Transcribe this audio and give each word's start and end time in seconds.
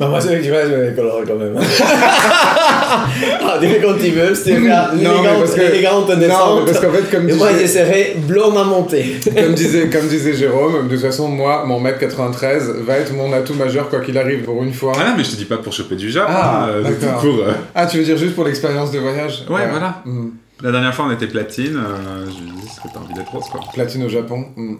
Bah 0.00 0.06
moi, 0.06 0.20
c'est 0.20 0.40
tu 0.40 0.48
vois, 0.50 0.62
je 0.64 0.74
vais 0.74 0.94
colorer 0.94 1.24
quand 1.26 1.34
même. 1.34 1.58
ah, 1.60 3.58
dis 3.60 3.66
quand 3.82 3.94
tu 4.00 4.10
veux, 4.10 4.32
c'était 4.32 4.60
Non, 4.60 4.68
mais 4.94 5.28
parce 5.40 5.54
que- 5.54 5.60
élégante 5.60 6.08
Non, 6.10 6.64
parce 6.64 6.78
qu'en 6.78 6.92
fait, 6.92 7.10
comme 7.10 7.28
Et 7.28 7.32
moi, 7.32 7.48
disait, 7.48 7.62
j'essaierai 7.62 8.16
blonde 8.28 8.56
à 8.56 8.62
monter. 8.62 9.16
comme, 9.36 9.54
disait, 9.54 9.90
comme 9.90 10.06
disait 10.06 10.34
Jérôme, 10.34 10.86
de 10.86 10.94
toute 10.94 11.04
façon, 11.04 11.26
moi, 11.26 11.64
mon 11.66 11.80
mètre 11.80 11.98
93 11.98 12.76
va 12.86 12.96
être 12.98 13.12
mon 13.12 13.32
atout 13.32 13.54
majeur 13.54 13.88
quoi 13.88 13.98
qu'il 13.98 14.16
arrive 14.18 14.44
pour 14.44 14.62
une 14.62 14.72
fois. 14.72 14.92
Ah 14.96 15.10
non, 15.10 15.14
mais 15.16 15.24
je 15.24 15.32
te 15.32 15.36
dis 15.36 15.46
pas 15.46 15.56
pour 15.58 15.72
choper 15.72 15.96
du 15.96 16.12
Jap. 16.12 16.26
Ah, 16.28 16.66
hein, 16.66 16.68
euh, 16.68 16.92
pour, 17.20 17.34
euh, 17.40 17.52
Ah, 17.74 17.86
tu 17.86 17.98
veux 17.98 18.04
dire 18.04 18.16
juste 18.16 18.36
pour 18.36 18.44
l'expérience 18.44 18.92
de 18.92 19.00
voyage 19.00 19.46
Ouais, 19.50 19.66
voilà. 19.68 20.00
Hmm. 20.04 20.28
La 20.62 20.70
dernière 20.70 20.94
fois, 20.94 21.06
on 21.08 21.10
était 21.12 21.26
platine. 21.26 21.76
euh, 21.76 22.24
je 22.24 22.40
lui 22.44 22.50
ai 22.50 22.52
dit, 22.52 22.66
est-ce 22.68 22.80
que 22.80 22.94
t'as 22.94 23.00
envie 23.00 23.14
d'être 23.14 23.32
rose, 23.32 23.46
quoi 23.50 23.60
Platine 23.74 24.04
au 24.04 24.08
Japon. 24.08 24.44
hmm. 24.56 24.76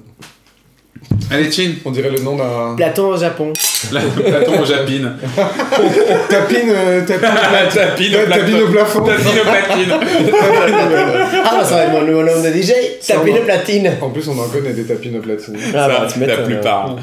Allez, 1.30 1.50
Chin 1.52 1.72
On 1.84 1.90
dirait 1.90 2.10
le 2.10 2.20
nom 2.20 2.36
d'un. 2.36 2.74
Platon 2.76 3.08
au 3.08 3.16
Japon. 3.18 3.52
La- 3.92 4.00
Platon 4.00 4.62
au 4.62 4.64
Japine. 4.64 5.12
Tapine, 6.28 6.70
euh, 6.70 7.00
tapine, 7.06 7.28
Tapine 7.74 8.16
au 8.16 8.26
tapine 8.30 8.62
au 8.62 8.68
plafond. 8.68 9.04
Tapine 9.04 9.40
au 9.40 9.44
platine. 9.44 9.92
Ah, 11.50 11.56
bah, 11.60 11.64
ça 11.64 11.74
va 11.76 11.84
être 11.84 11.92
mon 11.92 12.02
nouveau 12.02 12.22
nom 12.22 12.42
de 12.42 12.48
DJ. 12.50 12.72
Tapis 13.06 13.32
de 13.32 13.38
platine. 13.40 13.92
En 14.00 14.10
plus, 14.10 14.26
on 14.28 14.38
en 14.38 14.48
connaît 14.48 14.72
des 14.72 14.84
tapines 14.84 15.16
au 15.18 15.20
platine. 15.20 15.56
Ah, 15.68 15.70
Ça, 15.72 15.88
bah, 15.88 16.06
tu 16.12 16.20
la 16.24 16.36
plupart. 16.38 16.96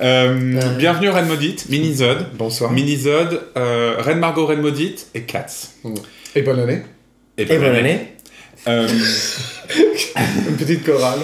Euh, 0.00 0.54
Ouais. 0.54 0.60
bienvenue 0.78 1.10
Red 1.10 1.26
Maudite, 1.28 1.68
Minisode. 1.68 2.26
Bonsoir. 2.34 2.72
Minisode, 2.72 3.40
euh, 3.56 3.96
Red 3.98 4.16
Margot, 4.18 4.46
Red 4.46 4.60
Maudite 4.60 5.06
et 5.14 5.22
Cats. 5.22 5.68
Et 6.34 6.42
bonne 6.42 6.60
année. 6.60 6.82
Et, 7.38 7.42
Et 7.42 7.58
bonne 7.58 7.74
année. 7.76 8.14
Euh, 8.68 8.88
Une 10.48 10.56
petite 10.56 10.84
chorale. 10.84 11.18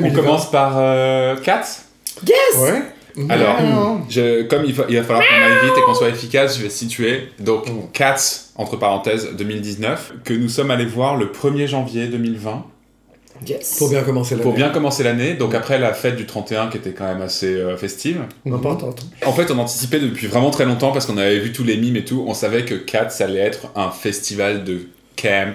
On 0.00 0.08
2020. 0.08 0.22
commence 0.22 0.50
par 0.50 0.74
euh, 0.76 1.36
Cats. 1.36 1.82
Yes 2.26 2.36
Ouais. 2.58 2.82
Alors, 3.28 3.56
je, 4.08 4.42
comme 4.44 4.64
il 4.64 4.72
va, 4.72 4.84
il 4.88 4.96
va 4.96 5.02
falloir 5.02 5.24
qu'on 5.26 5.34
aille 5.34 5.64
vite 5.64 5.72
et 5.76 5.82
qu'on 5.82 5.94
soit 5.94 6.08
efficace, 6.10 6.56
je 6.56 6.62
vais 6.62 6.70
situer. 6.70 7.28
Donc, 7.40 7.68
Mm. 7.68 7.90
Cats, 7.92 8.16
entre 8.56 8.76
parenthèses, 8.76 9.28
2019, 9.36 10.12
que 10.24 10.32
nous 10.32 10.48
sommes 10.48 10.70
allés 10.70 10.84
voir 10.86 11.16
le 11.16 11.26
1er 11.26 11.66
janvier 11.66 12.06
2020 12.06 12.64
Yes. 13.46 13.76
Pour 13.78 13.88
bien 13.88 14.02
commencer 14.02 14.34
l'année. 14.34 14.42
pour 14.42 14.52
bien 14.52 14.68
commencer 14.68 15.02
l'année. 15.02 15.32
Donc, 15.34 15.54
après 15.54 15.78
la 15.78 15.94
fête 15.94 16.14
du 16.16 16.26
31 16.26 16.68
qui 16.68 16.76
était 16.76 16.92
quand 16.92 17.06
même 17.06 17.22
assez 17.22 17.46
euh, 17.54 17.74
festive. 17.76 18.20
Mhm. 18.44 18.54
Importante. 18.54 19.00
En 19.24 19.32
fait, 19.32 19.50
on 19.50 19.58
anticipait 19.58 19.98
depuis 19.98 20.26
vraiment 20.26 20.50
très 20.50 20.66
longtemps 20.66 20.92
parce 20.92 21.06
qu'on 21.06 21.16
avait 21.16 21.38
vu 21.38 21.50
tous 21.50 21.64
les 21.64 21.78
mimes 21.78 21.96
et 21.96 22.04
tout. 22.04 22.22
On 22.28 22.34
savait 22.34 22.64
que 22.66 22.74
Cats 22.74 23.08
allait 23.20 23.40
être 23.40 23.68
un 23.76 23.90
festival 23.90 24.62
de 24.64 24.82
camp. 25.16 25.54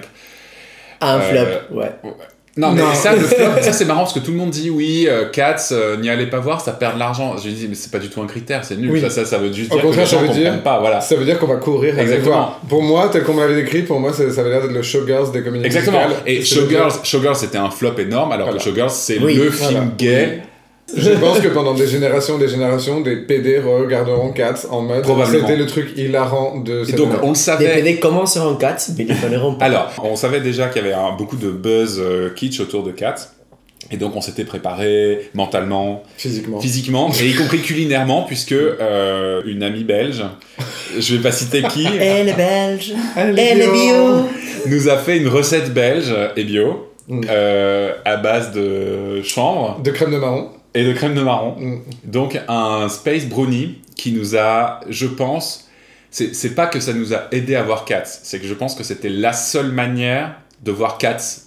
Un 1.00 1.20
Euh, 1.20 1.60
flop, 1.68 1.76
ouais. 1.78 1.92
Non, 2.58 2.72
mais 2.72 2.80
Non. 2.80 2.94
ça, 2.94 3.12
le 3.14 3.20
flop, 3.20 3.60
ça 3.60 3.72
c'est 3.74 3.84
marrant 3.84 4.00
parce 4.00 4.14
que 4.14 4.18
tout 4.18 4.30
le 4.30 4.38
monde 4.38 4.48
dit 4.48 4.70
oui, 4.70 5.06
euh, 5.10 5.26
Cats, 5.30 5.68
euh, 5.72 5.98
n'y 5.98 6.08
allez 6.08 6.26
pas 6.26 6.38
voir, 6.38 6.62
ça 6.62 6.72
perd 6.72 6.94
de 6.94 6.98
l'argent. 6.98 7.36
Je 7.36 7.48
lui 7.48 7.52
dis, 7.54 7.66
mais 7.68 7.74
c'est 7.74 7.90
pas 7.92 7.98
du 7.98 8.08
tout 8.08 8.22
un 8.22 8.26
critère, 8.26 8.64
c'est 8.64 8.76
nul. 8.76 8.90
Oui. 8.92 9.00
Ça, 9.02 9.10
ça, 9.10 9.26
ça 9.26 9.36
veut 9.36 9.52
juste 9.52 9.70
Au 9.72 9.76
dire 9.76 9.84
que 9.84 9.88
les 9.90 9.94
ça 9.96 10.04
gens 10.06 10.20
veut 10.22 10.26
comprennent 10.28 10.42
dire- 10.54 10.62
pas. 10.62 10.80
Voilà. 10.80 11.02
Ça 11.02 11.16
veut 11.16 11.26
dire 11.26 11.38
qu'on 11.38 11.46
va 11.48 11.56
courir 11.56 11.92
avec 11.94 12.04
Exactement. 12.06 12.34
toi. 12.36 12.60
Pour 12.68 12.82
moi, 12.82 13.10
tel 13.12 13.24
qu'on 13.24 13.34
me 13.34 13.40
l'avait 13.42 13.56
décrit, 13.62 13.82
pour 13.82 14.00
moi, 14.00 14.12
ça, 14.14 14.30
ça 14.30 14.40
avait 14.40 14.48
l'air 14.50 14.62
d'être 14.62 14.72
le 14.72 14.82
showgirls 14.82 15.32
des 15.32 15.42
comédies 15.42 15.66
Exactement. 15.66 15.98
musicales. 16.08 16.22
Et 16.26 16.42
Showgirls, 16.42 16.92
Showgirls 17.04 17.36
c'était 17.36 17.58
un 17.58 17.70
flop 17.70 17.98
énorme, 17.98 18.32
alors 18.32 18.46
Voilà. 18.46 18.58
que 18.58 18.64
Showgirls 18.64 18.88
c'est 18.90 19.18
Oui, 19.18 19.34
le 19.34 19.50
voilà. 19.50 19.68
film 19.68 19.90
gay. 19.98 20.40
Je 20.94 21.10
pense 21.10 21.40
que 21.40 21.48
pendant 21.48 21.74
des 21.74 21.86
générations, 21.88 22.38
des 22.38 22.48
générations, 22.48 23.00
des 23.00 23.16
PD 23.16 23.58
regarderont 23.58 24.30
Cats 24.32 24.66
en 24.70 24.82
mode. 24.82 25.02
Probablement. 25.02 25.46
C'était 25.46 25.58
le 25.58 25.66
truc 25.66 25.92
hilarant 25.96 26.58
de 26.60 26.88
Et 26.88 26.92
donc 26.92 27.08
on 27.22 27.28
le 27.28 27.32
Des 27.32 27.38
savait. 27.38 27.68
PD 27.74 27.96
commenceront 27.96 28.54
4, 28.54 28.90
mais 28.96 29.04
ils 29.04 29.08
ne 29.10 29.14
finiront 29.14 29.54
pas. 29.54 29.64
Alors, 29.64 29.92
on 30.04 30.14
savait 30.14 30.40
déjà 30.40 30.68
qu'il 30.68 30.82
y 30.82 30.84
avait 30.84 30.94
un- 30.94 31.12
beaucoup 31.16 31.36
de 31.36 31.50
buzz 31.50 31.98
euh, 32.00 32.30
kitsch 32.34 32.60
autour 32.60 32.84
de 32.84 32.92
Cats. 32.92 33.32
Et 33.90 33.96
donc 33.98 34.16
on 34.16 34.20
s'était 34.20 34.44
préparé 34.44 35.30
mentalement, 35.34 36.02
Physiquement. 36.16 36.60
physiquement, 36.60 37.10
et 37.20 37.26
y 37.28 37.34
compris 37.34 37.60
culinairement, 37.60 38.22
puisque 38.24 38.50
euh, 38.52 39.42
une 39.46 39.62
amie 39.62 39.84
belge, 39.84 40.24
je 40.98 41.14
vais 41.16 41.22
pas 41.22 41.30
citer 41.30 41.62
qui, 41.62 41.86
Elle 41.86 42.28
est 42.28 42.32
belge. 42.36 42.92
Elle 43.16 43.38
Elle 43.38 43.60
est 43.62 43.70
bio. 43.70 44.24
nous 44.66 44.88
a 44.88 44.96
fait 44.98 45.18
une 45.18 45.28
recette 45.28 45.72
belge 45.74 46.12
et 46.36 46.44
bio 46.44 46.82
Mm. 47.08 47.20
euh, 47.30 47.92
à 48.04 48.16
base 48.16 48.50
de 48.50 49.22
chanvre 49.22 49.78
De 49.80 49.92
crème 49.92 50.10
de 50.10 50.16
marron. 50.16 50.48
Et 50.76 50.84
de 50.84 50.92
crème 50.92 51.14
de 51.14 51.22
marron. 51.22 51.56
Mm. 51.58 51.80
Donc 52.04 52.38
un 52.48 52.88
space 52.88 53.26
brownie 53.26 53.80
qui 53.96 54.12
nous 54.12 54.36
a, 54.36 54.80
je 54.88 55.06
pense, 55.06 55.68
c'est 56.10 56.34
c'est 56.34 56.54
pas 56.54 56.66
que 56.66 56.80
ça 56.80 56.92
nous 56.92 57.14
a 57.14 57.28
aidé 57.32 57.56
à 57.56 57.62
voir 57.62 57.84
Cats, 57.84 58.04
c'est 58.04 58.38
que 58.38 58.46
je 58.46 58.54
pense 58.54 58.74
que 58.74 58.84
c'était 58.84 59.08
la 59.08 59.32
seule 59.32 59.72
manière 59.72 60.36
de 60.62 60.70
voir 60.70 60.98
Cats 60.98 61.40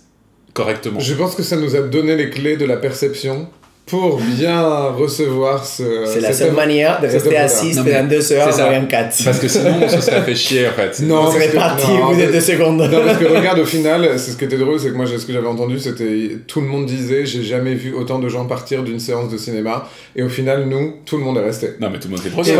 correctement. 0.53 0.99
Je 0.99 1.13
pense 1.13 1.35
que 1.35 1.43
ça 1.43 1.55
nous 1.55 1.75
a 1.75 1.81
donné 1.81 2.15
les 2.15 2.29
clés 2.29 2.57
de 2.57 2.65
la 2.65 2.77
perception 2.77 3.49
pour 3.89 4.17
bien 4.19 4.61
recevoir 4.97 5.65
ce. 5.65 5.83
C'est 6.05 6.19
la 6.21 6.31
seule 6.33 6.51
manière 6.53 7.01
de 7.01 7.07
rester 7.07 7.37
assis 7.37 7.75
pendant 7.75 8.03
deux 8.07 8.31
heures 8.33 8.53
ça. 8.53 8.69
en 8.71 8.85
4. 8.85 9.23
Parce 9.25 9.39
que 9.39 9.47
sinon 9.47 9.75
on 9.83 9.89
se 9.89 10.01
serait 10.01 10.21
fait 10.21 10.35
chier 10.35 10.67
en 10.67 10.71
fait. 10.71 10.99
Non, 11.01 11.23
On 11.27 11.31
serait 11.31 11.47
parti 11.49 11.87
non, 11.91 12.05
au 12.09 12.13
bout 12.13 12.21
de 12.21 12.27
deux 12.31 12.39
secondes. 12.39 12.77
Non, 12.91 13.01
parce 13.05 13.17
que 13.17 13.25
regarde, 13.37 13.59
au 13.59 13.65
final, 13.65 14.07
c'est 14.17 14.31
ce 14.31 14.37
qui 14.37 14.45
était 14.45 14.57
drôle, 14.57 14.79
c'est 14.79 14.89
que 14.89 14.95
moi, 14.95 15.05
ce 15.07 15.25
que 15.25 15.33
j'avais 15.33 15.47
entendu, 15.47 15.79
c'était 15.79 16.37
tout 16.47 16.61
le 16.61 16.67
monde 16.67 16.85
disait 16.85 17.25
j'ai 17.25 17.43
jamais 17.43 17.73
vu 17.73 17.93
autant 17.93 18.19
de 18.19 18.29
gens 18.29 18.45
partir 18.45 18.83
d'une 18.83 18.99
séance 18.99 19.31
de 19.31 19.37
cinéma. 19.37 19.87
Et 20.15 20.23
au 20.23 20.29
final, 20.29 20.65
nous, 20.67 20.95
tout 21.05 21.17
le 21.17 21.23
monde 21.23 21.37
est 21.37 21.43
resté. 21.43 21.69
Non 21.79 21.89
mais 21.91 21.99
tout 21.99 22.07
le 22.07 22.11
monde 22.15 22.21
fait 22.23 22.29
trop 22.29 22.43
c'est- 22.43 22.51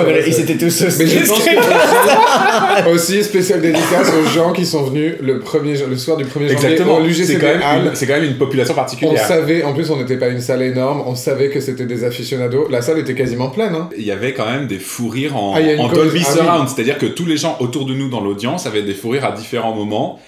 étaient 0.41 0.57
tous 0.57 0.81
Mais 0.99 1.05
je 1.07 1.27
pense 1.27 1.43
que 1.43 2.89
aussi, 2.93 3.23
spécial 3.23 3.61
dédicace 3.61 4.11
aux 4.19 4.27
gens 4.29 4.51
qui 4.51 4.65
sont 4.65 4.83
venus 4.83 5.15
le, 5.21 5.39
premier, 5.39 5.73
le 5.77 5.97
soir 5.97 6.17
du 6.17 6.23
1er 6.25 6.29
janvier 6.33 6.51
Exactement. 6.51 6.97
C'est 7.01 7.07
l'UGC 7.07 7.39
quand, 7.39 7.47
même 7.47 7.61
une- 7.87 7.95
c'est 7.95 8.07
quand 8.07 8.13
même 8.13 8.23
une 8.25 8.37
population 8.37 8.73
On 8.73 8.75
particulière. 8.77 9.25
savait, 9.27 9.63
en 9.63 9.73
plus, 9.73 9.89
on 9.89 9.97
n'était 9.97 10.17
pas 10.17 10.27
une 10.29 10.41
salle 10.41 10.61
énorme, 10.63 11.03
on 11.05 11.15
savait 11.19 11.49
que 11.49 11.59
c'était 11.59 11.85
des 11.85 12.03
aficionados. 12.03 12.67
La 12.69 12.81
salle 12.81 12.99
était 12.99 13.15
quasiment 13.15 13.49
pleine. 13.49 13.75
Hein. 13.75 13.89
Il 13.97 14.03
y 14.03 14.11
avait 14.11 14.33
quand 14.33 14.45
même 14.49 14.67
des 14.67 14.79
fous 14.79 15.09
rires 15.09 15.35
en, 15.35 15.53
Ah, 15.55 15.59
en 15.77 15.87
Dolby 15.89 16.21
ah 16.25 16.29
oui. 16.31 16.37
Surround, 16.37 16.67
c'est-à-dire 16.69 16.97
que 16.97 17.05
tous 17.05 17.25
les 17.25 17.37
gens 17.37 17.57
autour 17.59 17.85
de 17.85 17.93
nous 17.93 18.09
dans 18.09 18.21
l'audience 18.21 18.65
avaient 18.65 18.83
des 18.83 18.93
fous 18.93 19.09
rires 19.09 19.25
à 19.25 19.31
différents 19.31 19.75
moments. 19.75 20.19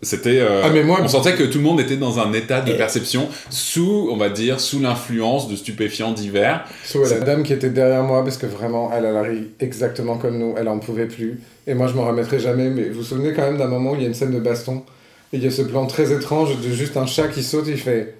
C'était, 0.00 0.38
euh, 0.38 0.62
Ah, 0.64 0.70
mais 0.72 0.84
moi- 0.84 1.00
on 1.02 1.08
sentait 1.08 1.34
que 1.34 1.42
tout 1.42 1.58
le 1.58 1.64
monde 1.64 1.80
était 1.80 1.96
dans 1.96 2.20
un 2.20 2.32
état 2.32 2.60
de 2.60 2.70
Et- 2.72 2.76
perception 2.76 3.26
sous, 3.50 4.08
on 4.12 4.16
va 4.16 4.28
dire, 4.28 4.60
sous 4.60 4.78
l'influence 4.80 5.48
de 5.48 5.56
stupéfiants 5.56 6.12
divers. 6.12 6.64
Sous 6.84 7.02
la 7.02 7.18
dame 7.18 7.42
qui 7.42 7.52
était 7.52 7.70
derrière 7.70 8.04
moi, 8.04 8.22
parce 8.22 8.36
que 8.36 8.46
vraiment, 8.46 8.90
elle, 8.96 9.04
elle 9.04 9.16
arrive 9.16 9.46
exactement 9.58 10.16
comme 10.16 10.38
nous, 10.38 10.54
elle 10.56 10.68
en 10.68 10.78
pouvait 10.78 11.06
plus. 11.06 11.40
Et 11.66 11.74
moi, 11.74 11.88
je 11.88 11.94
m'en 11.94 12.06
remettrai 12.06 12.38
jamais, 12.38 12.70
mais 12.70 12.88
vous 12.90 12.98
vous 13.00 13.02
souvenez 13.04 13.32
quand 13.32 13.42
même 13.42 13.58
d'un 13.58 13.66
moment 13.66 13.90
où 13.90 13.94
il 13.96 14.02
y 14.02 14.04
a 14.04 14.08
une 14.08 14.14
scène 14.14 14.30
de 14.32 14.38
baston, 14.38 14.84
et 15.32 15.36
il 15.38 15.42
y 15.42 15.46
a 15.48 15.50
ce 15.50 15.62
plan 15.62 15.84
très 15.86 16.12
étrange 16.12 16.50
de 16.64 16.70
juste 16.72 16.96
un 16.96 17.06
chat 17.06 17.26
qui 17.26 17.42
saute, 17.42 17.64
il 17.66 17.76
fait 17.76 18.14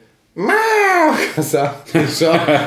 comme 1.34 1.44
ça. 1.44 1.82
Genre, 1.94 2.06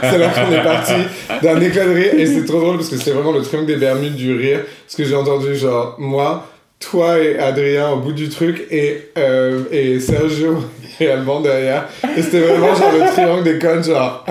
c'est 0.01 0.17
là 0.17 0.27
qu'on 0.29 0.51
est 0.53 0.63
parti 0.63 0.93
d'un 1.41 1.59
éclat 1.61 1.85
de 1.85 1.91
rire, 1.93 2.13
et 2.17 2.25
c'est 2.25 2.45
trop 2.45 2.59
drôle 2.59 2.75
parce 2.77 2.89
que 2.89 2.97
c'était 2.97 3.11
vraiment 3.11 3.31
le 3.31 3.41
triangle 3.41 3.67
des 3.67 3.77
Bermudes 3.77 4.15
du 4.15 4.35
rire, 4.35 4.59
parce 4.85 4.95
que 4.95 5.03
j'ai 5.05 5.15
entendu 5.15 5.55
genre, 5.55 5.95
moi, 5.97 6.47
toi 6.79 7.19
et 7.19 7.37
Adrien 7.39 7.89
au 7.91 7.97
bout 7.97 8.11
du 8.13 8.29
truc, 8.29 8.65
et, 8.71 9.09
euh, 9.17 9.61
et 9.71 9.99
Sergio 9.99 10.57
et 10.99 11.09
Alban 11.09 11.39
derrière, 11.41 11.85
et 12.17 12.21
c'était 12.21 12.39
vraiment 12.41 12.75
genre 12.75 12.91
le 12.91 13.11
triangle 13.11 13.43
des 13.43 13.57
connes, 13.59 13.83
genre, 13.83 14.25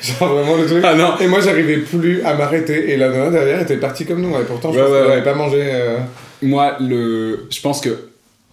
genre 0.00 0.28
vraiment 0.34 0.56
le 0.56 0.66
truc. 0.66 0.84
Ah 0.86 0.94
non 0.94 1.14
Et 1.20 1.26
moi, 1.26 1.40
j'arrivais 1.40 1.78
plus 1.78 2.22
à 2.24 2.34
m'arrêter. 2.34 2.92
Et 2.92 2.96
la 2.96 3.08
nana 3.08 3.30
derrière 3.30 3.60
était 3.60 3.76
partie 3.78 4.04
comme 4.06 4.20
nous. 4.20 4.30
Et 4.38 4.44
pourtant, 4.44 4.72
je 4.72 4.78
Ouais, 4.78 4.84
pense 4.84 4.92
ouais, 4.92 4.98
qu'elle 4.98 5.06
ouais. 5.08 5.14
n'avait 5.16 5.24
pas 5.30 5.34
mangé. 5.34 5.58
euh, 5.62 5.96
Moi, 6.42 6.76
le... 6.80 7.46
je 7.50 7.60
pense 7.60 7.80
que 7.80 7.88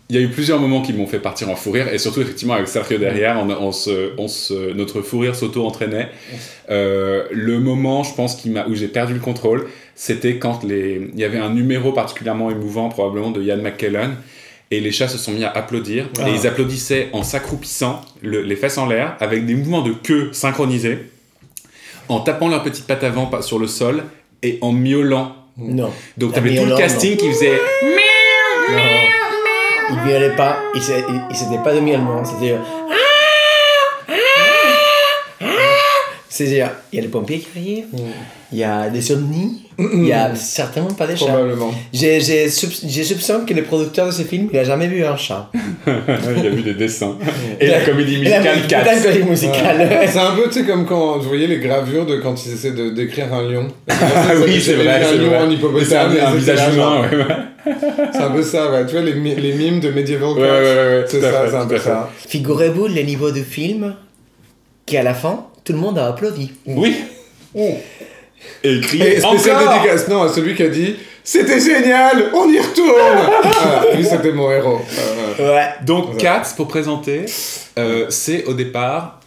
il 0.09 0.15
y 0.15 0.19
a 0.19 0.21
eu 0.21 0.29
plusieurs 0.29 0.59
moments 0.59 0.81
qui 0.83 0.93
m'ont 0.93 1.07
fait 1.07 1.19
partir 1.19 1.49
en 1.49 1.55
fou 1.55 1.71
rire, 1.71 1.87
et 1.91 1.97
surtout 1.97 2.21
effectivement 2.21 2.53
avec 2.53 2.67
Sergio 2.67 2.97
derrière, 2.99 3.37
on, 3.39 3.49
on 3.49 3.71
se, 3.71 4.11
on 4.19 4.27
se, 4.27 4.73
notre 4.73 5.01
fou 5.01 5.19
rire 5.19 5.35
s'auto-entraînait. 5.35 6.09
Euh, 6.69 7.23
le 7.31 7.59
moment, 7.59 8.03
je 8.03 8.13
pense, 8.13 8.35
qui 8.35 8.53
où 8.67 8.75
j'ai 8.75 8.87
perdu 8.87 9.13
le 9.13 9.19
contrôle, 9.19 9.67
c'était 9.95 10.37
quand 10.37 10.63
les... 10.63 11.09
il 11.13 11.19
y 11.19 11.23
avait 11.23 11.39
un 11.39 11.49
numéro 11.49 11.91
particulièrement 11.91 12.51
émouvant, 12.51 12.89
probablement 12.89 13.31
de 13.31 13.41
Ian 13.41 13.57
McKellen, 13.57 14.15
et 14.71 14.79
les 14.79 14.91
chats 14.91 15.07
se 15.07 15.17
sont 15.17 15.31
mis 15.31 15.43
à 15.43 15.49
applaudir, 15.51 16.07
Ah. 16.19 16.29
et 16.29 16.33
ils 16.33 16.45
applaudissaient 16.47 17.09
en 17.13 17.23
s'accroupissant, 17.23 18.01
le- 18.21 18.41
les 18.41 18.55
fesses 18.55 18.77
en 18.77 18.85
l'air, 18.87 19.15
avec 19.19 19.45
des 19.45 19.55
mouvements 19.55 19.81
de 19.81 19.91
queue 19.93 20.29
synchronisés, 20.33 20.99
en 22.09 22.19
tapant 22.19 22.47
leurs 22.49 22.61
petites 22.63 22.85
pattes 22.85 23.03
avant 23.03 23.29
sur 23.41 23.57
le 23.57 23.67
sol, 23.67 24.03
et 24.43 24.59
en 24.61 24.71
miaulant. 24.71 25.35
Non. 25.57 25.91
Donc 26.17 26.31
Ah, 26.33 26.35
t'avais 26.35 26.55
tout 26.55 26.65
le 26.65 26.75
casting 26.77 27.15
qui 27.17 27.27
faisait... 27.31 27.53
Il 29.89 29.95
miaulait 29.97 30.35
pas. 30.35 30.57
Il 30.73 30.81
C'était 30.81 31.63
pas 31.63 31.73
de 31.73 31.79
miaulement. 31.79 32.23
C'était. 32.23 32.57
C'est-à-dire, 36.35 36.69
il 36.91 36.97
y 36.97 36.99
a 36.99 37.01
les 37.03 37.07
pompiers 37.07 37.39
qui 37.39 37.47
arrivent, 37.57 37.85
Mm. 37.93 37.97
il 38.51 38.57
y 38.59 38.63
a 38.65 38.89
des 38.89 39.11
ovnis, 39.13 39.61
il 39.79 40.05
y 40.05 40.11
a 40.11 40.35
certainement 40.35 40.91
pas 40.93 41.07
des 41.07 41.15
chats. 41.15 41.27
Probablement. 41.27 41.73
J'ai 41.93 42.19
j'ai 42.19 42.47
soupç- 42.49 42.83
j'ai 42.89 43.05
soupçonne 43.05 43.45
que 43.45 43.53
le 43.53 43.63
producteur 43.63 44.07
de 44.07 44.11
ce 44.11 44.23
film, 44.23 44.49
il 44.51 44.59
a 44.59 44.65
jamais 44.65 44.87
vu 44.87 45.05
un 45.05 45.15
chat. 45.15 45.49
il 45.87 46.45
a 46.45 46.49
vu 46.49 46.61
des 46.61 46.73
dessins. 46.73 47.15
Et 47.61 47.67
la 47.67 47.79
comédie 47.81 48.17
la 48.17 48.39
musicale 48.39 48.61
de 48.63 48.67
4. 48.67 49.03
comédie 49.03 49.23
musicale. 49.29 49.77
Ouais. 49.77 50.07
C'est 50.11 50.19
un 50.19 50.31
peu, 50.35 50.43
tu 50.47 50.59
sais, 50.59 50.65
comme 50.65 50.85
quand 50.85 51.19
vous 51.19 51.29
voyez 51.29 51.47
les 51.47 51.59
gravures 51.59 52.05
de 52.05 52.17
quand 52.17 52.35
ils 52.45 52.51
essaient 52.53 52.71
de 52.71 52.89
décrire 52.89 53.33
un 53.33 53.49
lion. 53.49 53.67
Ah 53.87 54.33
oui, 54.43 54.59
c'est 54.61 54.73
vrai, 54.73 55.01
Un 55.01 55.05
c'est 55.05 55.17
lion 55.17 55.27
vrai. 55.29 55.37
en 55.37 55.47
C'est 55.49 55.53
hippopotame. 55.55 56.11
un, 56.21 56.25
un 56.27 56.33
et 56.33 56.37
visage 56.37 56.73
humain, 56.73 57.01
ouais, 57.01 57.17
ouais. 57.17 57.73
C'est 58.11 58.21
un 58.21 58.31
peu 58.31 58.43
ça, 58.43 58.69
ouais. 58.71 58.85
Tu 58.85 58.91
vois, 58.91 59.01
les, 59.03 59.13
mi- 59.13 59.35
les 59.35 59.53
mimes 59.53 59.79
de 59.79 59.89
Medieval 59.89 60.33
Ouais, 60.33 60.41
ouais, 60.41 60.47
ouais, 60.49 60.75
ouais, 60.75 61.05
C'est 61.07 61.23
à 61.23 61.31
ça, 61.31 61.45
c'est 61.49 61.55
un 61.55 61.65
peu 61.65 61.75
à 61.75 61.79
ça. 61.79 62.09
Figurez-vous 62.27 62.87
le 62.87 63.01
niveau 63.03 63.31
du 63.31 63.43
film, 63.43 63.95
qu'à 64.85 65.01
la 65.01 65.13
fin, 65.15 65.45
tout 65.65 65.73
le 65.73 65.79
monde 65.79 65.97
a 65.99 66.07
applaudi. 66.07 66.53
Oui. 66.65 66.95
Et 68.63 68.79
crié 68.81 69.15
Et 69.17 69.19
spécial 69.19 69.57
encore 69.57 69.73
dédicace, 69.73 70.07
non, 70.07 70.21
à 70.23 70.29
celui 70.29 70.55
qui 70.55 70.63
a 70.63 70.69
dit 70.69 70.95
C'était 71.23 71.59
génial, 71.59 72.29
on 72.33 72.47
y 72.49 72.59
retourne 72.59 73.95
Lui, 73.95 74.05
c'était 74.05 74.31
mon 74.31 74.51
héros. 74.51 74.79
Euh, 75.39 75.53
Ouais. 75.55 75.67
Donc. 75.85 76.17
Cats, 76.17 76.53
pour 76.55 76.67
présenter, 76.67 77.25
euh, 77.77 78.05
c'est 78.09 78.45
au 78.45 78.53
départ 78.53 79.19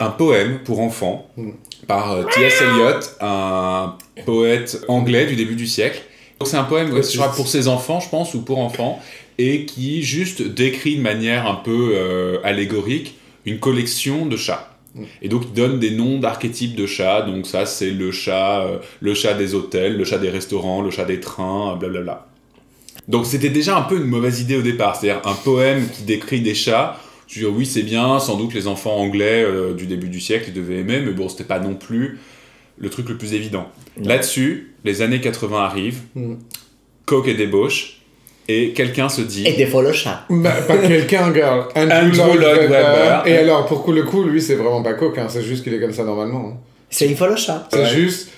un 0.00 0.10
poème 0.10 0.58
pour 0.64 0.80
enfants 0.80 1.26
Mm. 1.36 1.50
par 1.86 2.12
euh, 2.12 2.24
T.S. 2.24 2.60
Eliot, 2.60 3.00
un 3.20 3.94
poète 4.26 4.80
anglais 4.88 5.26
du 5.26 5.36
début 5.36 5.54
du 5.54 5.66
siècle. 5.66 6.02
Donc, 6.40 6.48
c'est 6.48 6.56
un 6.56 6.64
poème 6.64 6.92
ouais, 6.92 7.02
pour 7.36 7.46
ses 7.48 7.68
enfants, 7.68 8.00
je 8.00 8.08
pense, 8.08 8.34
ou 8.34 8.40
pour 8.42 8.58
enfants, 8.58 9.00
et 9.38 9.64
qui 9.66 10.02
juste 10.02 10.42
décrit 10.42 10.96
de 10.96 11.02
manière 11.02 11.46
un 11.46 11.54
peu 11.54 11.92
euh, 11.94 12.38
allégorique 12.44 13.16
une 13.46 13.58
collection 13.60 14.26
de 14.26 14.36
chats. 14.36 14.73
Mm. 14.94 15.02
Et 15.22 15.28
donc, 15.28 15.42
il 15.46 15.52
donne 15.52 15.78
des 15.78 15.90
noms 15.90 16.18
d'archétypes 16.18 16.74
de 16.74 16.86
chats. 16.86 17.22
Donc, 17.22 17.46
ça, 17.46 17.66
c'est 17.66 17.90
le 17.90 18.10
chat, 18.12 18.64
euh, 18.64 18.78
le 19.00 19.14
chat 19.14 19.34
des 19.34 19.54
hôtels, 19.54 19.96
le 19.96 20.04
chat 20.04 20.18
des 20.18 20.30
restaurants, 20.30 20.82
le 20.82 20.90
chat 20.90 21.04
des 21.04 21.20
trains, 21.20 21.72
euh, 21.72 21.76
blablabla. 21.76 22.26
Donc 23.08 23.26
c'était 23.26 23.50
déjà 23.50 23.76
un 23.76 23.82
peu 23.82 23.96
une 23.98 24.06
mauvaise 24.06 24.40
idée 24.40 24.56
au 24.56 24.62
départ, 24.62 24.96
c'est-à-dire 24.96 25.20
un 25.26 25.34
poème 25.34 25.88
qui 25.90 26.04
décrit 26.04 26.40
des 26.40 26.54
chats. 26.54 26.98
Je 27.26 27.40
veux 27.40 27.46
dire, 27.46 27.56
oui, 27.56 27.66
c'est 27.66 27.82
bien, 27.82 28.18
sans 28.18 28.36
doute 28.36 28.54
les 28.54 28.66
enfants 28.66 28.96
anglais 28.96 29.42
euh, 29.44 29.74
du 29.74 29.86
début 29.86 30.08
du 30.08 30.20
siècle 30.20 30.46
ils 30.48 30.54
devaient 30.54 30.78
aimer, 30.78 31.00
mais 31.00 31.12
bon, 31.12 31.28
c'était 31.28 31.44
pas 31.44 31.58
non 31.58 31.74
plus 31.74 32.18
le 32.78 32.88
truc 32.88 33.08
le 33.08 33.18
plus 33.18 33.34
évident. 33.34 33.68
Là-dessus, 33.96 34.74
les 34.84 35.02
années 35.02 35.20
80 35.20 35.64
arrivent, 35.64 36.00
Mm. 36.14 36.34
coke 37.04 37.28
et 37.28 37.34
débauche, 37.34 38.00
et 38.48 38.72
quelqu'un 38.72 39.08
se 39.08 39.22
dit. 39.22 39.46
Et 39.46 39.52
des 39.52 39.66
fois 39.66 39.82
le 39.82 39.92
chat. 39.92 40.24
Bah, 40.30 40.52
pas 40.66 40.76
quelqu'un, 40.86 41.32
girl. 41.32 41.64
Andrew, 41.74 41.92
Andrew 41.92 42.16
Lloyd 42.36 42.40
Lloyd 42.40 42.70
Webber. 42.70 42.72
Webber. 42.72 43.30
Et 43.30 43.36
alors, 43.38 43.66
pour 43.66 43.90
le 43.92 44.02
coup, 44.02 44.22
lui, 44.24 44.40
c'est 44.42 44.54
vraiment 44.56 44.82
pas 44.82 44.94
coquin, 44.94 45.28
c'est 45.28 45.42
juste 45.42 45.64
qu'il 45.64 45.74
est 45.74 45.80
comme 45.80 45.92
ça 45.94 46.04
normalement. 46.04 46.52
hein. 46.54 46.56
C'est 46.90 47.06
une 47.06 47.16
fois 47.16 47.28
le 47.28 47.36
chat. 47.36 47.66
C'est 47.72 47.80
Ouais. 47.80 47.86
juste 47.86 48.28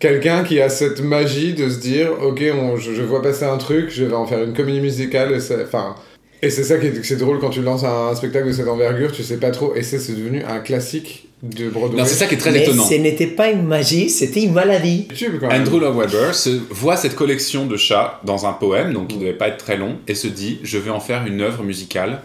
quelqu'un 0.00 0.42
qui 0.44 0.60
a 0.60 0.68
cette 0.68 1.00
magie 1.00 1.52
de 1.54 1.68
se 1.68 1.78
dire 1.78 2.08
Ok, 2.22 2.42
on- 2.54 2.76
je, 2.76 2.92
je 2.94 3.02
vois 3.02 3.22
passer 3.22 3.44
un 3.44 3.58
truc, 3.58 3.90
je 3.90 4.04
vais 4.04 4.14
en 4.14 4.26
faire 4.26 4.42
une 4.42 4.54
comédie 4.54 4.80
musicale. 4.80 5.32
Et 5.32 5.40
c'est- 5.40 5.62
Enfin. 5.62 5.94
Et 6.42 6.50
c'est 6.50 6.64
ça 6.64 6.78
qui 6.78 6.86
est, 6.86 7.04
c'est 7.04 7.16
drôle 7.16 7.38
quand 7.38 7.50
tu 7.50 7.62
lances 7.62 7.84
un, 7.84 8.14
spectacle 8.14 8.48
de 8.48 8.52
cette 8.52 8.68
envergure, 8.68 9.12
tu 9.12 9.22
sais 9.22 9.36
pas 9.36 9.50
trop. 9.50 9.74
Et 9.74 9.82
c'est 9.82 9.98
c'est 9.98 10.14
devenu 10.14 10.42
un 10.42 10.60
classique 10.60 11.28
de 11.42 11.68
Broadway. 11.68 11.98
Non, 11.98 12.04
c'est 12.06 12.14
ça 12.14 12.26
qui 12.26 12.34
est 12.34 12.38
très 12.38 12.52
Mais 12.52 12.62
étonnant. 12.62 12.84
ce 12.84 12.94
n'était 12.94 13.26
pas 13.26 13.50
une 13.50 13.66
magie, 13.66 14.10
c'était 14.10 14.42
une 14.42 14.52
maladie. 14.52 15.06
YouTube, 15.10 15.34
quand 15.40 15.48
même. 15.48 15.62
Andrew 15.62 15.78
Lloyd 15.80 15.96
Webber 15.96 16.32
se 16.32 16.50
voit 16.70 16.96
cette 16.96 17.14
collection 17.14 17.66
de 17.66 17.76
chats 17.76 18.20
dans 18.24 18.46
un 18.46 18.52
poème, 18.52 18.92
donc 18.92 19.08
qui 19.08 19.16
ne 19.16 19.20
devait 19.20 19.32
pas 19.32 19.48
être 19.48 19.58
très 19.58 19.76
long, 19.76 19.96
et 20.08 20.14
se 20.14 20.28
dit 20.28 20.58
je 20.62 20.78
vais 20.78 20.90
en 20.90 21.00
faire 21.00 21.26
une 21.26 21.40
œuvre 21.40 21.62
musicale, 21.62 22.20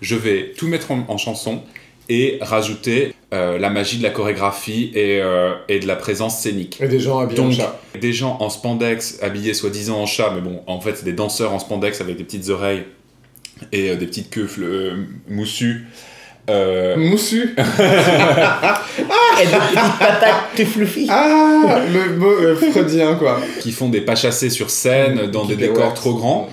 je 0.00 0.14
vais 0.16 0.52
tout 0.56 0.68
mettre 0.68 0.90
en, 0.90 1.04
en 1.08 1.16
chanson 1.16 1.62
et 2.08 2.38
rajouter 2.40 3.14
euh, 3.34 3.58
la 3.58 3.70
magie 3.70 3.98
de 3.98 4.02
la 4.04 4.10
chorégraphie 4.10 4.92
et, 4.94 5.20
euh, 5.20 5.54
et 5.68 5.80
de 5.80 5.86
la 5.86 5.96
présence 5.96 6.38
scénique. 6.38 6.78
Et 6.80 6.86
des 6.86 7.00
gens 7.00 7.18
habillés 7.18 7.40
en 7.40 7.44
Donc, 7.44 7.54
chat. 7.54 7.80
des 8.00 8.12
gens 8.12 8.36
en 8.40 8.48
spandex, 8.48 9.18
habillés 9.22 9.54
soi-disant 9.54 10.00
en 10.00 10.06
chat, 10.06 10.30
mais 10.34 10.40
bon, 10.40 10.60
en 10.68 10.80
fait, 10.80 10.94
c'est 10.96 11.04
des 11.04 11.12
danseurs 11.12 11.52
en 11.52 11.58
spandex 11.58 12.00
avec 12.00 12.16
des 12.16 12.24
petites 12.24 12.48
oreilles 12.48 12.84
et 13.72 13.90
euh, 13.90 13.96
des 13.96 14.06
petites 14.06 14.30
queues 14.30 14.48
euh, 14.60 14.96
moussues. 15.28 15.86
Euh, 16.48 16.96
Moussu 16.96 17.56
Et 19.42 19.46
des 19.46 19.52
petites 19.52 19.98
patates 19.98 20.64
fluffy. 20.64 21.06
Ah 21.10 21.80
Le 21.92 22.16
mot 22.16 22.30
euh, 22.30 22.54
freudien, 22.54 23.16
quoi. 23.16 23.40
qui 23.60 23.72
font 23.72 23.88
des 23.88 24.00
pas 24.00 24.14
chassés 24.14 24.48
sur 24.50 24.70
scène 24.70 25.30
dans 25.30 25.44
des 25.44 25.56
décors 25.56 25.92
trop 25.94 26.14
grands. 26.14 26.48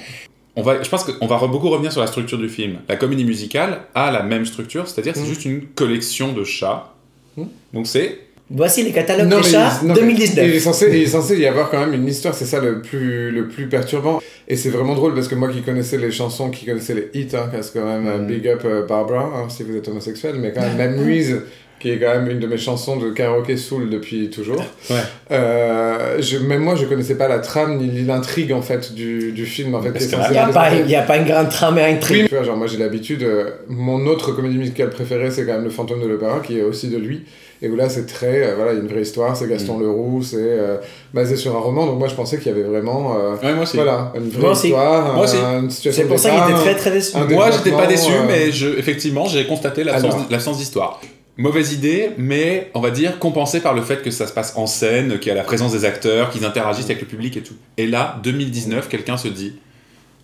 On 0.56 0.62
va, 0.64 0.82
je 0.84 0.90
pense 0.90 1.04
qu'on 1.04 1.28
va 1.28 1.38
re- 1.38 1.50
beaucoup 1.50 1.70
revenir 1.70 1.92
sur 1.92 2.02
la 2.02 2.08
structure 2.08 2.38
du 2.38 2.50
film. 2.50 2.78
La 2.90 2.96
comédie 2.96 3.24
musicale 3.26 3.82
a 3.96 4.12
la 4.12 4.22
même 4.24 4.46
structure, 4.46 4.88
c'est-à-dire 4.88 5.14
c'est 5.16 5.22
Mm. 5.24 5.28
juste 5.28 5.46
une 5.46 5.62
collection 5.68 6.34
de 6.34 6.44
chats. 6.44 6.92
Mm. 7.38 7.44
Donc 7.74 7.88
c'est 7.88 8.20
Voici 8.50 8.84
les 8.84 8.92
catalogues 8.92 9.30
Non, 9.30 9.38
des 9.38 9.44
chats 9.44 9.80
il- 9.82 9.88
non, 9.88 9.94
mais 9.96 10.02
2019. 10.02 10.46
Il 10.48 10.54
est, 10.56 10.60
censé, 10.60 10.88
il 10.90 11.02
est 11.04 11.08
censé 11.08 11.38
y 11.38 11.48
avoir 11.48 11.70
quand 11.72 11.80
même 11.80 11.94
une 11.94 12.08
histoire, 12.08 12.34
c'est 12.36 12.46
ça 12.46 12.60
le 12.60 12.82
plus, 12.82 13.32
le 13.32 13.48
plus 13.48 13.68
perturbant. 13.68 14.22
Et 14.48 14.56
c'est 14.56 14.70
vraiment 14.70 14.94
drôle 14.96 15.16
parce 15.16 15.28
que 15.28 15.36
moi 15.36 15.50
qui 15.50 15.62
connaissais 15.62 15.98
les 15.98 16.12
chansons, 16.12 16.50
qui 16.50 16.66
connaissais 16.66 16.94
les 16.94 17.10
hits, 17.20 17.30
hein, 17.34 17.50
parce 17.52 17.72
que 17.72 17.80
quand 17.80 17.86
même, 17.86 18.24
Mm. 18.24 18.28
big 18.28 18.48
up 18.48 18.62
euh, 18.66 18.86
Barbara, 18.86 19.24
hein, 19.24 19.48
si 19.50 19.64
vous 19.64 19.76
êtes 19.76 19.88
homosexuel, 19.88 20.36
mais 20.40 20.52
quand 20.52 20.62
même, 20.62 20.76
même 20.78 21.04
Louise, 21.04 21.42
qui 21.80 21.90
est 21.92 22.00
quand 22.00 22.10
même 22.14 22.30
une 22.30 22.40
de 22.40 22.48
mes 22.48 22.58
chansons 22.58 22.98
de 22.98 23.10
karaoké 23.12 23.58
soul 23.58 23.90
depuis 23.90 24.30
toujours. 24.30 24.64
Ouais. 24.90 24.96
Euh, 25.32 26.22
je, 26.22 26.38
même 26.38 26.62
moi, 26.62 26.76
je 26.76 26.86
connaissais 26.86 27.16
pas 27.16 27.28
la 27.28 27.40
trame 27.40 27.78
ni 27.78 28.04
l'intrigue 28.04 28.52
en 28.54 28.62
fait 28.62 28.94
du, 28.94 29.32
du 29.32 29.46
film. 29.46 29.74
En 29.76 29.82
fait, 29.82 29.90
Il 30.00 30.08
n'y 30.08 30.14
a, 30.14 30.46
pas- 30.48 30.52
présenter- 30.68 30.82
il 30.86 30.92
y 30.92 30.96
a 30.96 31.02
pas 31.02 31.18
une 31.18 31.26
grande 31.26 31.50
trame 31.50 31.78
et 31.80 31.84
un 31.84 31.96
truc. 31.96 32.18
oui, 32.24 32.28
tu 32.30 32.36
vois, 32.36 32.44
genre 32.44 32.56
moi 32.58 32.68
j'ai 32.68 32.78
l'habitude, 32.78 33.24
euh, 33.24 33.50
mon 33.68 34.06
autre 34.06 34.32
comédie 34.34 34.58
musicale 34.58 34.90
préférée 34.92 35.32
c'est 35.32 35.46
quand 35.46 35.54
même 35.54 35.64
Le 35.64 35.70
Fantôme 35.70 36.02
de 36.02 36.08
l'Opéra 36.08 36.40
qui 36.42 36.60
est 36.60 36.64
aussi 36.64 36.88
de 36.90 36.98
lui. 36.98 37.24
Et 37.66 37.70
où 37.70 37.78
là 37.78 37.88
c'est 37.88 38.06
très, 38.06 38.44
euh, 38.44 38.56
voilà, 38.58 38.74
il 38.74 38.76
y 38.76 38.78
a 38.80 38.82
une 38.84 38.90
vraie 38.90 39.04
histoire, 39.04 39.38
c'est 39.38 39.48
Gaston 39.48 39.80
Leroux, 39.80 40.22
c'est 40.22 40.36
euh, 40.38 40.78
basé 41.14 41.38
sur 41.38 41.56
un 41.56 41.60
roman, 41.60 41.86
donc 41.86 41.98
moi 41.98 42.10
je 42.10 42.14
pensais 42.16 42.38
qu'il 42.38 42.48
y 42.48 42.50
avait 42.54 42.64
vraiment, 42.64 43.16
euh, 43.18 43.36
Ouais, 43.42 43.54
moi 43.54 43.64
aussi. 43.64 43.78
voilà, 43.78 44.12
une 44.16 44.28
vraie 44.30 44.42
Moi 44.42 44.52
aussi. 44.52 44.68
histoire, 44.68 45.14
Moi 45.14 45.24
aussi. 45.24 45.38
un- 45.38 45.62
une 45.62 45.70
situation 45.72 46.02
C'est 46.04 46.08
pour 46.10 46.20
ça 46.20 46.30
qu'il 46.32 46.40
était 46.56 46.62
très 46.62 46.76
très 46.76 46.92
déçu. 46.92 47.16
Moi, 47.30 47.52
j'étais 47.52 47.72
pas 47.72 47.88
déçu, 47.88 48.12
euh, 48.12 48.26
mais 48.28 48.52
je, 48.52 48.68
effectivement, 48.68 49.26
j'ai 49.28 49.48
constaté 49.48 49.86
l'absence 49.86 50.58
d'histoire. 50.58 51.00
Mauvaise 51.38 51.72
idée, 51.72 52.10
mais 52.18 52.70
on 52.76 52.82
va 52.82 52.92
dire 52.92 53.18
compensée 53.18 53.62
par 53.62 53.74
le 53.74 53.82
fait 53.82 54.02
que 54.04 54.12
ça 54.12 54.28
se 54.28 54.34
passe 54.34 54.54
en 54.58 54.68
scène, 54.68 55.18
qu'il 55.20 55.30
y 55.30 55.32
a 55.32 55.36
la 55.36 55.44
présence 55.44 55.72
des 55.72 55.86
acteurs, 55.86 56.30
qu'ils 56.32 56.44
interagissent 56.46 56.86
avec 56.86 57.00
le 57.02 57.08
public 57.08 57.38
et 57.38 57.42
tout. 57.42 57.56
Et 57.78 57.88
là, 57.88 58.20
2019, 58.24 58.88
quelqu'un 58.90 59.16
se 59.18 59.30
dit 59.30 59.56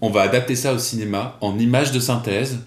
on 0.02 0.10
va 0.10 0.22
adapter 0.24 0.56
ça 0.56 0.74
au 0.74 0.78
cinéma 0.78 1.38
en 1.42 1.58
images 1.58 1.92
de 1.94 2.00
synthèse. 2.02 2.58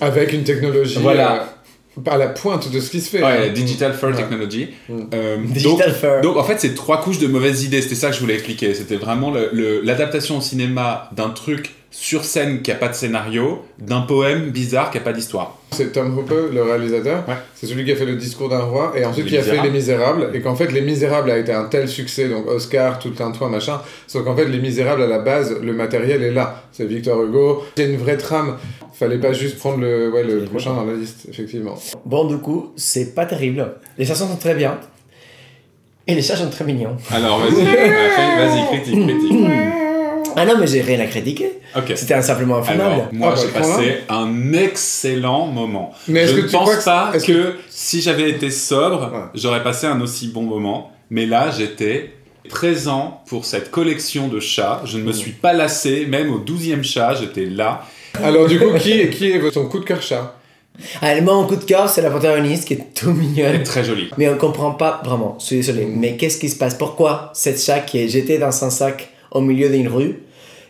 Avec 0.00 0.32
une 0.32 0.44
technologie 0.44 0.98
Voilà. 1.00 1.59
À 2.06 2.16
la 2.16 2.28
pointe 2.28 2.70
de 2.70 2.80
ce 2.80 2.90
qui 2.90 3.00
se 3.00 3.10
fait. 3.10 3.22
Ouais, 3.22 3.30
hein. 3.30 3.40
la 3.40 3.48
Digital 3.50 3.92
Fur 3.94 4.08
Ouais. 4.08 4.14
Technology. 4.16 4.68
Mm. 4.88 4.98
Euh, 5.14 5.36
donc, 5.36 5.46
Digital 5.52 5.92
Fur. 5.94 6.20
donc 6.22 6.36
en 6.36 6.44
fait, 6.44 6.58
c'est 6.60 6.74
trois 6.74 7.00
couches 7.00 7.18
de 7.18 7.26
mauvaises 7.26 7.64
idées. 7.64 7.82
C'était 7.82 7.94
ça 7.94 8.08
que 8.08 8.14
je 8.14 8.20
voulais 8.20 8.34
expliquer. 8.34 8.74
C'était 8.74 8.96
vraiment 8.96 9.30
le- 9.30 9.50
le- 9.52 9.80
l'adaptation 9.82 10.38
au 10.38 10.40
cinéma 10.40 11.08
d'un 11.16 11.30
truc 11.30 11.74
sur 11.92 12.24
scène 12.24 12.62
qui 12.62 12.70
a 12.70 12.76
pas 12.76 12.86
de 12.86 12.94
scénario, 12.94 13.62
d'un 13.80 14.02
poème 14.02 14.50
bizarre 14.50 14.92
qui 14.92 14.98
a 14.98 15.00
pas 15.00 15.12
d'histoire. 15.12 15.56
C'est 15.72 15.90
Tom 15.92 16.16
Hooper, 16.16 16.52
le 16.54 16.62
réalisateur. 16.62 17.24
Ouais. 17.28 17.34
C'est 17.54 17.66
celui 17.66 17.84
qui 17.84 17.90
a 17.90 17.96
fait 17.96 18.04
le 18.06 18.14
discours 18.14 18.48
d'un 18.48 18.60
roi 18.60 18.92
et 18.96 19.04
ensuite 19.04 19.26
qui 19.26 19.36
a 19.36 19.42
fait. 19.42 19.60
Les 19.60 19.70
Misérables. 19.70 20.30
Et 20.32 20.40
qu'en 20.40 20.54
fait, 20.54 20.70
Les 20.70 20.82
Misérables 20.82 21.30
a 21.32 21.38
été 21.38 21.52
un 21.52 21.64
tel 21.64 21.88
succès, 21.88 22.28
donc 22.28 22.48
Oscar, 22.48 23.00
tout 23.00 23.12
un 23.20 23.32
toit, 23.32 23.48
machin. 23.48 23.80
Sauf 24.06 24.24
qu'en 24.24 24.36
fait, 24.36 24.44
Les 24.46 24.58
Misérables, 24.60 25.02
à 25.02 25.06
la 25.08 25.18
base, 25.18 25.56
le 25.60 25.72
matériel 25.72 26.22
est 26.22 26.30
là. 26.32 26.62
C'est 26.70 26.84
Victor 26.86 27.22
Hugo. 27.24 27.64
A 27.76 27.82
une 27.82 27.96
vraie 27.96 28.16
trame. 28.16 28.56
Fallait 29.00 29.18
pas 29.18 29.32
juste 29.32 29.56
prendre 29.58 29.78
le, 29.78 30.10
ouais, 30.12 30.22
le 30.22 30.44
prochain 30.44 30.74
dans 30.74 30.84
la 30.84 30.92
liste, 30.94 31.26
effectivement. 31.28 31.74
Bon, 32.04 32.26
du 32.26 32.36
coup, 32.36 32.72
c'est 32.76 33.14
pas 33.14 33.24
terrible. 33.24 33.76
Les 33.96 34.04
chansons 34.04 34.28
sont 34.28 34.36
très 34.36 34.54
bien. 34.54 34.78
Et 36.06 36.14
les 36.14 36.20
chats 36.22 36.36
sont 36.36 36.50
très 36.50 36.64
mignons. 36.66 36.96
Alors 37.10 37.38
vas-y, 37.38 37.64
vas-y, 37.64 38.66
critique, 38.66 39.06
critique. 39.06 39.38
Ah 40.36 40.44
non, 40.46 40.54
mais 40.60 40.66
j'ai 40.68 40.80
rien 40.82 41.00
à 41.00 41.06
critiquer. 41.06 41.50
C'était 41.96 42.14
un 42.14 42.22
simplement 42.22 42.56
Alors, 42.58 42.68
inflammable. 42.70 43.02
moi, 43.12 43.32
Ah, 43.32 43.34
bah, 43.34 43.42
j'ai 43.42 43.48
quand 43.52 43.68
passé 43.76 43.94
un 44.08 44.52
excellent 44.52 45.46
moment. 45.48 45.92
Mais 46.06 46.20
est-ce 46.20 46.32
je 46.32 46.36
que 46.36 46.42
ne 46.42 46.46
tu 46.46 46.52
pense 46.52 46.70
crois 46.76 47.10
que- 47.10 47.12
pas 47.12 47.18
que, 47.18 47.54
si 47.68 48.00
j'avais 48.00 48.30
été 48.30 48.48
sobre, 48.50 49.10
Ouais. 49.12 49.18
j'aurais 49.34 49.62
passé 49.64 49.86
un 49.88 50.00
aussi 50.00 50.28
bon 50.28 50.42
moment. 50.42 50.92
Mais 51.10 51.26
là, 51.26 51.50
j'étais 51.50 52.12
présent 52.48 53.22
pour 53.28 53.44
cette 53.44 53.70
collection 53.72 54.28
de 54.28 54.38
chats. 54.40 54.82
Je 54.84 54.98
ne 54.98 55.02
me 55.02 55.10
Mm. 55.10 55.14
suis 55.14 55.32
pas 55.32 55.52
lassé, 55.52 56.06
même 56.06 56.32
au 56.32 56.38
12e 56.38 56.84
chat, 56.84 57.14
j'étais 57.14 57.46
là. 57.46 57.82
Alors, 58.22 58.46
du 58.46 58.58
coup, 58.58 58.72
qui, 58.78 59.08
qui 59.10 59.30
est 59.32 59.38
votre 59.38 59.62
coup 59.68 59.78
de 59.80 59.84
cœur 59.84 60.02
chat 60.02 60.36
Ah, 61.02 61.20
moi, 61.20 61.34
mon 61.34 61.46
coup 61.46 61.56
de 61.56 61.64
cœur, 61.64 61.88
c'est 61.88 62.02
la 62.02 62.10
protagoniste 62.10 62.66
qui 62.66 62.74
est 62.74 62.94
tout 62.94 63.10
Elle 63.10 63.14
mignonne. 63.16 63.54
est 63.56 63.62
très 63.62 63.84
jolie. 63.84 64.10
Mais 64.18 64.28
on 64.28 64.36
comprend 64.36 64.72
pas 64.72 65.00
vraiment, 65.04 65.36
je 65.40 65.46
suis 65.46 65.56
désolé. 65.56 65.86
Mais 65.86 66.16
qu'est-ce 66.16 66.38
qui 66.38 66.48
se 66.48 66.56
passe? 66.56 66.74
Pourquoi 66.74 67.30
cette 67.34 67.60
chat 67.62 67.80
qui 67.80 67.98
est 67.98 68.08
jetée 68.08 68.38
dans 68.38 68.48
un 68.64 68.70
sac 68.70 69.10
au 69.30 69.40
milieu 69.40 69.68
d'une 69.68 69.88
rue, 69.88 70.22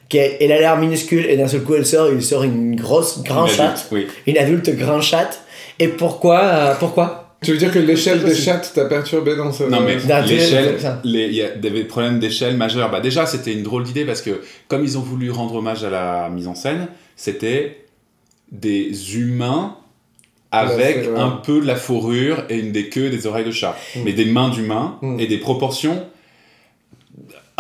qui 0.09 0.19
est- 0.19 0.39
elle 0.41 0.53
a 0.53 0.59
l'air 0.59 0.77
minuscule 0.77 1.27
et 1.27 1.37
d'un 1.37 1.49
seul 1.49 1.63
coup 1.63 1.75
elle 1.75 1.87
sort, 1.87 2.09
il 2.13 2.23
sort 2.23 2.43
une 2.43 2.77
grosse 2.77 3.23
grande 3.23 3.49
Une 3.49 3.55
chatte, 3.55 3.67
adulte, 3.71 3.87
Oui. 3.93 4.07
une 4.27 4.39
adulte 4.39 4.77
grande 4.77 5.03
chatte. 5.03 5.41
Et 5.79 5.89
pourquoi 5.89 6.41
euh, 6.41 6.75
Pourquoi? 6.79 7.30
Tu 7.43 7.53
veux 7.53 7.57
dire 7.57 7.73
que 7.73 7.79
l'échelle 7.79 8.23
des 8.23 8.35
chattes 8.35 8.73
t'a 8.75 8.85
perturbé 8.85 9.35
dans 9.35 9.53
ce. 9.53 9.65
Non 9.65 9.81
mais 9.81 9.97
l'échelle, 10.27 10.77
il 11.05 11.33
y 11.33 11.43
a 11.43 11.51
des 11.51 11.85
problèmes 11.85 12.19
d'échelle 12.19 12.57
majeurs. 12.57 12.91
Bah 12.91 13.01
déjà 13.01 13.25
c'était 13.27 13.53
une 13.53 13.63
drôle 13.63 13.85
d'idée 13.85 14.05
parce 14.05 14.21
que 14.21 14.43
comme 14.69 14.85
ils 14.85 14.99
ont 14.99 15.03
voulu 15.03 15.31
rendre 15.31 15.55
hommage 15.55 15.83
à 15.85 15.91
la 15.91 16.29
mise 16.29 16.49
en 16.49 16.55
scène, 16.55 16.89
c'était 17.17 17.85
des 18.53 19.17
humains 19.17 19.77
avec 20.53 21.05
c'est 21.05 21.11
vrai. 21.11 21.21
un 21.21 21.31
peu 21.31 21.61
de 21.61 21.67
la 21.67 21.77
fourrure 21.77 22.45
et 22.49 22.59
une 22.59 22.73
des 22.73 22.89
queues 22.89 23.07
et 23.07 23.11
des 23.11 23.27
oreilles 23.27 23.45
de 23.45 23.53
chat. 23.53 23.77
Mm. 23.95 24.01
Mais 24.05 24.13
des 24.13 24.25
mains 24.25 24.49
d'humain 24.51 24.99
Mm. 25.01 25.21
et 25.21 25.27
des 25.27 25.39
proportions 25.39 26.05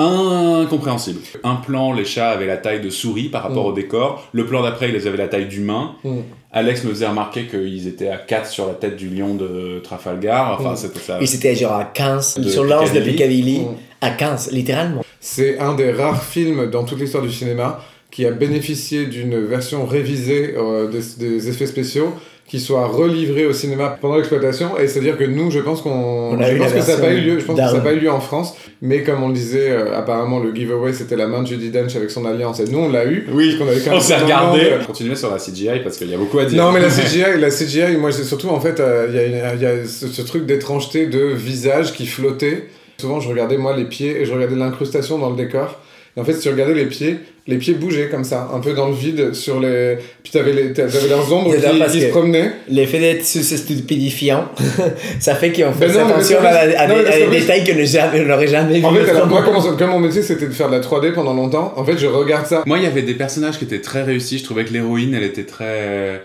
incompréhensibles. 0.01 1.21
Un 1.45 1.57
plan, 1.57 1.93
les 1.93 2.05
chats 2.05 2.31
avaient 2.31 2.47
la 2.47 2.57
taille 2.57 2.81
de 2.81 2.91
souris 2.91 3.29
par 3.29 3.43
rapport 3.43 3.65
Mm. 3.65 3.69
au 3.69 3.73
décor. 3.73 4.29
Le 4.33 4.47
plan 4.47 4.63
d'après, 4.63 4.91
ils 4.91 5.09
avaient 5.09 5.17
la 5.17 5.29
taille 5.29 5.47
d'humain. 5.47 5.93
Mm. 6.05 6.19
Alex 6.53 6.85
me 6.85 6.91
faisait 6.91 7.07
remarquer 7.07 7.47
qu'ils 7.47 7.87
étaient 7.87 8.09
à 8.09 8.17
4 8.17 8.47
sur 8.49 8.67
la 8.67 8.75
tête 8.75 8.97
du 8.97 9.09
lion 9.09 9.35
de 9.35 9.81
Trafalgar. 9.85 10.59
Enfin, 10.59 10.73
Mm. 10.73 10.77
c'était 10.77 10.99
ça. 11.01 11.21
Et 11.21 11.27
c'était 11.27 11.55
genre 11.55 11.73
à 11.73 11.85
15 11.85 12.39
De 12.39 12.49
sur 12.49 12.65
l'anse 12.65 12.93
de 12.93 13.01
Piccadilly. 13.01 13.13
Piccadilly. 13.13 13.61
Mm. 13.61 13.77
À 14.03 14.11
15, 14.11 14.51
littéralement. 14.53 15.05
C'est 15.21 15.59
un 15.59 15.75
des 15.75 15.93
rares 15.93 16.23
films 16.25 16.71
dans 16.71 16.85
toute 16.85 16.99
l'histoire 17.01 17.23
du 17.23 17.31
cinéma 17.31 17.81
qui 18.11 18.27
a 18.27 18.31
bénéficié 18.31 19.07
d'une 19.07 19.39
version 19.45 19.87
révisée 19.87 20.55
euh, 20.57 20.89
des, 20.89 21.01
des 21.19 21.49
effets 21.49 21.67
spéciaux 21.67 22.13
qui 22.49 22.59
soit 22.59 22.87
relivrée 22.89 23.47
au 23.47 23.53
cinéma 23.53 23.97
pendant 24.01 24.17
l'exploitation 24.17 24.77
et 24.77 24.89
c'est 24.89 24.99
à 24.99 25.03
dire 25.03 25.17
que 25.17 25.23
nous 25.23 25.53
je 25.53 25.61
pense 25.61 25.83
qu'on 25.83 26.33
On 26.37 26.41
a 26.41 26.51
je 26.53 26.57
pense 26.59 26.73
que 26.73 26.81
ça 26.81 26.97
n'a 26.97 27.01
pas 27.01 27.13
eu 27.13 27.21
lieu 27.21 27.39
je 27.39 27.45
pense 27.45 27.57
que 27.57 27.65
ça 27.65 27.75
n'a 27.75 27.79
pas 27.79 27.93
eu 27.93 28.01
lieu 28.01 28.11
en 28.11 28.19
France 28.19 28.57
mais 28.83 29.05
comme 29.05 29.23
on 29.23 29.29
le 29.29 29.35
disait 29.35 29.71
euh, 29.71 29.97
apparemment 29.97 30.41
le 30.41 30.53
giveaway 30.53 30.93
c'était 30.93 31.15
la 31.15 31.29
main 31.29 31.43
de 31.43 31.47
Judy 31.47 31.71
Dench 31.71 31.95
avec 31.95 32.11
son 32.11 32.25
alliance 32.27 32.59
et 32.59 32.65
nous 32.65 32.81
on 32.81 32.89
l'a 32.91 33.05
eu 33.07 33.29
Oui, 33.33 33.57
qu'on 33.57 33.69
avait 33.69 33.79
quand 33.79 33.91
on 33.91 33.95
même 33.95 34.01
s'est 34.01 34.15
un 34.15 34.25
regardé. 34.25 34.59
de- 34.81 34.85
Continuez 34.85 35.15
sur 35.15 35.31
la 35.31 35.37
CGI 35.39 35.79
parce 35.85 35.97
qu'il 35.97 36.11
y 36.11 36.15
a 36.15 36.19
beaucoup 36.19 36.41
à 36.41 36.45
dire. 36.45 36.61
non 36.61 36.73
mais 36.73 36.81
la 36.81 36.89
CGI, 36.91 37.39
la 37.39 37.51
CGI, 37.51 37.97
moi 37.97 38.11
c'est 38.11 38.25
surtout 38.25 38.49
en 38.49 38.59
fait, 38.59 38.81
euh, 38.81 39.07
il 39.11 39.15
y 39.15 39.19
a, 39.21 39.27
une- 39.27 39.57
il 39.57 39.63
y 39.63 39.67
a 39.67 39.85
ce, 39.87 40.09
ce 40.09 40.23
truc 40.23 40.45
d'étrangeté 40.45 41.07
de 41.07 41.21
visage 41.27 41.93
qui 41.93 42.07
flottait. 42.07 42.65
Souvent 43.01 43.21
je 43.21 43.29
regardais 43.29 43.59
moi 43.59 43.77
les 43.77 43.85
pieds 43.85 44.21
et 44.21 44.25
je 44.25 44.33
regardais 44.35 44.57
l'incrustation 44.57 45.19
dans 45.19 45.31
le 45.31 45.37
décor. 45.37 45.79
Et 46.21 46.23
en 46.23 46.25
fait 46.25 46.35
si 46.35 46.41
tu 46.43 46.49
regardais 46.51 46.75
les 46.75 46.87
pieds, 46.87 47.17
les 47.47 47.57
pieds 47.57 47.75
bougeaient 47.75 48.09
comme 48.09 48.25
ça, 48.25 48.49
un 48.55 48.61
peu 48.61 48.75
dans 48.75 48.89
le 48.89 48.95
vide 48.95 49.33
sur 49.35 49.59
les... 49.61 49.97
Puis 50.23 50.33
t'avais, 50.33 50.53
les, 50.53 50.73
t'avais 50.73 51.09
leurs 51.09 51.33
ombres 51.33 51.51
qui, 51.55 51.91
qui 51.91 52.01
se 52.03 52.07
promenaient. 52.09 52.53
L'effet 52.69 52.99
d'être 53.01 53.25
stupidifiant, 53.25 54.45
ça 55.21 55.35
fait 55.35 55.53
qu'on 55.53 55.73
fait 55.73 55.87
Ben 55.89 55.95
non, 55.95 56.09
attention 56.11 56.39
à, 56.41 56.87
non, 56.87 56.95
des, 57.03 57.07
à 57.07 57.27
détails 57.29 57.65
que 57.65 57.85
jamais- 57.85 58.21
on 58.21 58.27
n'aurait 58.27 58.47
jamais 58.47 58.79
vu. 58.81 58.85
En 58.85 58.95
fait, 58.95 59.09
alors, 59.11 59.27
moi 59.27 59.43
comme, 59.43 59.77
comme 59.77 59.91
mon 59.91 59.99
métier 60.01 60.23
c'était 60.23 60.47
de 60.47 60.53
faire 60.53 60.69
de 60.69 60.77
la 60.77 60.81
3D 60.81 61.13
pendant 61.13 61.35
longtemps, 61.35 61.73
en 61.77 61.85
fait 61.85 61.99
je 61.99 62.07
regarde 62.07 62.47
ça. 62.47 62.63
Moi, 62.67 62.79
il 62.79 62.85
y 62.85 62.87
avait 62.87 63.03
des 63.03 63.15
personnages 63.15 63.59
qui 63.59 63.65
étaient 63.65 63.81
très 63.81 64.03
réussis. 64.03 64.39
Je 64.39 64.45
trouvais 64.45 64.65
que 64.65 64.73
l'héroïne, 64.73 65.15
elle 65.15 65.25
était 65.25 65.45
très. 65.45 66.23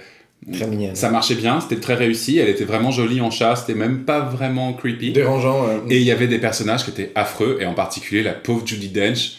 Très 0.54 0.68
mignonne. 0.68 0.94
Ça 0.96 1.10
marchait 1.10 1.34
bien, 1.34 1.60
c'était 1.60 1.82
très 1.82 1.96
réussi. 1.96 2.38
Elle 2.38 2.50
était 2.50 2.66
vraiment 2.66 2.92
jolie 2.92 3.20
en 3.20 3.32
chat, 3.32 3.56
c'était 3.56 3.74
même 3.78 4.00
pas 4.04 4.20
vraiment 4.20 4.74
creepy. 4.74 5.12
Dérangeant. 5.12 5.64
euh. 5.64 5.78
Et 5.90 5.98
il 5.98 6.04
y 6.04 6.12
avait 6.12 6.28
des 6.28 6.38
personnages 6.38 6.84
qui 6.84 6.92
étaient 6.92 7.12
affreux, 7.16 7.58
et 7.62 7.66
en 7.66 7.74
particulier 7.74 8.22
la 8.22 8.34
pauvre 8.34 8.62
Judy 8.66 8.90
Dench. 8.90 9.38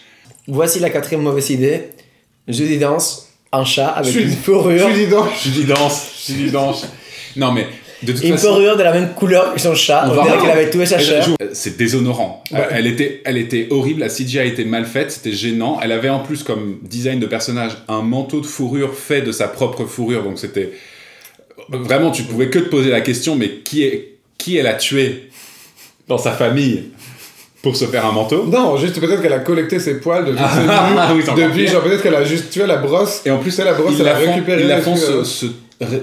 Voici 0.48 0.78
la 0.80 0.90
quatrième 0.90 1.22
mauvaise 1.22 1.50
idée. 1.50 1.82
Jeudi 2.48 2.78
danse, 2.78 3.28
un 3.52 3.64
chat 3.64 3.88
avec 3.88 4.14
une 4.14 4.30
fourrure. 4.30 4.88
Judy 4.88 5.06
Dench, 5.06 5.42
Judy 6.28 6.50
Dench. 6.52 6.76
Non, 7.36 7.50
mais 7.52 7.66
de 8.02 8.12
toute 8.12 8.22
Une 8.22 8.32
façon. 8.36 8.48
fourrure 8.48 8.76
de 8.76 8.82
la 8.82 8.92
même 8.92 9.14
couleur 9.14 9.52
que 9.54 9.60
son 9.60 9.74
chat. 9.74 10.08
On 10.08 10.22
dirait 10.22 10.38
qu'elle 10.38 10.50
avait 10.50 10.70
tué 10.70 10.86
sa 10.86 10.96
Elle 10.98 11.04
chair. 11.04 11.24
joue- 11.24 11.34
C'est 11.52 11.76
déshonorant. 11.76 12.44
Ouais. 12.52 12.60
Euh, 12.60 12.68
Elle, 12.70 12.86
était, 12.86 13.22
elle 13.24 13.36
était 13.38 13.66
horrible, 13.70 14.00
la 14.00 14.08
CGI 14.08 14.46
était 14.46 14.64
mal 14.64 14.84
faite, 14.84 15.10
c'était 15.10 15.32
gênant. 15.32 15.80
Elle 15.82 15.90
avait 15.92 16.08
en 16.10 16.20
plus 16.20 16.42
comme 16.44 16.78
design 16.82 17.18
de 17.18 17.26
personnage 17.26 17.72
un 17.88 18.02
manteau 18.02 18.40
de 18.40 18.46
fourrure 18.46 18.94
fait 18.94 19.22
de 19.22 19.32
sa 19.32 19.48
propre 19.48 19.84
fourrure, 19.86 20.22
donc 20.22 20.38
c'était... 20.38 20.72
Vraiment, 21.70 22.12
tu 22.12 22.22
pouvais 22.22 22.48
que 22.50 22.60
te 22.60 22.68
poser 22.68 22.90
la 22.90 23.00
question, 23.00 23.34
mais 23.34 23.48
qui, 23.64 23.82
est, 23.82 24.18
qui 24.38 24.56
elle 24.56 24.68
a 24.68 24.74
tué 24.74 25.30
dans 26.06 26.18
sa 26.18 26.30
famille? 26.32 26.90
Pour 27.66 27.76
se 27.76 27.84
faire 27.86 28.06
un 28.06 28.12
manteau 28.12 28.44
Non, 28.46 28.76
juste 28.76 29.00
peut-être 29.00 29.20
qu'elle 29.20 29.32
a 29.32 29.40
collecté 29.40 29.80
ses 29.80 29.98
poils 29.98 30.24
depuis 30.26 30.38
ses 30.54 30.60
nues, 30.60 30.68
Ah 30.70 31.12
oui, 31.14 31.22
depuis 31.36 31.66
genre 31.66 31.82
peut-être 31.82 32.02
qu'elle 32.02 32.14
a 32.14 32.22
juste 32.24 32.50
tué 32.50 32.64
la 32.66 32.76
brosse. 32.76 33.22
Et 33.26 33.30
en 33.30 33.38
plus, 33.38 33.50
sais, 33.50 33.64
la 33.64 33.72
brosse, 33.74 33.94
elle 33.98 34.08
a 34.08 34.14
récupéré 34.14 34.62
ils 34.62 34.68
la 34.68 34.80
font 34.80 34.94
se, 34.94 35.10
euh. 35.10 35.24
se 35.24 35.46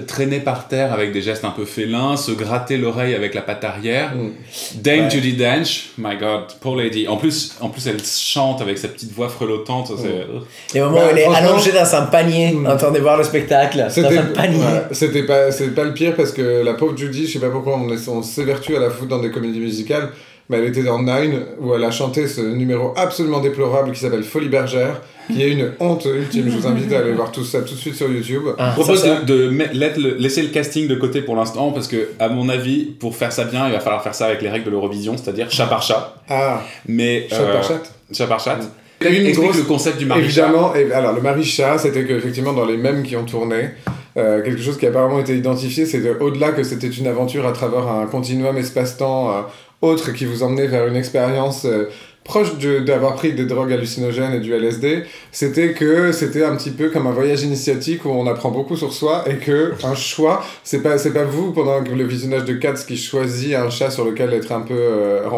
traîner 0.06 0.38
par 0.38 0.68
terre 0.68 0.92
avec 0.92 1.10
des 1.12 1.20
gestes 1.20 1.44
un 1.44 1.50
peu 1.50 1.64
félins, 1.64 2.16
se 2.16 2.30
gratter 2.30 2.76
l'oreille 2.76 3.14
avec 3.14 3.34
la 3.34 3.40
patte 3.42 3.64
arrière. 3.64 4.12
Mm. 4.14 4.30
Dame 4.76 5.00
Ouais. 5.04 5.10
Judy 5.10 5.32
Dench, 5.32 5.86
my 5.98 6.16
god, 6.16 6.42
poor 6.60 6.76
lady. 6.76 7.08
En 7.08 7.16
plus, 7.16 7.54
en 7.60 7.70
plus, 7.70 7.84
elle 7.88 7.96
chante 8.04 8.60
avec 8.60 8.78
sa 8.78 8.86
petite 8.88 9.12
voix 9.12 9.28
frelottante. 9.28 9.90
c'est- 10.00 10.74
Les 10.74 10.80
moments 10.80 10.98
Bah, 10.98 11.06
où 11.06 11.10
elle 11.10 11.18
est 11.18 11.24
allongée 11.34 11.72
dans 11.72 11.92
un 11.94 12.02
panier 12.02 12.52
Mm. 12.52 12.66
en 12.66 12.76
train 12.76 12.90
de 12.92 13.00
voir 13.00 13.16
le 13.16 13.24
spectacle. 13.24 13.78
Dans 13.78 13.88
C'était 13.90 14.18
un 14.18 14.22
panier. 14.26 14.58
ouais, 14.58 14.82
c'était 14.92 15.24
pas 15.24 15.48
pas 15.74 15.84
le 15.84 15.92
pire 15.94 16.14
parce 16.14 16.30
que 16.32 16.62
la 16.62 16.74
pauvre 16.74 16.96
Judy, 16.96 17.26
je 17.26 17.32
sais 17.32 17.38
pas 17.40 17.50
pourquoi 17.50 17.76
on, 17.78 17.88
on 18.12 18.22
s'évertue 18.22 18.76
à 18.76 18.80
la 18.80 18.90
foutre 18.90 19.08
dans 19.08 19.18
des 19.22 19.30
comédies 19.32 19.60
musicales, 19.60 20.10
mais 20.48 20.58
elle 20.58 20.64
était 20.66 20.82
dans 20.82 21.02
Nine 21.02 21.40
où 21.60 21.74
elle 21.74 21.84
a 21.84 21.90
chanté 21.90 22.26
ce 22.28 22.40
numéro 22.40 22.92
absolument 22.96 23.40
déplorable 23.40 23.92
qui 23.92 24.00
s'appelle 24.00 24.22
Folie 24.24 24.48
Bergère, 24.48 25.00
qui 25.32 25.42
est 25.42 25.50
une 25.50 25.72
honte 25.80 26.04
ultime. 26.04 26.44
Je 26.50 26.56
vous 26.58 26.66
invite 26.66 26.92
à 26.92 26.98
aller 26.98 27.12
voir 27.12 27.32
tout 27.32 27.44
ça 27.44 27.60
tout 27.62 27.74
de 27.74 27.78
suite 27.78 27.94
sur 27.94 28.10
YouTube. 28.10 28.42
Ah, 28.58 28.74
Je 28.76 28.80
propose 28.82 29.00
ça, 29.00 29.16
ça. 29.18 29.22
de, 29.22 29.48
laisser 29.72 30.00
le- 30.00 30.14
laisser 30.16 30.42
le 30.42 30.48
casting 30.48 30.86
de 30.86 30.94
côté 30.96 31.22
pour 31.22 31.34
l'instant 31.36 31.72
parce 31.72 31.88
que, 31.88 32.08
à 32.20 32.28
mon 32.28 32.48
avis, 32.50 32.84
pour 32.84 33.16
faire 33.16 33.32
ça 33.32 33.44
bien, 33.44 33.66
il 33.66 33.72
va 33.72 33.80
falloir 33.80 34.02
faire 34.02 34.14
ça 34.14 34.26
avec 34.26 34.42
les 34.42 34.50
règles 34.50 34.66
de 34.66 34.70
l'Eurovision, 34.70 35.16
c'est-à-dire 35.16 35.50
chat 35.50 35.66
par 35.66 35.82
chat. 35.82 36.14
Ah, 36.28 36.60
Mais 36.86 37.26
chat 37.30 37.40
euh, 37.40 37.52
par 37.54 37.64
chat. 37.64 37.80
Chat 38.12 38.26
par 38.26 38.40
chat. 38.40 38.58
Une 39.00 39.26
Explique 39.26 39.34
grosse- 39.36 39.56
le 39.58 39.62
concept 39.64 39.98
du 39.98 40.06
mari 40.06 40.20
chat. 40.30 40.42
Évidemment, 40.48 40.72
alors 40.94 41.12
le 41.14 41.20
mari-chat, 41.20 41.78
c'était 41.78 42.04
que 42.04 42.12
effectivement 42.12 42.52
dans 42.52 42.64
les 42.64 42.76
mèmes 42.76 43.02
qui 43.02 43.16
ont 43.16 43.24
tourné, 43.24 43.70
euh, 44.16 44.42
quelque 44.42 44.62
chose 44.62 44.78
qui 44.78 44.86
a 44.86 44.90
apparemment 44.90 45.18
été 45.18 45.36
identifié, 45.36 45.84
c'est 45.84 46.00
au-delà 46.20 46.52
que 46.52 46.62
c'était 46.62 46.88
une 46.88 47.06
aventure 47.06 47.46
à 47.46 47.52
travers 47.52 47.86
un 47.88 48.06
continuum 48.06 48.56
espace-temps 48.56 49.30
euh, 49.30 49.40
autre 49.84 50.12
qui 50.12 50.24
vous 50.24 50.42
emmenait 50.42 50.66
vers 50.66 50.86
une 50.86 50.96
expérience 50.96 51.64
euh, 51.64 51.90
proche 52.24 52.56
d'avoir 52.58 53.14
pris 53.14 53.34
des 53.34 53.44
drogues 53.44 53.72
hallucinogènes 53.72 54.32
et 54.32 54.40
du 54.40 54.54
LSD, 54.54 55.04
c'était 55.30 55.74
que 55.74 56.10
c'était 56.10 56.42
un 56.42 56.56
petit 56.56 56.70
peu 56.70 56.88
comme 56.88 57.06
un 57.06 57.12
voyage 57.12 57.42
initiatique 57.42 58.06
où 58.06 58.08
on 58.08 58.26
apprend 58.26 58.50
beaucoup 58.50 58.76
sur 58.76 58.94
soi 58.94 59.24
et 59.28 59.36
que 59.36 59.74
un 59.84 59.94
choix, 59.94 60.42
c'est 60.64 60.82
pas 60.82 60.96
c'est 60.96 61.12
pas 61.12 61.24
vous 61.24 61.52
pendant 61.52 61.80
le 61.80 62.04
visionnage 62.04 62.46
de 62.46 62.54
Cats 62.54 62.84
qui 62.88 62.96
choisit 62.96 63.54
un 63.54 63.68
chat 63.68 63.90
sur 63.90 64.06
lequel 64.06 64.32
être 64.32 64.52
un 64.52 64.62
peu 64.62 64.74
euh, 64.74 65.28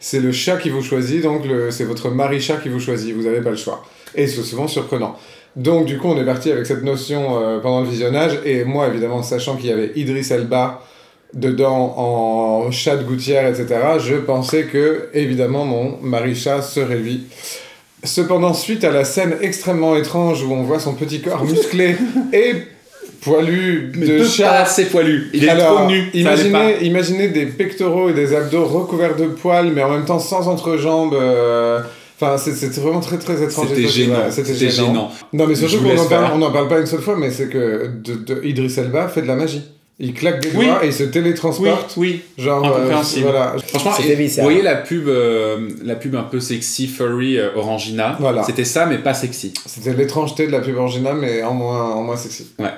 c'est 0.00 0.20
le 0.20 0.32
chat 0.32 0.56
qui 0.56 0.70
vous 0.70 0.82
choisit, 0.82 1.22
donc 1.22 1.42
c'est 1.70 1.84
votre 1.84 2.10
mari-chat 2.10 2.56
qui 2.56 2.70
vous 2.70 2.80
choisit, 2.80 3.14
vous 3.14 3.24
n'avez 3.24 3.42
pas 3.42 3.50
le 3.50 3.56
choix. 3.56 3.84
Et 4.14 4.26
c'est 4.26 4.42
souvent 4.42 4.68
surprenant. 4.68 5.16
Donc 5.54 5.84
du 5.84 5.98
coup 5.98 6.08
on 6.08 6.20
est 6.20 6.24
parti 6.24 6.50
avec 6.50 6.64
cette 6.64 6.82
notion 6.82 7.42
euh, 7.42 7.60
pendant 7.60 7.82
le 7.82 7.88
visionnage, 7.88 8.38
et 8.44 8.64
moi 8.64 8.88
évidemment 8.88 9.22
sachant 9.22 9.56
qu'il 9.56 9.66
y 9.66 9.72
avait 9.72 9.92
Idris 9.96 10.28
Elba 10.30 10.82
dedans 11.34 11.94
en 11.96 12.70
chat 12.70 12.96
de 12.96 13.02
gouttière, 13.04 13.46
etc., 13.48 13.66
je 13.98 14.14
pensais 14.16 14.64
que 14.64 15.08
évidemment 15.14 15.64
mon 15.64 15.98
mari-chat 16.02 16.62
serait 16.62 16.96
lui. 16.98 17.24
Cependant, 18.04 18.54
suite 18.54 18.84
à 18.84 18.90
la 18.90 19.04
scène 19.04 19.36
extrêmement 19.40 19.96
étrange 19.96 20.42
où 20.44 20.52
on 20.52 20.62
voit 20.62 20.78
son 20.78 20.94
petit 20.94 21.20
corps 21.20 21.44
musclé 21.52 21.96
et 22.32 22.52
poilu 23.20 23.90
Mais 23.96 24.06
de 24.06 24.24
chat 24.24 24.44
pas 24.50 24.60
assez 24.60 24.84
poilu. 24.86 25.28
Il 25.32 25.44
est 25.44 25.48
alors, 25.48 25.76
trop 25.78 25.86
nu. 25.88 26.04
Imaginez, 26.14 26.76
imaginez 26.82 27.28
des 27.28 27.46
pectoraux 27.46 28.08
et 28.10 28.12
des 28.12 28.34
abdos 28.34 28.64
recouverts 28.66 29.16
de 29.16 29.26
poils, 29.26 29.72
mais 29.74 29.82
en 29.82 29.90
même 29.90 30.04
temps 30.04 30.18
sans 30.20 30.48
entrejambes. 30.48 31.14
euh, 31.14 31.80
Enfin, 32.18 32.38
c'est- 32.38 32.52
c'était 32.54 32.80
vraiment 32.80 33.00
très 33.00 33.18
très 33.18 33.42
étrange. 33.42 33.68
C'était 33.68 33.88
gênant. 33.88 34.14
ouais, 34.14 34.30
C'était 34.30 34.54
gênant. 34.54 34.86
gênant. 34.86 35.10
Non, 35.34 35.46
mais 35.46 35.54
surtout 35.54 35.80
qu'on 35.82 36.04
parle, 36.08 36.38
n'en 36.38 36.50
parle 36.50 36.66
pas 36.68 36.78
une 36.80 36.86
seule 36.86 37.02
fois, 37.02 37.14
mais 37.14 37.30
c'est 37.30 37.48
que 37.48 37.90
de, 38.02 38.14
de 38.14 38.42
Idris 38.42 38.72
Elba 38.78 39.08
fait 39.08 39.20
de 39.20 39.26
la 39.26 39.34
magie. 39.36 39.62
Il 39.98 40.12
claque 40.12 40.42
des 40.42 40.50
Oui. 40.54 40.66
doigts 40.66 40.84
et 40.84 40.88
il 40.88 40.92
se 40.92 41.04
Oui, 41.04 41.10
télétransporte. 41.10 41.94
oui. 41.96 42.22
Genre, 42.36 42.62
euh, 42.66 42.68
Incompréhensible. 42.76 43.22
voilà. 43.22 43.56
Franchement, 43.66 43.92
et- 44.06 44.14
vous 44.26 44.42
voyez 44.42 44.60
la 44.60 44.74
pub, 44.76 45.08
euh, 45.08 45.70
la 45.82 45.94
pub 45.96 46.14
un 46.16 46.22
peu 46.24 46.38
sexy, 46.38 46.86
furry, 46.86 47.38
euh, 47.38 47.54
Orangina? 47.56 48.16
Voilà. 48.20 48.42
C'était 48.42 48.66
ça, 48.66 48.84
mais 48.84 48.98
pas 48.98 49.14
sexy. 49.14 49.54
C'était 49.64 49.94
l'étrangeté 49.94 50.46
de 50.46 50.52
la 50.52 50.60
pub 50.60 50.76
originale, 50.76 51.16
mais 51.16 51.42
en 51.42 51.54
moins, 51.54 51.92
en 51.94 52.02
moins 52.02 52.16
sexy. 52.18 52.48
Ouais. 52.58 52.68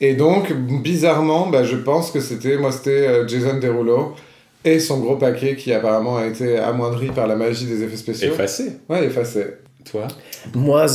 Et 0.00 0.12
donc, 0.14 0.52
bizarrement, 0.52 1.46
bah, 1.46 1.64
je 1.64 1.76
pense 1.76 2.10
que 2.10 2.20
c'était, 2.20 2.58
moi, 2.58 2.70
c'était 2.70 3.08
euh, 3.08 3.26
Jason 3.26 3.58
Derulo 3.58 4.14
et 4.62 4.78
son 4.78 4.98
gros 5.00 5.16
paquet 5.16 5.56
qui 5.56 5.72
apparemment 5.72 6.18
a 6.18 6.26
été 6.26 6.58
amoindri 6.58 7.06
par 7.06 7.26
la 7.26 7.34
magie 7.36 7.64
des 7.64 7.82
effets 7.82 7.96
spéciaux. 7.96 8.28
Effacé. 8.34 8.72
Ouais, 8.90 9.06
effacé. 9.06 9.46
Toi 9.90 10.06
Moi, 10.54 10.86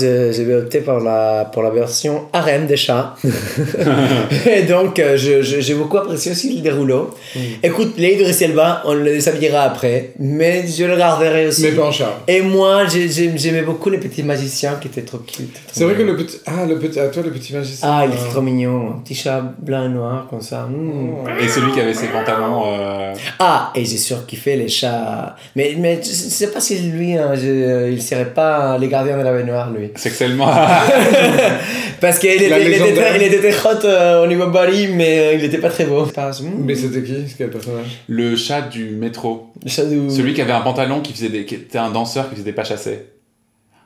vais 0.44 0.54
opter 0.56 0.82
pour 0.82 1.00
la, 1.00 1.46
pour 1.52 1.64
la 1.64 1.72
version 1.72 2.26
harem 2.32 2.68
des 2.68 2.76
chats. 2.78 3.16
et 4.46 4.64
donc, 4.64 5.00
euh, 5.00 5.16
j'ai 5.18 5.74
beaucoup 5.74 5.98
apprécié 5.98 6.32
aussi 6.32 6.56
le 6.58 6.62
dérouleau. 6.62 7.10
Mm. 7.36 7.40
Écoute, 7.64 7.94
les 7.98 8.14
Idris 8.14 8.38
Elba, 8.44 8.84
on 8.86 8.94
le 8.94 9.06
déshabillera 9.06 9.62
après, 9.64 10.12
mais 10.20 10.66
je 10.68 10.84
le 10.84 10.96
garderai 10.96 11.48
aussi. 11.48 11.64
Mais 11.64 11.72
pas 11.72 11.86
en 11.88 11.92
chat. 11.92 12.22
Et 12.28 12.42
moi, 12.42 12.86
j'ai- 12.86 13.10
j'ai- 13.10 13.36
j'aimais 13.36 13.64
beaucoup 13.64 13.90
les 13.90 13.98
petits 13.98 14.22
magiciens 14.22 14.76
qui 14.80 14.90
étaient 14.90 15.02
trop 15.02 15.18
cute. 15.20 15.56
C'est 15.72 15.86
vrai 15.86 15.96
que 15.96 16.04
le 16.04 16.16
petit. 16.16 16.38
Ah, 16.46 16.66
le 16.68 16.78
petit. 16.78 17.00
À 17.00 17.08
toi, 17.08 17.24
le 17.24 17.32
petit 17.32 17.54
magicien. 17.54 17.88
Ah, 17.92 18.06
il 18.06 18.14
était 18.14 18.30
trop 18.30 18.42
mignon. 18.42 18.90
Un 18.98 19.00
petit 19.00 19.16
chat 19.16 19.42
blanc 19.60 19.86
et 19.86 19.90
noir, 19.90 20.28
comme 20.30 20.42
ça. 20.42 20.68
Mm. 20.70 21.30
Et 21.42 21.48
celui 21.48 21.72
qui 21.72 21.80
avait 21.80 21.94
ses 21.96 22.08
pantalons. 22.08 22.64
euh, 22.68 23.14
Ah, 23.40 23.72
et 23.76 23.86
j'ai 23.86 23.98
surkiffé 23.98 24.56
les 24.56 24.68
chats. 24.68 25.36
Mais, 25.56 25.74
mais 25.80 26.00
je 26.04 26.10
je 26.10 26.30
sais 26.40 26.48
pas 26.52 26.60
si 26.60 26.78
lui, 26.80 27.16
hein, 27.18 27.34
je- 27.36 27.90
il 27.92 28.02
serait 28.02 28.34
pas 28.34 28.73
les 28.80 28.88
gardiens 28.88 29.18
de 29.18 29.24
la 29.24 29.32
baignoire, 29.34 29.72
lui. 29.72 29.92
Sexuellement. 29.96 30.48
Parce 32.02 32.20
qu'il 32.20 32.32
était, 32.32 32.48
il 32.62 32.74
était 32.74 32.94
très, 32.94 33.16
il 33.18 33.24
était 33.34 33.50
très 33.52 33.70
hot 33.72 33.86
euh, 33.86 34.24
au 34.24 34.28
niveau 34.28 34.48
body, 34.48 34.88
mais 34.94 35.20
euh, 35.20 35.34
il 35.36 35.44
était 35.44 35.58
pas 35.58 35.70
très 35.70 35.86
beau. 35.86 36.04
Pas- 36.06 36.32
Mais 36.58 36.76
c'était 36.76 37.02
qui? 37.02 37.16
Quel 37.38 37.50
personnage? 37.50 38.02
Le 38.08 38.36
chat 38.36 38.62
du 38.62 38.90
métro. 38.90 39.48
le 39.64 39.70
chat 39.70 39.86
de- 39.86 40.10
Celui 40.10 40.34
qui 40.34 40.42
avait 40.42 40.52
un 40.54 40.62
pantalon 40.62 41.02
qui 41.02 41.14
faisait 41.14 41.30
des. 41.30 41.46
qui 41.46 41.56
était 41.56 41.78
un 41.78 41.92
danseur 41.92 42.26
qui 42.30 42.36
faisait 42.36 42.46
des 42.46 42.54
pas 42.54 42.64
chassés. 42.66 43.00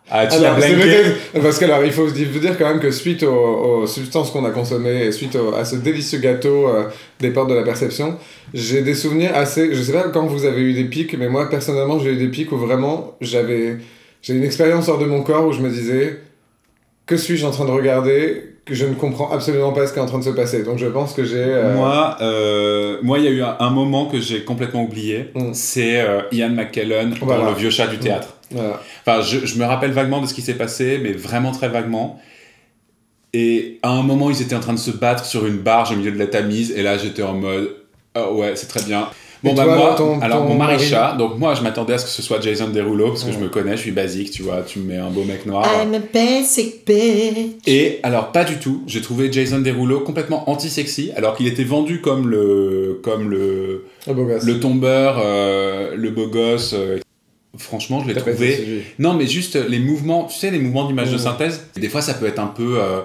Ah, 0.10 0.26
tu 0.26 0.38
Alors, 0.38 0.58
l'as 0.58 0.62
c'est 0.66 0.74
blanqué 0.74 0.90
peut-être- 0.90 1.44
Parce 1.44 1.60
que 1.60 1.66
alors, 1.66 1.84
il 1.84 1.92
faut 1.92 2.08
se 2.08 2.14
dire 2.14 2.58
quand 2.58 2.70
même 2.70 2.80
que 2.80 2.92
suite 2.92 3.24
aux, 3.24 3.82
aux 3.82 3.88
substances 3.88 4.32
qu'on 4.32 4.46
a 4.46 4.52
consommées 4.52 5.04
et 5.04 5.12
suite 5.12 5.36
au- 5.36 5.54
à 5.54 5.66
ce 5.66 5.76
délicieux 5.76 6.20
gâteau 6.20 6.70
euh, 6.70 6.86
des 7.20 7.30
portes 7.32 7.50
de 7.50 7.56
la 7.56 7.64
perception, 7.64 8.16
j'ai 8.54 8.82
des 8.84 8.94
souvenirs 8.96 9.32
assez. 9.36 9.76
Je 9.76 9.82
sais 9.84 9.92
pas 9.92 10.04
quand 10.14 10.26
vous 10.26 10.46
avez 10.46 10.62
eu 10.62 10.72
des 10.74 10.86
pics, 10.86 11.16
mais 11.20 11.28
moi 11.28 11.50
personnellement 11.50 12.00
j'ai 12.00 12.12
eu 12.14 12.16
des 12.16 12.30
pics 12.30 12.52
où 12.54 12.58
vraiment 12.58 13.16
j'avais 13.20 13.78
j'ai 14.22 14.34
une 14.36 14.44
expérience 14.44 14.88
hors 14.90 14.98
de 15.00 15.06
mon 15.06 15.22
corps 15.24 15.48
où 15.48 15.52
je 15.54 15.62
me 15.62 15.70
disais 15.70 16.20
que 17.06 17.16
suis-je 17.18 17.46
en 17.46 17.52
train 17.52 17.66
de 17.66 17.72
regarder 17.72 18.44
que 18.66 18.74
je 18.76 18.86
ne 18.86 18.94
comprends 18.96 19.32
absolument 19.32 19.72
pas 19.72 19.88
ce 19.88 19.94
qui 19.94 20.00
est 20.00 20.02
en 20.02 20.08
train 20.08 20.20
de 20.20 20.24
se 20.26 20.30
passer. 20.32 20.64
Donc 20.64 20.78
je 20.78 20.88
pense 20.88 21.14
que 21.14 21.24
j'ai. 21.24 21.38
euh, 21.38 21.74
Moi, 21.74 22.18
euh, 22.20 22.98
moi, 23.02 23.18
il 23.18 23.24
y 23.24 23.28
a 23.30 23.32
eu 23.32 23.42
un, 23.42 23.56
un 23.62 23.70
moment 23.70 24.08
que 24.08 24.20
j'ai 24.20 24.44
complètement 24.44 24.84
oublié. 24.84 25.30
Mm. 25.36 25.54
C'est 25.54 26.02
euh, 26.02 26.22
Ian 26.34 26.50
McKellen 26.50 27.16
Voilà. 27.22 27.44
dans 27.46 27.50
Le 27.52 27.56
Vieux 27.56 27.70
Chat 27.70 27.88
du 27.88 27.98
théâtre. 27.98 28.36
voilà. 28.52 28.82
Enfin, 29.06 29.22
je, 29.22 29.46
je 29.46 29.58
me 29.58 29.64
rappelle 29.64 29.92
vaguement 29.92 30.20
de 30.22 30.26
ce 30.28 30.34
qui 30.34 30.42
s'est 30.42 30.56
passé, 30.56 31.00
mais 31.02 31.14
vraiment 31.14 31.52
très 31.54 31.70
vaguement. 31.70 32.20
Et 33.34 33.80
à 33.84 33.90
un 33.92 34.04
moment, 34.04 34.30
ils 34.30 34.42
étaient 34.42 34.56
en 34.56 34.60
train 34.60 34.74
de 34.74 34.80
se 34.80 34.92
battre 34.92 35.24
sur 35.26 35.46
une 35.46 35.58
barge 35.58 35.92
au 35.92 35.96
milieu 35.96 36.12
de 36.12 36.20
la 36.20 36.28
Tamise, 36.28 36.72
et 36.72 36.82
là, 36.84 36.98
j'étais 36.98 37.24
en 37.24 37.34
mode, 37.34 37.70
ah 38.16 38.32
ouais, 38.34 38.54
c'est 38.56 38.68
très 38.68 38.82
bien. 38.84 39.08
Bon, 39.44 39.54
bah 39.54 39.64
toi, 39.66 39.76
moi, 39.76 39.96
ton- 39.98 40.20
alors 40.22 40.40
ton 40.40 40.46
mon 40.50 40.56
mari 40.56 40.80
chat, 40.80 41.16
donc 41.18 41.38
moi, 41.38 41.54
je 41.54 41.62
m'attendais 41.62 41.94
à 41.94 41.98
ce 42.00 42.06
que 42.06 42.12
ce 42.12 42.22
soit 42.22 42.42
Jason 42.42 42.70
Derulo, 42.70 43.10
parce 43.10 43.24
que 43.24 43.32
je 43.32 43.38
me 43.38 43.50
connais, 43.50 43.78
je 43.78 43.82
suis 43.82 43.92
basique, 43.92 44.32
tu 44.32 44.42
vois, 44.44 44.62
tu 44.64 44.80
me 44.80 44.86
mets 44.94 44.98
un 44.98 45.10
beau 45.10 45.24
mec 45.24 45.46
noir. 45.46 45.64
I'm 45.82 45.94
a 45.94 46.00
basic 46.00 46.86
bitch. 46.88 47.56
Et 47.68 48.00
alors 48.04 48.32
pas 48.32 48.44
du 48.44 48.58
tout, 48.58 48.84
j'ai 48.88 49.02
trouvé 49.02 49.32
Jason 49.32 49.60
Derulo 49.60 50.00
complètement 50.00 50.50
anti-sexy, 50.50 51.12
alors 51.16 51.36
qu'il 51.36 51.48
était 51.48 51.64
vendu 51.64 52.02
comme 52.02 52.28
le, 52.30 53.00
comme 53.04 53.30
le, 53.30 53.86
Le 54.08 54.14
beau 54.14 54.26
gosse. 54.26 54.44
le 54.44 54.60
tombeur, 54.60 55.18
euh, 55.24 55.96
le 55.96 56.10
beau 56.12 56.28
gosse. 56.28 56.74
euh. 56.74 56.98
Franchement, 57.58 58.02
je 58.04 58.08
l'ai 58.08 58.14
trouvé. 58.16 58.84
Non, 59.00 59.14
mais 59.14 59.26
juste 59.26 59.56
les 59.56 59.80
mouvements, 59.80 60.26
tu 60.26 60.38
sais, 60.38 60.52
les 60.52 60.60
mouvements 60.60 60.86
d'image 60.88 61.12
de 61.12 61.18
synthèse, 61.18 61.66
des 61.76 61.90
fois 61.90 62.02
ça 62.02 62.14
peut 62.14 62.28
être 62.28 62.40
un 62.40 62.48
peu 62.48 62.78
euh, 62.80 63.00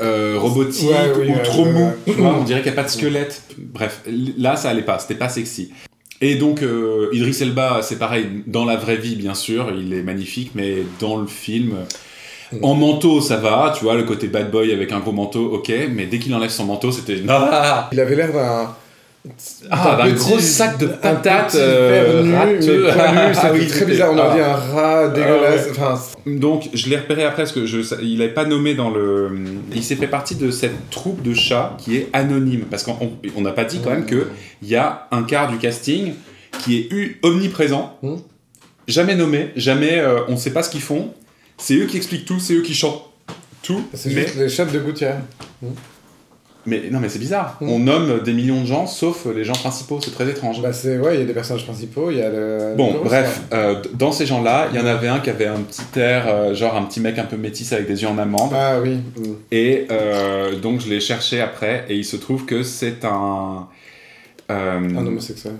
euh, 0.00 0.36
robotique 0.38 0.88
Ouais, 0.90 1.12
oui, 1.18 1.28
ou 1.28 1.32
ouais, 1.34 1.42
trop 1.42 1.64
ouais, 1.64 1.72
mou. 1.72 1.84
ouais. 1.86 2.14
Tu 2.14 2.20
vois, 2.20 2.34
on 2.34 2.44
dirait 2.44 2.62
qu'il 2.62 2.72
n'y 2.72 2.78
a 2.78 2.82
pas 2.82 2.88
de 2.88 2.92
squelette. 2.92 3.42
Bref, 3.58 4.02
là 4.38 4.56
ça 4.56 4.70
allait 4.70 4.82
pas, 4.82 4.98
c'était 4.98 5.14
pas 5.14 5.28
sexy. 5.28 5.72
Et 6.20 6.36
donc, 6.36 6.62
euh, 6.62 7.08
Idris 7.12 7.38
Elba, 7.40 7.80
c'est 7.82 7.98
pareil, 7.98 8.26
dans 8.46 8.64
la 8.64 8.76
vraie 8.76 8.96
vie, 8.96 9.16
bien 9.16 9.34
sûr, 9.34 9.72
il 9.76 9.92
est 9.92 10.02
magnifique, 10.02 10.52
mais 10.54 10.84
dans 11.00 11.16
le 11.16 11.26
film, 11.26 11.74
Mhm. 12.52 12.64
en 12.64 12.74
manteau, 12.74 13.20
ça 13.22 13.38
va, 13.38 13.72
tu 13.76 13.82
vois, 13.84 13.94
le 13.96 14.02
côté 14.04 14.28
bad 14.28 14.50
boy 14.50 14.72
avec 14.72 14.92
un 14.92 15.00
gros 15.00 15.12
manteau, 15.12 15.52
ok, 15.54 15.72
mais 15.90 16.04
dès 16.06 16.18
qu'il 16.18 16.34
enlève 16.34 16.50
son 16.50 16.64
manteau, 16.66 16.92
c'était. 16.92 17.16
Ah, 17.28 17.88
Il 17.92 17.98
avait 17.98 18.14
l'air 18.14 18.32
d'un. 18.32 18.74
Ah, 19.70 19.96
d'un 19.98 20.04
petit- 20.12 20.14
gros 20.24 20.38
sac 20.40 20.78
de 20.78 20.86
un 20.86 20.90
patates 20.90 21.54
euh, 21.54 22.24
râteux. 22.36 22.88
Ah 22.90 23.50
oui, 23.52 23.66
très 23.68 23.84
bizarre. 23.84 24.10
On 24.12 24.18
aurait 24.18 24.34
dit 24.34 24.40
un 24.40 24.54
rat 24.54 25.08
dégueulasse. 25.08 25.68
Enfin, 25.70 26.00
Donc, 26.26 26.68
je 26.74 26.88
l'ai 26.90 26.96
repéré 26.96 27.22
après 27.24 27.42
parce 27.44 27.52
que 27.52 27.64
je, 27.64 27.78
il 28.02 28.18
n'avait 28.18 28.34
pas 28.34 28.44
nommé 28.44 28.74
dans 28.74 28.90
le. 28.90 29.30
Il 29.72 29.84
s'est 29.84 29.94
fait 29.94 30.08
partie 30.08 30.34
de 30.34 30.50
cette 30.50 30.90
troupe 30.90 31.22
de 31.22 31.34
chats 31.34 31.76
qui 31.78 31.96
est 31.96 32.08
anonyme. 32.12 32.64
Parce 32.68 32.82
qu'on 32.82 32.96
on 33.36 33.40
n'a 33.42 33.52
pas 33.52 33.64
dit 33.64 33.80
quand 33.82 33.90
même 33.90 34.06
qu'il 34.06 34.26
y 34.62 34.74
a 34.74 35.06
un 35.12 35.22
quart 35.22 35.48
du 35.48 35.58
casting 35.58 36.14
qui 36.64 36.78
est 36.78 36.92
eu- 36.92 37.18
omniprésent, 37.22 37.96
Mm. 38.02 38.16
jamais 38.88 39.14
nommé, 39.14 39.50
jamais. 39.56 39.98
euh, 40.00 40.20
on 40.28 40.32
ne 40.32 40.36
sait 40.36 40.50
pas 40.52 40.64
ce 40.64 40.70
qu'ils 40.70 40.82
font. 40.82 41.14
C'est 41.58 41.76
eux 41.76 41.86
qui 41.86 41.96
expliquent 41.96 42.24
tout, 42.24 42.40
c'est 42.40 42.54
eux 42.54 42.62
qui 42.62 42.74
chantent 42.74 43.04
tout. 43.62 43.84
c'est 43.94 44.10
Mais, 44.12 44.22
juste 44.22 44.36
les 44.36 44.48
chats 44.48 44.64
de 44.64 44.78
gouttière. 44.80 45.18
Mais 46.66 46.88
non, 46.90 47.00
mais 47.00 47.08
c'est 47.08 47.18
bizarre. 47.18 47.56
Mm. 47.60 47.68
On 47.68 47.78
nomme 47.80 48.20
des 48.22 48.32
millions 48.32 48.60
de 48.60 48.66
gens 48.66 48.86
sauf 48.86 49.26
les 49.34 49.44
gens 49.44 49.54
principaux. 49.54 49.98
C'est 50.02 50.12
très 50.12 50.28
étrange. 50.28 50.62
Bah, 50.62 50.72
c'est. 50.72 50.98
Ouais, 50.98 51.14
il 51.16 51.20
y 51.20 51.22
a 51.22 51.26
des 51.26 51.32
personnages 51.32 51.64
principaux, 51.64 52.10
il 52.10 52.18
y 52.18 52.22
a 52.22 52.30
le. 52.30 52.74
Bon, 52.76 52.94
le- 52.94 53.00
bref, 53.00 53.42
euh, 53.52 53.82
dans 53.94 54.12
ces 54.12 54.26
gens-là, 54.26 54.68
il 54.72 54.78
y 54.78 54.82
en 54.82 54.86
avait 54.86 55.08
un 55.08 55.20
qui 55.20 55.30
avait 55.30 55.46
un 55.46 55.60
petit 55.60 55.98
air, 55.98 56.24
euh, 56.28 56.54
genre 56.54 56.76
un 56.76 56.82
petit 56.84 57.00
mec 57.00 57.18
un 57.18 57.24
peu 57.24 57.36
métis 57.36 57.72
avec 57.72 57.86
des 57.86 58.02
yeux 58.02 58.08
en 58.08 58.18
amande. 58.18 58.52
Ah 58.54 58.78
oui. 58.82 58.96
mm. 58.96 59.22
Et 59.50 59.86
euh, 59.90 60.56
donc 60.58 60.80
je 60.80 60.88
l'ai 60.88 61.00
cherché 61.00 61.40
après, 61.40 61.84
et 61.88 61.96
il 61.96 62.04
se 62.04 62.16
trouve 62.16 62.44
que 62.44 62.62
c'est 62.62 63.04
un. 63.04 63.68
Un 64.48 65.06
homosexuel. 65.06 65.54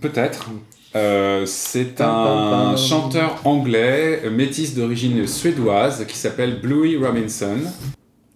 Peut-être. 0.00 0.48
Euh, 0.94 1.44
c'est 1.46 2.00
un 2.00 2.76
chanteur 2.76 3.40
anglais, 3.44 4.22
métis 4.30 4.74
d'origine 4.74 5.26
suédoise, 5.26 6.04
qui 6.06 6.16
s'appelle 6.16 6.60
Bluey 6.60 6.96
Robinson, 6.96 7.58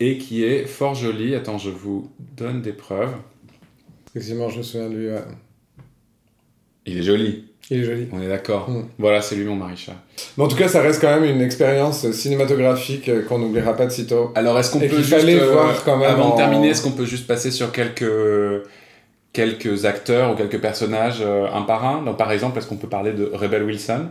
et 0.01 0.19
qui 0.19 0.45
est 0.45 0.67
fort 0.67 0.95
joli. 0.95 1.35
Attends, 1.35 1.59
je 1.59 1.71
vous 1.71 2.11
donne 2.37 2.63
des 2.63 2.73
preuves. 2.73 3.15
Effectivement, 4.15 4.49
je 4.49 4.59
me 4.59 4.63
souviens 4.63 4.89
de 4.89 4.95
lui. 4.95 5.09
ouais. 5.09 5.23
Il 6.89 6.99
est 6.99 7.03
joli, 7.03 7.45
Il 7.71 7.81
est 7.81 7.85
joli. 7.85 8.07
on 8.13 8.23
est 8.23 8.29
d'accord. 8.29 8.71
Mm. 8.71 8.85
Voilà, 8.99 9.21
c'est 9.21 9.35
lui 9.35 9.45
mon 9.45 9.57
maréchal. 9.57 9.97
Mais 10.39 10.45
en 10.45 10.49
tout 10.49 10.57
cas, 10.57 10.69
ça 10.69 10.81
reste 10.81 11.01
quand 11.01 11.19
même 11.19 11.25
une 11.29 11.41
expérience 11.41 12.09
cinématographique 12.13 13.09
euh, 13.09 13.23
qu'on 13.23 13.39
n'oubliera 13.41 13.75
pas 13.75 13.87
de 13.87 13.91
sitôt. 13.91 14.31
Alors, 14.37 14.57
est-ce 14.59 14.71
qu'on 14.71 14.79
peut 14.79 14.87
qu'il 14.87 14.99
juste, 15.03 15.13
euh, 15.25 15.53
voir 15.53 15.83
quand 15.85 15.97
même 15.97 16.09
avant 16.11 16.27
en- 16.29 16.31
de 16.33 16.37
terminer, 16.37 16.69
est-ce 16.69 16.83
qu'on 16.83 16.93
peut 16.93 17.05
juste 17.07 17.27
passer 17.27 17.51
sur 17.51 17.73
quelques 17.73 18.05
quelques 19.33 19.85
acteurs 19.85 20.33
ou 20.33 20.35
quelques 20.37 20.61
personnages 20.61 21.19
euh, 21.21 21.47
un 21.53 21.63
par 21.63 21.85
un? 21.85 22.03
Donc, 22.03 22.17
Par 22.17 22.31
exemple, 22.33 22.59
est-ce 22.59 22.67
qu'on 22.69 22.77
peut 22.77 22.89
parler 22.89 23.13
de 23.13 23.31
Rebel 23.35 23.65
Wilson? 23.65 24.07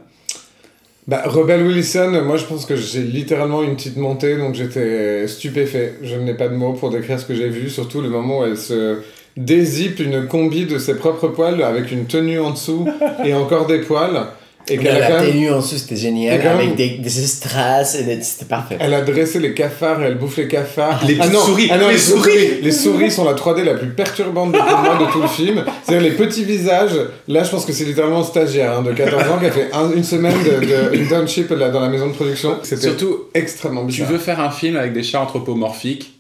Bah, 1.08 1.22
Rebel 1.26 1.62
Wilson, 1.68 2.24
moi 2.26 2.38
je 2.38 2.46
pense 2.46 2.66
que 2.66 2.76
j'ai 2.76 3.04
littéralement 3.04 3.62
une 3.62 3.76
petite 3.76 3.98
montée, 3.98 4.38
donc 4.38 4.56
j'étais 4.56 5.28
stupéfait. 5.28 5.96
Je 6.02 6.16
n'ai 6.16 6.34
pas 6.34 6.48
de 6.48 6.56
mots 6.56 6.74
pour 6.74 6.90
décrire 6.90 7.20
ce 7.20 7.26
que 7.26 7.36
j'ai 7.36 7.50
vu, 7.50 7.70
surtout 7.70 8.02
le 8.02 8.10
moment 8.10 8.40
où 8.40 8.46
elle 8.46 8.58
se 8.58 9.02
dézippe 9.38 10.00
une 10.00 10.26
combi 10.26 10.66
de 10.66 10.80
ses 10.80 10.96
propres 10.96 11.28
poils 11.28 11.62
avec 11.62 11.92
une 11.92 12.06
tenue 12.06 12.40
en 12.40 12.52
dessous 12.52 12.88
et 13.24 13.36
encore 13.36 13.68
des 13.68 13.82
poils. 13.82 14.26
Et 14.68 14.78
qu'elle 14.78 14.88
a 15.02 15.10
la 15.10 15.22
tenue 15.22 15.52
en 15.52 15.58
dessous, 15.60 15.78
c'était 15.78 15.96
génial. 15.96 16.42
Avec 16.42 16.58
même- 16.68 16.76
des, 16.76 16.98
des 16.98 17.10
strass, 17.10 17.96
et 17.96 18.22
c'était 18.22 18.46
parfait. 18.46 18.78
Elle 18.80 18.94
a 18.96 19.02
dressé 19.02 19.40
les 19.40 19.54
cafards 19.54 20.02
et 20.02 20.06
elle 20.08 20.18
bouffe 20.18 20.38
les 20.38 20.48
cafards. 20.48 21.06
Les 21.06 21.16
non, 21.16 21.40
souris, 21.40 21.68
ah 21.72 21.78
non, 21.78 21.88
les 21.88 21.94
les, 21.94 22.00
souris. 22.00 22.22
souris 22.32 22.62
Les 22.62 22.72
souris 22.72 23.12
sont 23.12 23.26
la 23.26 23.34
3D 23.34 23.64
la 23.64 23.76
plus 23.76 23.90
perturbante 23.90 24.52
de, 24.54 24.58
pour 24.58 24.78
moi 24.80 24.98
de 25.06 25.12
tout 25.12 25.22
le 25.22 25.28
film. 25.28 25.64
C'est-à-dire 25.84 26.10
les 26.10 26.16
petits 26.16 26.44
visages. 26.44 27.00
Là, 27.28 27.44
je 27.44 27.50
pense 27.52 27.66
que 27.66 27.74
c'est 27.74 27.84
littéralement 27.86 28.22
un 28.22 28.24
stagiaire 28.24 28.80
hein, 28.80 28.82
de 28.82 28.92
14 28.94 29.30
ans 29.30 29.38
qui 29.40 29.46
a 29.46 29.52
fait 29.52 29.70
un- 29.74 29.92
une 29.92 30.04
semaine 30.04 30.34
de, 30.44 30.66
de 30.96 31.02
internship 31.04 31.50
là, 31.52 31.70
dans 31.70 31.80
la 31.82 31.90
maison 31.90 32.08
de 32.08 32.14
production. 32.14 32.58
C'était 32.64 32.82
Surtout, 32.82 33.26
extrêmement 33.36 33.82
tu 33.82 33.88
bizarre. 33.88 34.10
veux 34.12 34.18
faire 34.18 34.40
un 34.40 34.52
film 34.52 34.78
avec 34.78 34.94
des 34.94 35.04
chats 35.04 35.22
anthropomorphiques? 35.22 36.14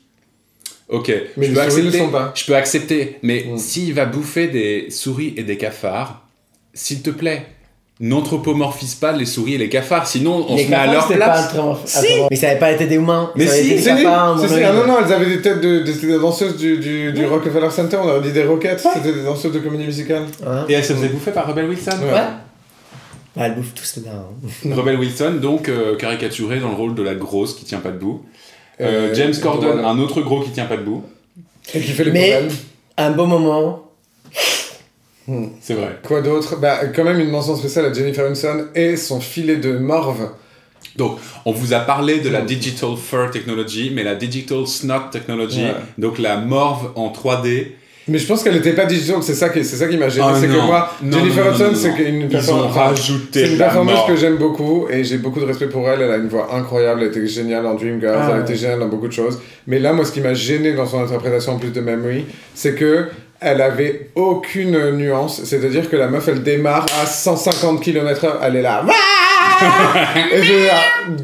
Ok, 0.87 1.11
Mais 1.37 1.47
je 1.47 1.51
les 1.51 1.55
peux 1.59 1.69
souris 1.71 1.81
ne 1.81 1.87
accepter. 1.87 2.05
sont 2.05 2.11
pas. 2.11 2.31
Je 2.35 2.45
peux 2.45 2.55
accepter, 2.55 3.17
mais 3.23 3.45
Mm. 3.49 3.57
s'il 3.57 3.93
va 3.95 4.05
bouffer 4.05 4.47
des 4.49 4.91
souris 4.91 5.33
et 5.35 5.41
des 5.41 5.57
cafards, 5.57 6.21
s'il 6.75 7.01
te 7.01 7.09
plaît, 7.09 7.47
n'anthropomorphise 8.01 8.95
pas 8.95 9.11
les 9.13 9.25
souris 9.25 9.55
et 9.55 9.57
les 9.57 9.69
cafards, 9.69 10.05
sinon 10.07 10.45
on 10.49 10.55
les 10.55 10.65
se 10.65 10.69
met 10.69 10.75
à 10.75 10.91
leur 10.91 11.07
c'était 11.07 11.19
pas 11.19 11.25
place. 11.47 11.55
un 11.57 11.75
Si. 11.85 12.07
Mais 12.29 12.35
ça 12.35 12.49
avait 12.49 12.59
pas 12.59 12.71
été 12.71 12.87
des 12.87 12.95
humains. 12.95 13.31
Mais 13.35 13.45
ça 13.47 13.53
avait 13.53 13.61
si, 13.63 13.71
été 13.71 13.81
des 13.81 14.03
cafards, 14.03 14.43
avis. 14.43 14.63
Ah 14.63 14.73
non, 14.73 14.85
non, 14.87 14.97
elles 15.05 15.13
avaient 15.13 15.25
des 15.27 15.41
têtes 15.41 15.61
de, 15.61 15.79
de- 15.79 15.91
c'était 15.93 16.07
des 16.07 16.19
danseuses 16.19 16.57
du, 16.57 16.77
du, 16.79 17.13
du 17.13 17.25
Rockefeller 17.25 17.69
Center, 17.69 17.97
on 18.03 18.07
aurait 18.09 18.21
dit 18.21 18.31
des 18.33 18.43
roquettes, 18.43 18.81
c'était 18.93 19.13
des 19.13 19.23
danseuses 19.23 19.53
de 19.53 19.59
comédie 19.59 19.85
musicale. 19.85 20.23
Et 20.67 20.73
elle 20.73 20.83
se 20.83 20.93
faisait 20.93 21.07
bouffer 21.09 21.31
par 21.31 21.47
Rebel 21.47 21.69
Wilson. 21.69 21.91
Ouais. 22.03 22.13
Ouais. 22.13 22.19
Bah, 23.35 23.43
elle 23.47 23.55
bouffe 23.55 23.73
tous 23.73 23.97
là. 24.05 24.11
hein. 24.13 24.69
Rebel 24.75 24.97
Wilson, 24.97 25.39
donc 25.41 25.67
euh, 25.69 25.95
caricaturé 25.97 26.59
dans 26.59 26.69
le 26.69 26.75
rôle 26.75 26.95
de 26.95 27.03
la 27.03 27.15
grosse 27.15 27.53
qui 27.53 27.65
tient 27.65 27.79
pas 27.79 27.91
debout. 27.91 28.23
Euh, 28.81 29.09
Euh, 29.11 29.13
James 29.15 29.33
Corden, 29.41 29.71
voilà. 29.71 29.87
un 29.89 29.99
autre 29.99 30.21
gros 30.21 30.41
qui 30.41 30.51
tient 30.51 30.65
pas 30.65 30.77
debout. 30.77 31.03
Et 31.73 31.79
qui 31.79 31.91
fait 31.91 32.03
les 32.05 32.11
Mais- 32.11 32.31
poubelles. 32.41 32.51
Un 32.97 33.11
beau 33.11 33.25
moment. 33.25 33.83
C'est 35.61 35.73
vrai. 35.73 35.97
Quoi 36.05 36.21
d'autre? 36.21 36.57
Bah, 36.59 36.79
quand 36.95 37.03
même 37.03 37.19
une 37.19 37.29
mention 37.31 37.55
spéciale 37.55 37.85
à 37.85 37.93
Jennifer 37.93 38.25
Aniston 38.25 38.65
et 38.75 38.95
son 38.95 39.19
filet 39.19 39.55
de 39.57 39.77
morve. 39.77 40.29
Donc, 40.97 41.17
on 41.45 41.51
vous 41.51 41.73
a 41.73 41.79
parlé 41.79 42.19
de 42.19 42.29
la 42.29 42.41
Mm. 42.41 42.45
Digital 42.45 42.89
Fur 42.95 43.29
Technology, 43.31 43.91
mais 43.93 44.03
la 44.03 44.15
Digital 44.15 44.65
Snot 44.67 45.09
Technology, 45.11 45.63
Ouais. 45.63 45.73
donc 45.97 46.19
la 46.19 46.37
morve 46.37 46.91
en 46.95 47.09
3D. 47.09 47.71
Mais 48.07 48.19
je 48.19 48.27
pense 48.27 48.43
qu'elle 48.43 48.55
était 48.57 48.73
pas 48.73 48.85
digital, 48.85 49.15
c'est 49.23 49.33
ça 49.33 49.49
qui, 49.49 49.65
c'est 49.65 49.77
ça 49.77 49.87
qui 49.87 49.97
m'a 49.97 50.09
gêné. 50.09 50.27
Ah 50.29 50.37
c'est 50.39 50.45
que 50.45 50.53
moi, 50.63 50.91
Non, 51.01 51.17
Jennifer 51.17 51.45
non, 51.59 51.71
c'est 51.73 51.89
une 52.07 52.29
performance. 52.29 52.75
rajouté 52.75 53.45
C'est 53.47 53.51
une 53.53 53.57
morve. 53.57 54.07
que 54.07 54.15
j'aime 54.15 54.37
beaucoup 54.37 54.85
et 54.91 55.03
j'ai 55.03 55.17
beaucoup 55.17 55.39
de 55.39 55.45
respect 55.45 55.69
pour 55.69 55.89
elle. 55.89 56.01
Elle 56.01 56.11
a 56.11 56.17
une 56.17 56.27
voix 56.27 56.53
incroyable, 56.53 57.01
elle 57.01 57.07
était 57.07 57.25
géniale 57.25 57.63
dans 57.63 57.73
Dreamgirls, 57.73 58.15
Ah 58.15 58.27
elle 58.29 58.35
ouais. 58.35 58.41
était 58.43 58.55
géniale 58.55 58.77
dans 58.79 58.89
beaucoup 58.89 59.07
de 59.07 59.11
choses. 59.13 59.39
Mais 59.65 59.79
là, 59.79 59.91
moi, 59.91 60.05
ce 60.05 60.11
qui 60.11 60.21
m'a 60.21 60.35
gêné 60.35 60.73
dans 60.73 60.85
son 60.85 61.01
interprétation 61.03 61.53
en 61.53 61.57
plus 61.57 61.71
de 61.71 61.81
Memory, 61.81 62.25
c'est 62.53 62.75
que 62.75 63.07
elle 63.39 63.61
avait 63.61 64.09
aucune 64.15 64.91
nuance. 64.91 65.43
C'est-à-dire 65.43 65.89
que 65.89 65.95
la 65.95 66.07
meuf, 66.07 66.27
elle 66.27 66.41
démarre 66.43 66.85
à 67.01 67.05
150 67.05 67.81
km/h, 67.81 68.29
elle 68.43 68.55
est 68.57 68.61
là. 68.61 68.83
et 70.33 70.41
je 70.41 70.51
dire, 70.51 70.73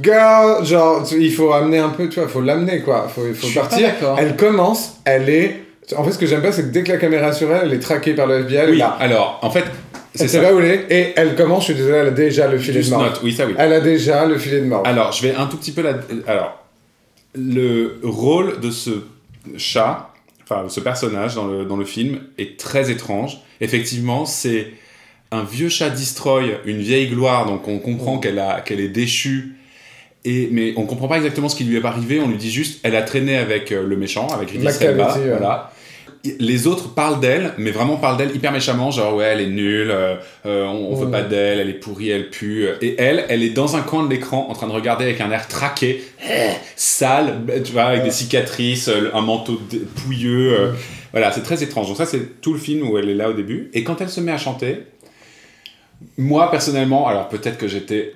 girl, 0.02 0.66
genre, 0.66 1.04
il 1.18 1.34
faut 1.34 1.52
amener 1.54 1.80
un 1.80 1.90
peu, 1.90 2.08
tu 2.10 2.16
vois, 2.20 2.26
il 2.30 2.32
faut 2.32 2.42
l'amener 2.42 2.82
quoi. 2.82 3.08
Faut, 3.14 3.24
il 3.28 3.34
faut 3.34 3.48
pas 3.60 3.68
partir. 3.68 3.90
Elle 4.18 4.36
commence, 4.36 4.98
elle 5.06 5.30
est. 5.30 5.62
En 5.98 6.04
fait, 6.04 6.12
ce 6.12 6.18
que 6.18 6.26
j'aime 6.26 6.42
pas, 6.42 6.52
c'est 6.52 6.64
que 6.64 6.68
dès 6.68 6.84
que 6.84 6.92
la 6.92 6.98
caméra 6.98 7.30
est 7.30 7.34
sur 7.34 7.54
elle, 7.54 7.62
elle 7.66 7.74
est 7.74 7.80
traquée 7.80 8.14
par 8.14 8.28
le 8.28 8.40
FBI. 8.42 8.56
Elle 8.58 8.68
est 8.70 8.72
Oui, 8.74 8.78
là. 8.78 8.96
alors, 9.00 9.40
en 9.42 9.50
fait, 9.50 9.66
c'est 10.14 10.28
ça. 10.28 10.54
où 10.54 10.60
elle 10.60 10.66
est. 10.66 10.86
Et 10.90 11.14
elle 11.16 11.36
commence, 11.36 11.62
je 11.68 11.74
suis 11.74 11.76
désolé, 11.76 11.98
elle 11.98 12.08
a 12.08 12.12
déjà 12.12 12.48
le 12.48 12.58
filet 12.60 12.82
de 12.82 12.90
mort. 12.90 13.02
snot, 13.02 13.20
oui, 13.24 13.34
ça 13.34 13.46
oui. 13.46 13.56
Elle 13.58 13.74
a 13.74 13.80
déjà 13.82 14.26
le 14.26 14.38
filet 14.38 14.60
de 14.60 14.66
mort. 14.66 14.84
Alors, 14.86 15.12
je 15.12 15.24
vais 15.24 15.36
un 15.36 15.48
tout 15.48 15.58
petit 15.58 15.72
peu 15.72 15.82
la... 15.82 15.94
Alors, 16.28 16.64
le 17.36 18.00
rôle 18.04 18.60
de 18.60 18.70
ce 18.72 18.92
chat, 19.58 20.11
enfin, 20.52 20.70
ce 20.70 20.80
personnage 20.80 21.36
dans 21.36 21.48
le, 21.48 21.66
dans 21.66 21.78
le 21.78 21.86
film 21.86 22.22
est 22.38 22.60
très 22.60 22.92
étrange. 22.92 23.40
Effectivement, 23.62 24.26
c'est 24.26 24.74
un 25.32 25.44
vieux 25.44 25.70
chat 25.70 25.90
destroy, 25.90 26.60
une 26.66 26.80
vieille 26.80 27.08
gloire, 27.08 27.46
donc 27.46 27.68
on 27.68 27.80
comprend 27.80 28.20
qu'elle 28.20 28.40
a 28.40 28.62
qu'elle 28.62 28.82
est 28.82 28.90
déchue. 28.90 29.56
Et, 30.24 30.50
mais 30.52 30.74
on 30.78 30.86
comprend 30.86 31.08
pas 31.08 31.18
exactement 31.18 31.50
ce 31.50 31.56
qui 31.56 31.64
lui 31.64 31.78
est 31.78 31.86
arrivé, 31.86 32.20
on 32.20 32.28
lui 32.28 32.38
dit 32.38 32.52
juste, 32.52 32.80
elle 32.84 32.96
a 32.96 33.02
traîné 33.02 33.38
avec 33.38 33.72
euh, 33.72 33.88
le 33.88 33.96
méchant, 33.96 34.28
avec 34.28 34.54
Idris 34.54 34.76
Elba, 34.80 35.18
voilà. 35.18 35.74
Les 36.40 36.68
autres 36.68 36.94
parlent 36.94 37.20
d'elle, 37.20 37.54
mais 37.58 37.72
vraiment 37.72 37.98
parlent 37.98 38.18
d'elle 38.18 38.36
hyper 38.36 38.52
méchamment, 38.52 38.92
genre 38.92 39.16
ouais, 39.16 39.26
elle 39.26 39.42
est 39.42 39.48
nulle, 39.48 39.90
euh, 39.90 40.16
euh, 40.46 40.66
on, 40.66 40.92
on 40.92 40.96
veut 40.96 41.10
pas 41.10 41.24
d'elle, 41.24 41.60
elle 41.60 41.70
est 41.70 41.80
pourrie, 41.80 42.10
elle 42.10 42.30
pue. 42.30 42.68
Et 42.82 42.96
elle, 43.00 43.26
elle 43.28 43.42
est 43.42 43.50
dans 43.50 43.76
un 43.76 43.82
coin 43.82 44.04
de 44.04 44.10
l'écran 44.10 44.48
en 44.50 44.54
train 44.54 44.68
de 44.68 44.72
regarder 44.72 45.06
avec 45.06 45.20
un 45.20 45.32
air 45.32 45.48
traqué, 45.48 46.04
sale, 46.76 47.42
tu 47.66 47.72
vois, 47.72 47.86
avec 47.86 48.04
des 48.04 48.12
cicatrices, 48.12 48.88
euh, 48.88 49.10
un 49.16 49.22
manteau 49.22 49.60
pouilleux. 49.96 50.54
euh, 50.60 50.72
voilà, 51.12 51.32
c'est 51.32 51.42
très 51.42 51.64
étrange. 51.64 51.88
Donc 51.88 51.98
ça, 51.98 52.06
c'est 52.06 52.40
tout 52.40 52.54
le 52.54 52.60
film 52.60 52.88
où 52.88 52.98
elle 53.00 53.10
est 53.10 53.16
là 53.16 53.30
au 53.30 53.34
début. 53.34 53.72
Et 53.74 53.84
quand 53.84 54.00
elle 54.02 54.10
se 54.10 54.22
met 54.22 54.32
à 54.32 54.38
chanter, 54.38 54.84
moi 56.18 56.52
personnellement, 56.52 57.08
alors 57.08 57.30
peut-être 57.30 57.58
que 57.58 57.68
j'étais 57.68 58.14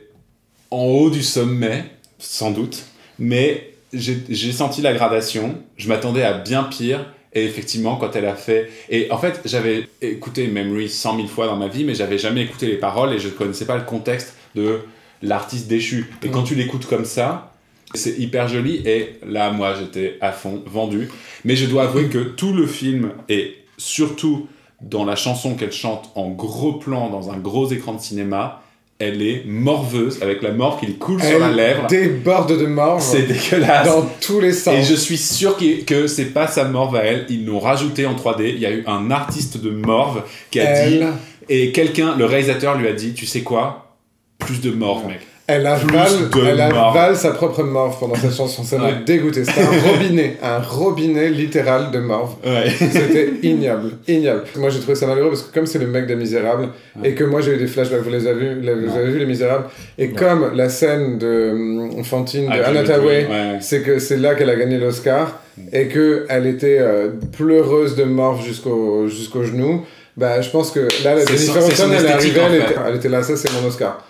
en 0.69 0.83
haut 0.83 1.09
du 1.09 1.23
sommet, 1.23 1.85
sans 2.19 2.51
doute, 2.51 2.83
mais 3.17 3.71
j'ai 3.93 4.51
senti 4.51 4.81
la 4.81 4.93
gradation, 4.93 5.55
je 5.77 5.87
m'attendais 5.87 6.23
à 6.23 6.33
bien 6.33 6.63
pire, 6.63 7.05
et 7.35 7.43
effectivement, 7.43 7.97
quand 7.97 8.15
elle 8.15 8.25
a 8.25 8.35
fait... 8.35 8.71
Et 8.89 9.11
en 9.11 9.17
fait, 9.17 9.41
j'avais 9.45 9.87
écouté 10.01 10.47
Memory 10.47 10.89
100 10.89 11.17
000 11.17 11.27
fois 11.27 11.47
dans 11.47 11.57
ma 11.57 11.67
vie, 11.67 11.83
mais 11.83 11.93
j'avais 11.93 12.17
jamais 12.17 12.41
écouté 12.43 12.65
les 12.67 12.77
paroles, 12.77 13.13
et 13.13 13.19
je 13.19 13.27
ne 13.27 13.33
connaissais 13.33 13.65
pas 13.65 13.77
le 13.77 13.83
contexte 13.83 14.35
de 14.55 14.79
l'artiste 15.21 15.67
déchu. 15.67 16.11
Et 16.23 16.29
quand 16.29 16.43
tu 16.43 16.55
l'écoutes 16.55 16.85
comme 16.85 17.05
ça, 17.05 17.53
c'est 17.93 18.17
hyper 18.17 18.47
joli, 18.47 18.81
et 18.85 19.19
là, 19.25 19.51
moi, 19.51 19.75
j'étais 19.77 20.17
à 20.21 20.31
fond, 20.31 20.63
vendu. 20.65 21.09
Mais 21.43 21.55
je 21.55 21.65
dois 21.65 21.83
avouer 21.83 22.05
que 22.05 22.19
tout 22.19 22.53
le 22.53 22.65
film, 22.65 23.11
et 23.29 23.57
surtout 23.77 24.47
dans 24.81 25.05
la 25.05 25.15
chanson 25.15 25.55
qu'elle 25.55 25.71
chante 25.71 26.09
en 26.15 26.29
gros 26.29 26.73
plan 26.73 27.09
dans 27.09 27.31
un 27.31 27.37
gros 27.37 27.69
écran 27.71 27.93
de 27.93 28.01
cinéma, 28.01 28.61
elle 28.97 29.21
est 29.21 29.43
morveuse 29.45 30.19
avec 30.21 30.41
la 30.41 30.51
morve 30.51 30.79
qui 30.79 30.85
lui 30.85 30.95
coule 30.97 31.21
sur 31.21 31.37
la 31.39 31.49
Elle 31.49 31.55
lèvre. 31.55 31.87
déborde 31.87 32.57
de 32.57 32.65
morve 32.65 33.01
C'est 33.03 33.23
dégueulasse. 33.23 33.85
dans 33.87 34.09
tous 34.21 34.39
les 34.39 34.53
sens. 34.53 34.73
Et 34.73 34.83
je 34.83 34.95
suis 34.95 35.17
sûr 35.17 35.57
que 35.85 36.07
c'est 36.07 36.33
pas 36.33 36.47
sa 36.47 36.63
morve 36.65 36.95
à 36.95 37.03
elle. 37.03 37.25
Ils 37.29 37.45
l'ont 37.45 37.59
rajouté 37.59 38.05
en 38.05 38.13
3D. 38.15 38.49
Il 38.55 38.59
y 38.59 38.65
a 38.65 38.71
eu 38.71 38.83
un 38.87 39.11
artiste 39.11 39.57
de 39.61 39.69
morve 39.69 40.23
qui 40.49 40.59
a 40.61 40.87
dit. 40.87 40.95
elle, 40.95 41.13
Et 41.49 41.71
quelqu'un, 41.73 42.15
le 42.15 42.23
réalisateur 42.25 42.77
lui 42.77 42.87
a 42.87 42.93
dit 42.93 43.13
Tu 43.13 43.25
sais 43.25 43.41
quoi? 43.41 43.95
Plus 44.39 44.61
de 44.61 44.71
morve, 44.71 45.07
mec. 45.07 45.19
Elle 45.47 45.67
avale, 45.67 46.11
elle 46.47 46.59
avale 46.59 47.15
sa 47.15 47.31
propre 47.31 47.61
morve 47.61 47.99
pendant 47.99 48.15
cette 48.15 48.33
chanson. 48.35 48.63
Ça 48.63 48.77
m'a 48.79 48.85
Ouais. 48.85 48.93
dégoûté. 49.05 49.45
C'était 49.45 49.61
un 49.61 49.91
robinet, 49.91 50.37
un 50.41 50.59
robinet 50.59 51.29
littéral 51.29 51.91
de 51.91 51.99
morve. 51.99 52.35
Ouais. 52.43 52.69
C'était 52.69 53.29
ignoble, 53.43 53.91
ignoble. 54.07 54.43
Moi 54.57 54.69
j'ai 54.69 54.79
trouvé 54.79 54.95
ça 54.95 55.05
malheureux 55.05 55.29
parce 55.29 55.43
que 55.43 55.53
comme 55.53 55.67
c'est 55.67 55.77
le 55.79 55.87
mec 55.87 56.07
des 56.07 56.15
Misérables 56.15 56.69
et 57.03 57.13
que 57.13 57.23
moi 57.23 57.41
j'ai 57.41 57.53
eu 57.53 57.57
des 57.57 57.67
flashbacks, 57.67 58.01
vous 58.01 58.09
les 58.09 58.25
avez 58.27 58.55
vus, 58.55 58.61
vous 58.87 58.97
avez 58.97 59.11
vu 59.11 59.19
les 59.19 59.25
Misérables 59.27 59.65
et 59.99 60.09
comme 60.09 60.51
la 60.55 60.67
scène 60.69 61.19
de 61.19 61.51
hum, 61.51 62.03
Fantine 62.03 62.47
de 62.47 62.51
Avec 62.51 62.65
Anna 62.65 63.59
c'est 63.61 63.81
que 63.81 63.99
c'est 63.99 64.17
là 64.17 64.33
qu'elle 64.35 64.49
a 64.49 64.55
gagné 64.55 64.77
l'Oscar 64.79 65.39
et 65.71 65.87
que 65.87 66.25
elle 66.27 66.47
était 66.47 66.79
euh, 66.79 67.09
pleureuse 67.37 67.95
de 67.95 68.03
morve 68.03 68.43
jusqu'au 68.43 69.07
jusqu'au 69.07 69.43
genou. 69.43 69.83
Bah 70.17 70.41
je 70.41 70.49
pense 70.49 70.71
que 70.71 70.79
là 71.03 71.13
la 71.15 71.25
Jennifer 71.25 71.61
elle 71.83 72.05
est 72.05 72.09
arrivée, 72.11 72.39
en 72.41 72.45
elle 72.45 72.51
fait. 72.61 72.71
était, 72.71 72.79
elle 72.87 72.95
était 72.95 73.09
là, 73.09 73.21
ça 73.21 73.35
c'est 73.37 73.51
mon 73.53 73.67
Oscar. 73.67 74.03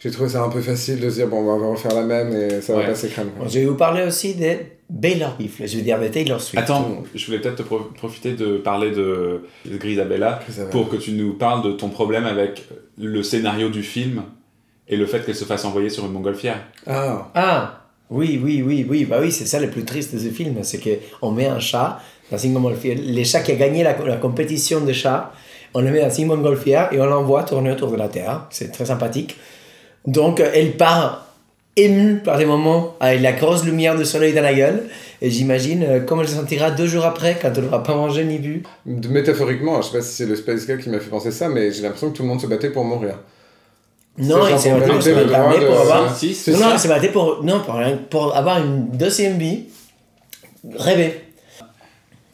J'ai 0.00 0.10
trouvé 0.10 0.28
ça 0.28 0.42
un 0.44 0.48
peu 0.48 0.60
facile 0.60 1.00
de 1.00 1.10
se 1.10 1.16
dire 1.16 1.26
bon 1.26 1.38
on 1.38 1.58
va 1.58 1.66
refaire 1.66 1.94
la 1.94 2.02
même 2.02 2.32
et 2.32 2.60
ça 2.60 2.72
va 2.74 2.80
Ouais. 2.80 2.86
passer 2.86 3.08
crème. 3.08 3.30
quoi. 3.36 3.48
Je 3.48 3.58
vais 3.58 3.64
vous 3.66 3.74
parler 3.74 4.04
aussi 4.04 4.34
de 4.34 4.46
Baylor 4.88 5.34
Beef, 5.36 5.60
je 5.66 5.76
veux 5.76 5.82
dire 5.82 6.00
de 6.00 6.06
Taylor 6.08 6.40
Swift. 6.40 6.62
Attends, 6.62 7.02
je 7.14 7.26
voulais 7.26 7.40
peut-être 7.40 7.56
te 7.56 7.62
pro- 7.62 7.90
profiter 7.96 8.32
de 8.34 8.58
parler 8.58 8.90
de, 8.92 9.42
de 9.66 9.76
Grisabella 9.76 10.40
Grisabella. 10.44 10.70
pour 10.70 10.88
que 10.88 10.96
tu 10.96 11.12
nous 11.12 11.34
parles 11.34 11.62
de 11.64 11.72
ton 11.72 11.88
problème 11.88 12.26
avec 12.26 12.64
le 12.96 13.22
scénario 13.24 13.68
du 13.70 13.82
film 13.82 14.22
et 14.86 14.96
le 14.96 15.04
fait 15.06 15.24
qu'elle 15.26 15.34
se 15.34 15.44
fasse 15.44 15.64
envoyer 15.64 15.90
sur 15.90 16.04
une 16.06 16.12
montgolfière. 16.12 16.60
Ah, 16.86 17.30
Ah, 17.34 17.84
oui, 18.08 18.40
oui, 18.42 18.62
oui, 18.64 18.86
oui, 18.88 19.04
bah 19.04 19.18
oui, 19.20 19.30
c'est 19.32 19.44
ça 19.46 19.58
le 19.60 19.68
plus 19.68 19.84
triste 19.84 20.14
de 20.14 20.20
ce 20.20 20.28
film, 20.28 20.56
c'est 20.62 20.80
qu'on 20.80 21.30
met 21.32 21.46
un 21.46 21.58
chat 21.58 22.00
dans 22.30 22.38
une 22.38 22.52
montgolfière. 22.54 22.96
Les 23.02 23.24
chats 23.24 23.40
qui 23.40 23.52
a 23.52 23.56
gagné 23.56 23.82
la, 23.82 23.98
la 24.06 24.16
compétition 24.16 24.80
de 24.80 24.92
chats, 24.92 25.32
on 25.74 25.80
le 25.82 25.90
met 25.90 26.00
dans 26.00 26.08
une 26.08 26.28
montgolfière 26.28 26.90
et 26.92 27.00
on 27.00 27.04
l'envoie 27.06 27.42
tourner 27.42 27.70
autour 27.72 27.90
de 27.90 27.96
la 27.96 28.08
Terre. 28.08 28.46
C'est 28.50 28.70
très 28.72 28.86
sympathique. 28.86 29.36
Donc, 30.08 30.40
euh, 30.40 30.50
elle 30.54 30.76
part 30.76 31.26
émue 31.76 32.18
par 32.18 32.38
des 32.38 32.44
moments 32.46 32.94
avec 32.98 33.20
la 33.20 33.32
grosse 33.32 33.64
lumière 33.64 33.96
de 33.96 34.04
soleil 34.04 34.32
dans 34.34 34.42
la 34.42 34.54
gueule. 34.54 34.84
Et 35.20 35.30
j'imagine 35.30 35.82
euh, 35.84 36.00
comment 36.00 36.22
elle 36.22 36.28
se 36.28 36.34
sentira 36.36 36.70
deux 36.70 36.86
jours 36.86 37.04
après 37.04 37.36
quand 37.40 37.50
elle 37.56 37.64
n'aura 37.64 37.82
pas 37.82 37.94
mangé 37.94 38.24
ni 38.24 38.38
bu. 38.38 38.62
De- 38.86 39.08
métaphoriquement, 39.08 39.80
je 39.82 39.88
sais 39.88 39.98
pas 39.98 40.02
si 40.02 40.12
c'est 40.14 40.26
le 40.26 40.34
Space 40.36 40.66
Girl 40.66 40.80
qui 40.80 40.88
m'a 40.90 40.98
fait 40.98 41.10
penser 41.10 41.30
ça, 41.30 41.48
mais 41.48 41.70
j'ai 41.72 41.82
l'impression 41.82 42.10
que 42.10 42.16
tout 42.16 42.22
le 42.22 42.28
monde 42.28 42.40
se 42.40 42.46
battait 42.46 42.70
pour 42.70 42.84
mourir. 42.84 43.14
Non, 44.16 44.38
C'est 44.46 44.52
il 44.54 44.58
s'est 44.58 45.14
battu 45.14 45.64
pour 45.66 45.80
avoir. 45.80 46.02
Non, 46.02 46.08
non, 46.08 46.14
ça. 46.14 46.72
il 46.74 46.78
s'est 46.80 46.88
battu 46.88 47.08
pour, 47.08 47.44
non, 47.44 47.60
pour, 47.60 47.76
pour 48.10 48.36
avoir 48.36 48.58
une 48.64 48.88
deuxième 48.90 49.38
vie. 49.38 49.64
Rêver. 50.76 51.20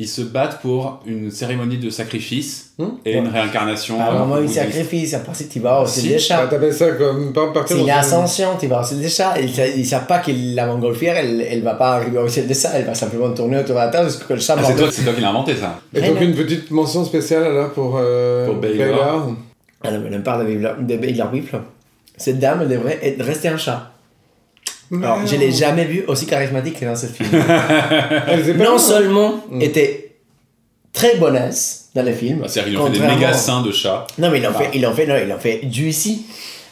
Ils 0.00 0.09
se 0.09 0.22
battent 0.22 0.61
pour 0.61 1.00
une 1.07 1.30
cérémonie 1.30 1.78
de 1.78 1.88
sacrifice 1.88 2.72
Hmm 2.78 2.94
et 3.04 3.12
une 3.12 3.28
réincarnation. 3.28 3.96
Pas 3.96 4.09
euh, 4.09 4.14
vraiment 4.18 4.37
une 4.38 4.46
bouddhiste. 4.46 4.59
sacrifice, 4.61 5.14
après 5.14 5.35
si 5.35 5.48
tu 5.48 5.61
vas 5.61 5.83
aussi 5.83 6.00
Si. 6.00 6.09
des 6.09 6.14
Ah, 6.16 6.18
chats. 6.18 6.46
T'appelles 6.48 6.74
ça 6.74 6.90
comme 6.92 7.33
pas 7.33 7.52
partir 7.52 7.76
C'est 7.76 7.83
une 7.83 7.90
ascension, 7.90 8.48
tu 8.59 8.66
vas 8.66 8.80
aussi 8.80 8.96
des 8.96 9.09
chats. 9.09 9.35
Ils 9.40 9.50
ils 9.78 9.87
savent 9.87 10.07
pas 10.09 10.18
que 10.18 10.33
la 10.35 10.66
montgolfière, 10.66 11.16
elle, 11.16 11.40
elle 11.48 11.62
va 11.62 11.74
pas 11.74 11.92
arriver 11.94 12.18
au 12.18 12.26
ciel 12.28 12.48
de 12.48 12.54
ça, 12.54 12.70
elle 12.74 12.85
va 12.87 12.94
simplement 12.94 13.33
tourner 13.33 13.59
autour 13.59 13.76
de 13.76 13.80
la 13.80 13.88
Terre 13.88 14.02
jusqu'à 14.04 14.22
ce 14.24 14.28
que 14.28 14.33
le 14.35 14.40
chat 14.40 14.57
Ah, 14.59 14.64
c'est 14.64 14.74
toi, 14.74 14.88
c'est 14.90 15.04
toi 15.04 15.12
qui 15.12 15.20
l'as 15.20 15.28
inventé 15.30 15.54
ça. 15.54 15.78
Et 15.94 16.00
donc 16.00 16.20
une 16.20 16.35
petite 16.35 16.70
mention 16.72 17.04
spéciale 17.04 17.44
alors 17.44 17.70
pour, 17.70 17.96
euh, 17.96 18.46
Pour 18.46 18.57
Baylor. 18.57 19.28
Ah 19.85 19.92
non, 19.92 20.00
mais 20.11 20.16
on 20.16 20.22
parle 20.22 20.40
de 20.44 20.52
Baylor- 20.54 20.76
de 20.80 20.96
Baylor 20.96 21.33
Whipple. 21.33 21.61
Cette 22.16 22.40
dame 22.40 22.66
devrait 22.68 22.98
être- 23.00 23.22
rester 23.24 23.46
un 23.48 23.57
chat. 23.57 23.92
Alors, 25.02 25.26
je 25.26 25.37
l'ai 25.37 25.50
jamais 25.50 25.85
vue 25.85 26.04
aussi 26.07 26.26
charismatique 26.26 26.78
que 26.80 26.85
dans 26.85 26.94
ce 26.96 27.07
film. 27.07 27.30
Non 28.59 28.78
seulement 28.78 29.35
Mm. 29.50 29.62
était 29.62 30.12
très 30.92 31.16
bonasse 31.16 31.87
dans 31.94 32.02
le 32.02 32.12
film. 32.12 32.38
Bah, 32.40 32.46
C'est-à-dire 32.48 32.72
qu'ils 32.72 32.80
ont 32.80 32.87
fait 32.92 32.98
des 33.00 33.14
méga 33.14 33.33
seins 33.33 33.62
de 33.62 33.72
chat. 33.72 34.07
Non, 34.18 34.30
mais 34.30 34.38
ils 34.38 34.44
l'ont 34.44 34.52
fait, 34.52 34.70
ils 34.74 34.83
l'ont 34.83 34.92
fait, 34.94 35.07
non, 35.07 35.14
ils 35.20 35.28
l'ont 35.28 35.38
fait 35.38 35.61
juicy. 35.70 36.26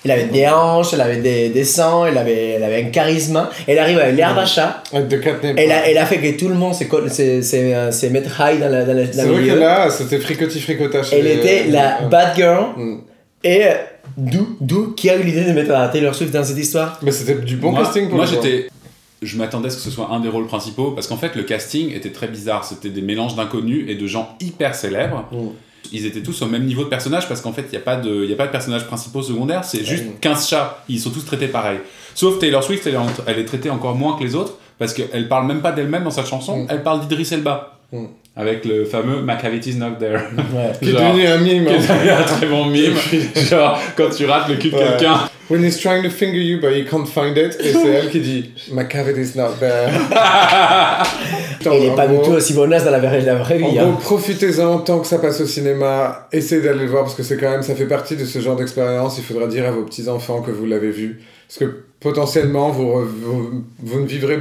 Il 0.04 0.11
avait 0.11 0.24
des 0.24 0.48
hanches, 0.48 0.94
elle 0.94 1.00
avait 1.00 1.18
des, 1.18 1.50
des 1.50 1.64
sangs, 1.64 2.06
elle 2.06 2.18
avait, 2.18 2.50
elle 2.56 2.64
avait 2.64 2.82
un 2.82 2.90
charisme. 2.90 3.46
Elle 3.68 3.78
arrive 3.78 3.98
avec 4.00 4.16
l'herbe 4.16 4.37
à 4.38 4.46
chat. 4.46 4.82
De. 4.92 5.20
Elle 5.56 5.70
a, 5.70 5.88
elle 5.88 5.96
a 5.98 6.06
fait 6.06 6.18
que 6.18 6.37
tout 6.37 6.48
le 6.48 6.54
monde 6.56 6.74
s'est 6.74 6.88
co- 6.88 7.08
s'est- 7.08 7.40
s'est, 7.42 7.92
s'est 7.92 8.11
mettre 8.11 8.30
high 8.40 8.58
dans, 8.58 8.68
la, 8.68 8.82
dans, 8.85 8.94
la- 8.94 9.04
dans 9.04 9.12
C'est 9.12 9.22
le 9.26 9.28
vrai 9.32 9.37
que 9.42 9.46
milieu. 9.46 9.58
là, 9.61 9.90
c'était 9.90 10.18
fricotis 10.18 10.61
fricota 10.61 11.04
chez 11.04 11.20
Elle 11.20 11.26
était 11.28 11.66
la 11.68 12.02
euh, 12.02 12.08
bad 12.08 12.35
girl. 12.35 12.64
mm. 12.76 12.98
Et 13.44 13.62
d'où, 14.16 14.57
d'où 14.61 14.92
qui 14.92 15.09
a 15.11 15.16
eu 15.16 15.22
l'idée 15.22 15.44
de 15.44 15.53
mettre 15.53 15.90
Taylor 15.92 16.14
Swift 16.14 16.33
dans 16.33 16.44
cette 16.44 16.59
histoire 16.59 16.98
Mais 17.03 17.12
c'était 17.12 17.35
du 17.37 17.57
bon 17.57 17.70
moi, 17.72 17.83
casting 17.83 18.09
pour 18.09 18.16
moi 18.16 18.27
j'étais. 18.27 18.68
Je 19.22 19.37
m'attendais 19.38 19.68
à 19.68 19.70
ce 19.70 19.77
que 19.77 19.83
ce 19.83 19.90
soit 19.90 20.09
un 20.11 20.18
des 20.20 20.29
rôles 20.29 20.46
principaux 20.48 20.90
parce 20.90 21.07
qu'en 21.07 21.16
fait 21.16 21.37
le 21.37 21.44
casting 21.44 21.92
était 21.94 22.11
très 22.11 22.27
bizarre. 22.29 22.64
C'était 22.64 22.88
des 22.90 23.03
mélanges 23.03 23.37
d'inconnus 23.37 23.85
et 23.88 23.94
de 23.94 24.07
gens 24.07 24.37
hyper 24.40 24.75
célèbres. 24.75 25.25
Mm. 25.31 25.37
Ils 25.92 26.07
étaient 26.07 26.22
tous 26.22 26.42
au 26.42 26.46
même 26.46 26.64
niveau 26.64 26.83
de 26.85 26.88
personnage 26.88 27.29
parce 27.29 27.40
qu'en 27.40 27.53
fait 27.53 27.62
il 27.68 27.70
n'y 27.70 27.77
a, 27.77 27.81
pas 27.81 27.96
de- 27.96 28.25
il 28.25 28.31
y 28.31 28.33
a 28.33 28.37
pas 28.37 28.46
de 28.46 28.53
personnages 28.53 28.87
principaux 28.87 29.22
secondaires, 29.22 29.64
c'est 29.64 29.85
juste 29.85 30.05
Mm. 30.07 30.18
15 30.20 30.48
chats. 30.48 30.83
Ils 30.88 30.98
sont 31.01 31.11
tous 31.11 31.25
traités 31.25 31.48
pareil. 31.48 31.79
Sauf 32.14 32.38
Taylor 32.38 32.62
Swift, 32.64 32.87
elle 32.87 32.94
est, 32.94 32.98
en- 32.98 33.07
elle 33.27 33.38
est 33.38 33.44
traitée 33.44 33.70
encore 33.70 33.94
moins 33.94 34.16
que 34.18 34.25
les 34.25 34.35
autres 34.35 34.55
parce 34.79 34.92
qu'elle 34.92 35.29
parle 35.29 35.46
même 35.46 35.61
pas 35.61 35.70
d'elle-même 35.72 36.03
dans 36.05 36.11
cette 36.11 36.27
chanson, 36.27 36.64
Mm. 36.64 36.66
elle 36.70 36.83
parle 36.83 37.01
d'Idris 37.07 37.29
Elba. 37.33 37.79
Avec 38.35 38.64
le 38.64 38.87
fameux 38.87 39.21
McCavity's 39.21 39.77
Not 39.77 39.97
There. 40.01 40.18
Ouais. 40.55 40.73
Qui 40.83 40.88
est 40.88 40.92
devenu 40.92 41.27
un 41.27 41.37
mime. 41.38 41.66
qui 41.66 41.73
est 41.75 41.79
devenu 41.79 42.11
un 42.11 42.23
très 42.23 42.47
bon 42.47 42.64
mime. 42.66 42.95
Genre, 43.51 43.79
quand 43.97 44.09
tu 44.09 44.25
rates 44.25 44.49
le 44.49 44.57
cul 44.57 44.71
de 44.71 44.77
Ouais. 44.77 44.85
quelqu'un. 44.99 45.16
When 45.51 45.62
he's 45.62 45.79
trying 45.79 46.03
to 46.05 46.09
finger 46.09 46.38
you 46.40 46.61
but 46.62 46.71
he 46.73 46.87
can't 46.88 47.05
find 47.05 47.37
it, 47.37 47.59
et 47.61 47.73
c'est 47.75 47.88
elle 47.88 48.09
qui 48.09 48.21
dit 48.21 48.53
My 48.73 48.88
cavity's 48.88 49.35
not 49.37 49.51
there. 49.61 49.90
Elle 51.64 51.71
n'est 51.83 51.90
En 51.90 51.95
pas 51.95 52.07
du 52.09 52.16
tout 52.23 52.31
aussi 52.31 52.55
bonasse 52.55 52.85
dans 52.85 52.90
la 52.90 52.99
vraie, 53.01 53.21
la 53.21 53.35
vraie 53.37 53.62
En 53.62 53.68
vie. 53.68 53.77
gros, 53.77 53.87
hein. 53.87 53.99
profitez-en 54.01 54.79
tant 54.79 55.01
que 55.01 55.07
ça 55.07 55.18
passe 55.18 55.40
au 55.40 55.47
cinéma. 55.47 56.27
Essayez 56.33 56.62
d'aller 56.62 56.81
le 56.81 56.87
voir 56.90 57.03
parce 57.05 57.14
que 57.14 57.23
c'est 57.23 57.37
quand 57.37 57.51
même, 57.51 57.62
ça 57.62 57.75
fait 57.75 57.87
partie 57.87 58.16
de 58.16 58.25
ce 58.25 58.38
genre 58.38 58.57
d'expérience. 58.57 59.18
Il 59.18 59.25
faudra 59.25 59.47
dire 59.47 59.66
à 59.66 59.71
vos 59.71 59.83
petits 59.83 60.09
enfants 60.09 60.40
que 60.40 60.51
vous 60.51 60.64
l'avez 60.66 60.90
vu, 60.90 61.21
parce 61.49 61.59
que 61.59 61.83
potentiellement 62.01 62.71
vous, 62.71 63.05
vous, 63.05 63.64
vous 63.83 64.01
ne 64.01 64.07
vivrez 64.07 64.38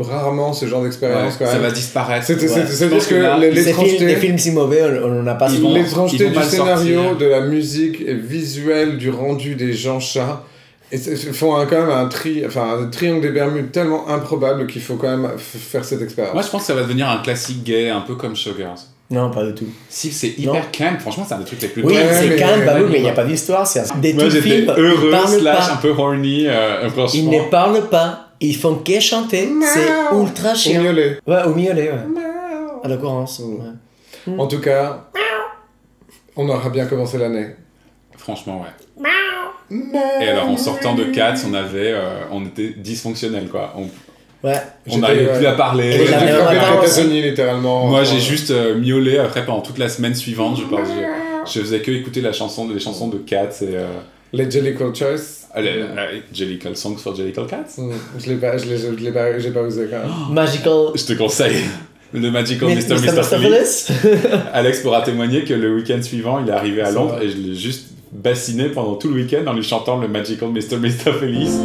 rarement 0.00 0.52
ce 0.52 0.66
genre 0.66 0.82
d'expérience 0.82 1.36
quand 1.38 1.46
ça 1.46 1.54
même. 1.54 1.62
va 1.62 1.70
disparaître. 1.70 2.26
C'est- 2.26 2.34
Ouais. 2.34 2.98
Que 3.08 4.04
les- 4.04 4.16
films, 4.16 4.38
si 4.38 4.50
mauvais, 4.50 4.82
on 5.02 5.08
n'en 5.08 5.26
a 5.26 5.34
pas 5.34 5.48
l'étrangeté 5.48 6.28
du 6.28 6.42
scénario, 6.42 6.94
sortir. 7.02 7.16
de 7.18 7.26
la 7.26 7.40
musique 7.40 8.02
visuelle, 8.06 8.98
du 8.98 9.10
rendu 9.10 9.54
des 9.54 9.72
gens 9.72 10.00
chats. 10.00 10.44
Et 10.94 10.98
font 10.98 11.56
un- 11.56 11.64
quand 11.64 11.80
même 11.80 11.88
un, 11.90 12.06
tri, 12.06 12.42
enfin, 12.46 12.78
un 12.82 12.86
triangle 12.88 13.22
des 13.22 13.30
Bermudes 13.30 13.72
tellement 13.72 14.06
improbable 14.10 14.66
qu'il 14.66 14.82
faut 14.82 14.96
quand 14.96 15.08
même 15.16 15.30
faire 15.38 15.86
cette 15.86 16.02
expérience. 16.02 16.34
Moi, 16.34 16.42
je 16.42 16.48
pense 16.50 16.60
que 16.62 16.66
ça 16.66 16.74
va 16.74 16.82
devenir 16.82 17.08
un 17.08 17.22
classique 17.22 17.64
gay, 17.64 17.88
un 17.88 18.02
peu 18.02 18.14
comme 18.14 18.36
Showgirls. 18.36 18.76
Non, 19.10 19.30
pas 19.30 19.42
du 19.44 19.54
tout. 19.54 19.66
Si, 19.88 20.10
c'est 20.12 20.38
hyper 20.38 20.70
calme. 20.70 20.98
Franchement, 21.00 21.24
c'est 21.26 21.34
un 21.34 21.38
des 21.38 21.44
trucs 21.46 21.62
les 21.62 21.68
plus 21.68 21.82
Oui, 21.82 21.94
Ouais, 21.94 22.06
c'est 22.12 22.36
calme, 22.36 22.64
bah 22.66 22.74
oui, 22.78 22.84
mais 22.90 22.98
il 22.98 23.02
n'y 23.04 23.08
a 23.08 23.12
pas 23.14 23.24
d'histoire. 23.24 23.66
C'est 23.66 23.80
un- 23.80 23.98
des 24.02 24.12
Moi, 24.12 24.24
tout 24.24 24.30
films. 24.32 24.70
heureux, 24.76 25.12
slash 25.40 25.66
pas. 25.68 25.72
un 25.72 25.76
peu 25.76 25.90
horny, 25.90 26.46
euh, 26.46 26.88
franchement. 26.90 27.30
ne 27.32 27.50
parlent 27.50 27.88
pas. 27.90 28.31
Ils 28.42 28.56
font 28.56 28.74
que 28.76 29.00
chanter. 29.00 29.48
C'est 29.72 29.88
ultra 30.16 30.52
Au 30.52 30.54
chiant. 30.54 30.82
miaulet. 30.82 31.18
Ouais, 31.26 31.42
au 31.46 31.54
miaulet, 31.54 31.90
ouais. 31.92 32.20
À 32.84 32.88
l'occurrence. 32.88 33.40
Mm. 33.40 33.54
ouais. 34.34 34.38
En 34.38 34.46
tout 34.46 34.60
cas, 34.60 35.08
on 36.36 36.48
aura 36.48 36.68
bien 36.70 36.86
commencé 36.86 37.18
l'année. 37.18 37.46
Franchement, 38.16 38.60
ouais. 38.62 39.08
Et 40.20 40.28
alors, 40.28 40.48
en 40.48 40.56
sortant 40.56 40.94
de 40.94 41.04
Cats, 41.04 41.34
on 41.48 41.54
avait, 41.54 41.92
euh, 41.92 42.20
on 42.30 42.44
était 42.44 42.74
dysfonctionnel, 42.76 43.48
quoi. 43.48 43.72
On 43.76 43.88
Ouais. 44.46 44.56
on 44.90 44.98
n'arrivait 44.98 45.32
plus 45.36 45.46
à 45.46 45.52
parler. 45.52 45.92
J'ai 45.92 46.08
la- 46.08 46.18
la- 46.18 46.32
la- 46.32 46.38
la 46.44 46.54
la- 46.54 46.60
catatonie, 46.82 47.22
littéralement. 47.22 47.86
Moi, 47.86 48.02
j'ai 48.02 48.18
juste 48.18 48.50
euh, 48.50 48.74
miaulé 48.76 49.18
après 49.18 49.46
pendant 49.46 49.60
toute 49.60 49.78
la 49.78 49.88
semaine 49.88 50.14
suivante. 50.16 50.56
Je, 50.58 50.64
pense, 50.64 50.88
je, 50.88 51.52
je 51.52 51.60
faisais 51.60 51.80
que 51.80 51.92
écouter 51.92 52.20
la 52.20 52.32
chanson, 52.32 52.68
les 52.68 52.80
chansons 52.80 53.06
de 53.08 53.18
Cats 53.18 53.48
et 53.62 53.76
euh, 53.76 53.86
Les 54.32 54.50
Jellicle 54.50 54.92
Choice. 54.94 55.41
Les- 55.60 55.72
les 55.82 56.22
Jellicle 56.32 56.74
Songs 56.76 56.96
for 56.96 57.14
Jellicle 57.14 57.46
Cats. 57.46 57.64
Mm, 57.78 57.90
Je 58.18 58.28
l'ai 58.30 58.36
pas, 58.36 58.56
je 58.56 58.66
l'ai, 58.66 58.78
je 58.78 58.88
l'ai 59.04 59.12
pas, 59.12 59.38
j'ai 59.38 59.50
pas 59.50 59.60
osé 59.62 59.86
quand 59.90 59.98
même. 59.98 60.34
Magical. 60.34 60.72
Je 60.94 61.04
te 61.04 61.12
conseille 61.14 61.56
le 62.14 62.30
Magical 62.30 62.68
Mr. 62.68 62.94
Mr. 62.94 63.38
Mr. 63.38 64.28
Alex 64.52 64.80
pourra 64.80 65.00
témoigner 65.02 65.44
que 65.44 65.54
le 65.54 65.74
week-end 65.74 66.00
suivant, 66.02 66.40
il 66.42 66.48
est 66.48 66.52
arrivé 66.52 66.82
à 66.82 66.90
Londres 66.90 67.18
et 67.22 67.28
je 67.30 67.36
l'ai 67.38 67.54
juste 67.54 67.86
bassiné 68.12 68.68
pendant 68.68 68.96
tout 68.96 69.08
le 69.08 69.14
week-end 69.22 69.46
en 69.46 69.54
lui 69.54 69.62
chantant 69.62 69.96
le 69.98 70.08
Magical 70.08 70.50
Mr. 70.50 70.76
Mr. 70.78 71.12
Felice. 71.18 71.58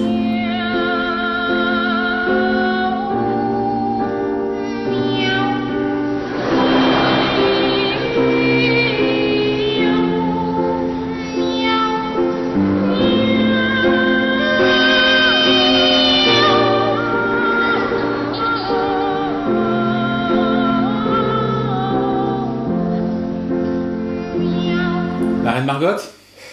Reine 25.57 25.65
Margot 25.65 26.01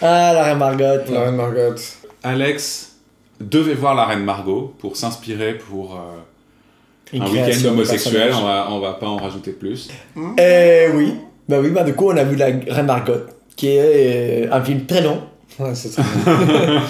Ah, 0.01 0.31
la 0.33 0.43
reine 0.43 0.57
Margot. 0.57 1.11
La 1.11 1.21
reine 1.25 1.35
Margot. 1.35 1.75
Alex 2.23 2.91
devait 3.39 3.73
voir 3.73 3.95
la 3.95 4.05
Reine 4.05 4.23
Margot 4.23 4.73
pour 4.79 4.95
s'inspirer 4.97 5.55
pour 5.57 5.95
euh, 5.95 7.17
un 7.19 7.29
week-end 7.29 7.67
homosexuel. 7.69 8.31
On 8.33 8.43
va, 8.43 8.67
on 8.71 8.79
va 8.79 8.93
pas 8.93 9.07
en 9.07 9.17
rajouter 9.17 9.51
plus. 9.51 9.89
Eh 10.37 10.87
oui. 10.93 11.13
Bah 11.47 11.57
oui, 11.61 11.69
bah 11.69 11.83
du 11.83 11.93
coup, 11.93 12.09
on 12.09 12.17
a 12.17 12.23
vu 12.23 12.35
la 12.35 12.45
reine 12.47 12.85
Margot, 12.87 13.13
qui 13.55 13.67
est 13.69 14.47
euh, 14.47 14.51
un 14.51 14.61
film 14.63 14.85
très 14.85 15.01
long, 15.01 15.21
Ouais, 15.59 15.75
c'est 15.75 15.89
très 15.89 16.01
bien. 16.25 16.81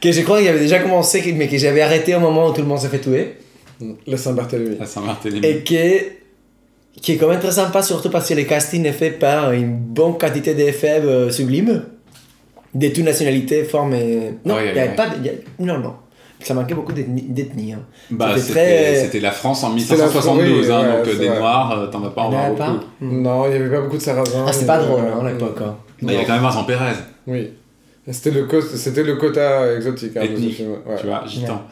que 0.00 0.12
je 0.12 0.20
crois 0.20 0.38
qu'il 0.38 0.48
avait 0.48 0.58
déjà 0.60 0.78
commencé, 0.80 1.32
mais 1.34 1.48
que 1.48 1.56
j'avais 1.56 1.80
arrêté 1.80 2.14
au 2.14 2.20
moment 2.20 2.46
où 2.48 2.52
tout 2.52 2.60
le 2.60 2.66
monde 2.66 2.78
s'est 2.78 2.88
fait 2.88 3.00
tuer. 3.00 3.36
Le 4.06 4.16
Saint-Barthélemy. 4.16 4.76
À 4.80 4.86
Saint-Barthélemy. 4.86 5.46
Et 5.46 5.64
que, 5.64 6.04
qui 7.00 7.12
est 7.12 7.16
quand 7.16 7.28
même 7.28 7.40
très 7.40 7.52
sympa, 7.52 7.82
surtout 7.82 8.10
parce 8.10 8.28
que 8.28 8.34
le 8.34 8.44
casting 8.44 8.84
est 8.86 8.92
fait 8.92 9.10
par 9.10 9.52
une 9.52 9.76
bonne 9.76 10.16
quantité 10.18 10.54
d'effets 10.54 11.00
euh, 11.04 11.30
sublimes, 11.30 11.82
de 12.74 12.88
toutes 12.88 13.04
nationalités, 13.04 13.64
formes 13.64 13.94
et... 13.94 14.34
Non, 14.44 14.54
Ouais, 14.54 14.70
il 14.70 14.76
y 14.76 14.78
avait 14.80 14.88
ouais. 14.90 14.96
pas... 14.96 15.08
de- 15.08 15.16
il 15.20 15.26
y 15.26 15.28
a- 15.28 15.32
Non, 15.60 15.78
non. 15.78 15.94
Ça 16.40 16.52
manquait 16.52 16.74
beaucoup 16.74 16.92
d'ethnie. 16.92 17.22
d'ethnie, 17.22 17.72
hein. 17.72 17.80
Bah, 18.10 18.28
C'était 18.36 18.40
c'était 18.40 18.52
très- 18.52 18.94
c'était 19.04 19.20
la 19.20 19.30
France 19.30 19.64
en 19.64 19.78
C'était 19.78 19.96
la 19.96 20.04
1572, 20.04 20.70
hein, 20.70 20.74
France, 20.74 20.84
oui, 20.84 20.92
donc 20.92 20.92
ouais, 20.92 21.00
euh, 21.00 21.04
des 21.04 21.10
c'est 21.24 21.28
vrai. 21.30 21.38
Noirs, 21.38 21.72
euh, 21.78 21.86
t'en 21.86 22.04
as 22.04 22.10
pas 22.10 22.22
en 22.22 22.26
encore 22.26 22.40
avait 22.40 22.54
pas 22.56 22.66
beaucoup. 22.72 22.84
Hmm. 23.00 23.22
Non, 23.22 23.44
il 23.46 23.48
n'y 23.50 23.56
avait 23.56 23.70
pas 23.70 23.80
beaucoup 23.80 23.96
de 23.96 24.02
sarrasins. 24.02 24.44
Ah, 24.46 24.52
y 24.52 24.64
pas 24.66 24.78
drôle 24.78 25.00
hein, 25.00 25.18
à 25.18 25.22
Mm. 25.22 25.28
l'époque. 25.28 25.58
hein. 25.64 25.76
Mais 26.02 26.12
il 26.12 26.14
y 26.14 26.18
avait 26.18 26.26
quand 26.26 26.34
même 26.34 26.42
Vincent 26.42 26.64
Pérez, 26.64 26.92
Oui. 27.26 27.50
C'était 28.10 28.30
le, 28.30 28.44
co- 28.44 28.60
c'était 28.60 29.02
le 29.02 29.16
quota 29.16 29.72
exotique 29.74 30.16
hein, 30.16 30.22
Ethnique, 30.22 30.58
tu 30.58 31.06
vois, 31.06 31.24
gitan. 31.26 31.62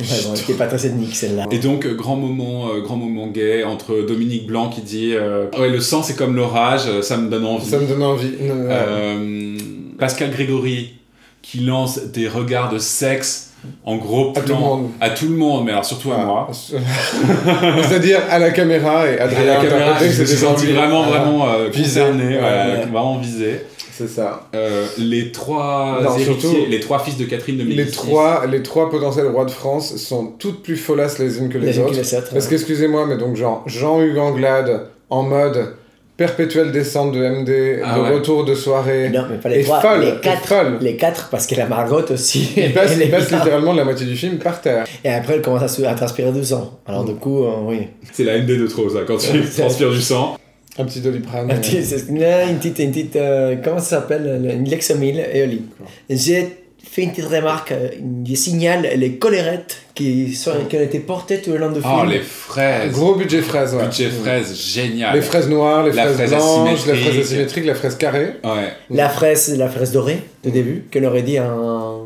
Ouais, 0.00 0.06
bon, 0.24 0.34
c'était 0.36 0.54
pas 0.54 0.66
très 0.66 0.86
ethnique 0.86 1.14
celle-là. 1.14 1.46
Et 1.50 1.58
donc, 1.58 1.84
euh, 1.86 1.94
grand 1.94 2.16
moment, 2.16 2.68
euh, 2.74 2.80
grand 2.80 2.96
moment 2.96 3.26
gay 3.28 3.64
entre 3.64 4.00
Dominique 4.06 4.46
Blanc 4.46 4.68
qui 4.68 4.80
dit 4.80 5.12
euh, 5.14 5.46
Ouais, 5.58 5.68
le 5.68 5.80
sang 5.80 6.02
c'est 6.02 6.16
comme 6.16 6.34
l'orage, 6.36 7.00
ça 7.02 7.16
me 7.16 7.28
donne 7.30 7.44
envie. 7.46 7.66
Ça 7.68 7.78
me 7.78 7.86
donne 7.86 8.02
envie. 8.02 8.32
Euh, 8.40 9.56
Pascal 9.98 10.30
Grégory 10.30 10.94
qui 11.42 11.60
lance 11.60 11.98
des 12.12 12.28
regards 12.28 12.70
de 12.72 12.78
sexe 12.78 13.48
en 13.84 13.96
gros 13.96 14.30
À 14.36 14.40
plan 14.40 14.42
tout 14.42 14.52
le 14.54 14.58
monde. 14.58 14.90
à 15.00 15.10
tout 15.10 15.28
le 15.28 15.36
monde, 15.36 15.64
mais 15.66 15.72
alors 15.72 15.84
surtout 15.84 16.12
à 16.12 16.16
Ah. 16.20 16.24
moi. 16.24 16.50
C'est-à-dire 17.88 18.20
à 18.30 18.38
la 18.38 18.50
caméra 18.50 19.06
et 19.06 19.18
À 19.18 19.24
Adrien 19.24 19.44
la 19.46 19.56
caméra, 19.56 19.98
je 20.00 20.04
me 20.06 20.10
suis 20.12 20.26
c'était 20.26 20.36
senti 20.46 20.66
vraiment, 20.68 21.02
vraiment 21.02 21.48
euh, 21.48 21.68
Visé. 21.68 22.00
concerné, 22.00 22.24
Ouais, 22.24 22.38
voilà, 22.40 22.66
ouais. 22.68 22.86
vraiment 22.86 23.18
visé. 23.18 23.60
C'est 24.00 24.08
ça. 24.08 24.48
Euh, 24.54 24.86
les 24.96 25.30
trois 25.30 26.00
Non, 26.02 26.14
héritiers, 26.16 26.24
surtout, 26.34 26.56
les 26.68 26.80
trois 26.80 26.98
fils 27.00 27.18
de 27.18 27.24
Catherine 27.26 27.58
de 27.58 27.64
Médicis. 27.64 27.84
Les 27.84 27.90
trois, 27.90 28.46
les 28.46 28.62
trois 28.62 28.88
potentiels 28.90 29.26
rois 29.26 29.44
de 29.44 29.50
France 29.50 29.96
sont 29.96 30.32
toutes 30.38 30.62
plus 30.62 30.76
folasses 30.76 31.18
les 31.18 31.38
unes 31.38 31.50
que 31.50 31.58
les, 31.58 31.66
Les 31.66 31.76
unes 31.78 31.84
que 31.84 31.90
autres. 31.90 31.98
les 32.00 32.14
autres, 32.14 32.30
Parce 32.32 32.44
ouais. 32.46 32.50
qu'excusez-moi, 32.50 33.04
mais 33.06 33.18
donc 33.18 33.36
genre 33.36 33.62
Jean-Hugues 33.66 34.16
Anglade 34.18 34.86
en 35.10 35.22
mode 35.22 35.74
perpétuelle 36.16 36.70
descente 36.70 37.12
de 37.12 37.18
MD, 37.18 37.80
Ah 37.84 37.96
de 37.98 38.02
ouais. 38.02 38.10
retour 38.14 38.44
de 38.44 38.54
soirée. 38.54 39.08
Non, 39.08 39.24
mais 39.30 39.38
pas 39.38 39.48
les 39.48 39.60
Et 39.60 39.64
trois, 39.64 39.80
folle, 39.80 40.00
les 40.00 40.20
quatre. 40.20 40.46
folle. 40.46 40.78
Les 40.82 40.96
quatre, 40.96 41.28
parce 41.30 41.46
que 41.46 41.54
la 41.54 41.66
Margot 41.66 42.02
aussi. 42.10 42.50
Il 42.56 42.72
passe, 42.74 42.92
il 43.00 43.10
passe 43.10 43.30
littéralement 43.30 43.72
la 43.72 43.84
moitié 43.84 44.06
du 44.06 44.14
film 44.16 44.36
par 44.38 44.60
terre. 44.60 44.84
Et 45.04 45.08
après, 45.08 45.34
elle 45.36 45.42
commence 45.42 45.62
à, 45.62 45.68
se- 45.68 45.82
à 45.82 45.94
transpirer 45.94 46.30
du 46.32 46.44
sang. 46.44 46.78
Alors, 46.86 47.04
du 47.04 47.14
coup, 47.14 47.44
euh, 47.44 47.50
oui. 47.64 47.88
C'est 48.12 48.24
la 48.24 48.38
MD 48.38 48.48
de 48.58 48.66
trop, 48.66 48.88
ça, 48.90 49.00
quand 49.06 49.16
tu 49.16 49.40
transpires 49.58 49.90
du 49.90 50.00
sang. 50.02 50.36
Un 50.80 50.84
petit 50.84 51.00
doliprane. 51.00 51.50
Un 51.50 51.56
petit- 51.56 51.84
c'est- 51.84 52.10
là, 52.10 52.44
une 52.44 52.56
petite, 52.58 52.78
une 52.78 52.90
petite 52.90 53.16
euh, 53.16 53.56
comment 53.62 53.78
ça 53.78 53.96
s'appelle 54.00 54.40
Une 54.52 54.68
Lexomil 54.68 55.24
et 55.32 55.42
Oli. 55.42 55.62
J'ai 56.08 56.56
fait 56.82 57.02
une 57.02 57.10
petite 57.10 57.26
remarque, 57.26 57.72
euh, 57.72 57.88
je 58.26 58.34
signale 58.34 58.88
les 58.96 59.12
colérettes 59.16 59.76
qui, 59.94 60.34
sont, 60.34 60.52
qui 60.68 60.76
ont 60.76 60.80
été 60.82 60.98
portées 60.98 61.40
tout 61.40 61.52
le 61.52 61.58
long 61.58 61.70
du 61.70 61.80
film. 61.80 61.92
Oh, 62.02 62.04
les 62.04 62.20
fraises. 62.20 62.90
Gros 62.92 63.14
budget 63.14 63.42
fraise, 63.42 63.74
ouais. 63.74 63.84
Budget 63.84 64.08
fraises, 64.08 64.54
génial. 64.56 65.14
Les 65.14 65.22
fraises 65.22 65.48
noires, 65.48 65.84
les 65.84 65.92
La 65.92 66.04
fraises 66.04 66.16
fraise 66.16 66.30
blanches, 66.30 66.86
la 66.86 66.94
fraise 66.96 67.18
asymétrique, 67.18 67.64
la 67.66 67.74
fraise 67.74 67.96
carrée. 67.96 68.32
Ouais, 68.42 68.72
La 68.90 69.08
fraise, 69.08 69.56
la 69.56 69.68
fraise 69.68 69.92
dorée, 69.92 70.18
de 70.42 70.50
début, 70.50 70.84
qu'on 70.92 71.04
aurait 71.04 71.22
dit 71.22 71.38
un, 71.38 71.98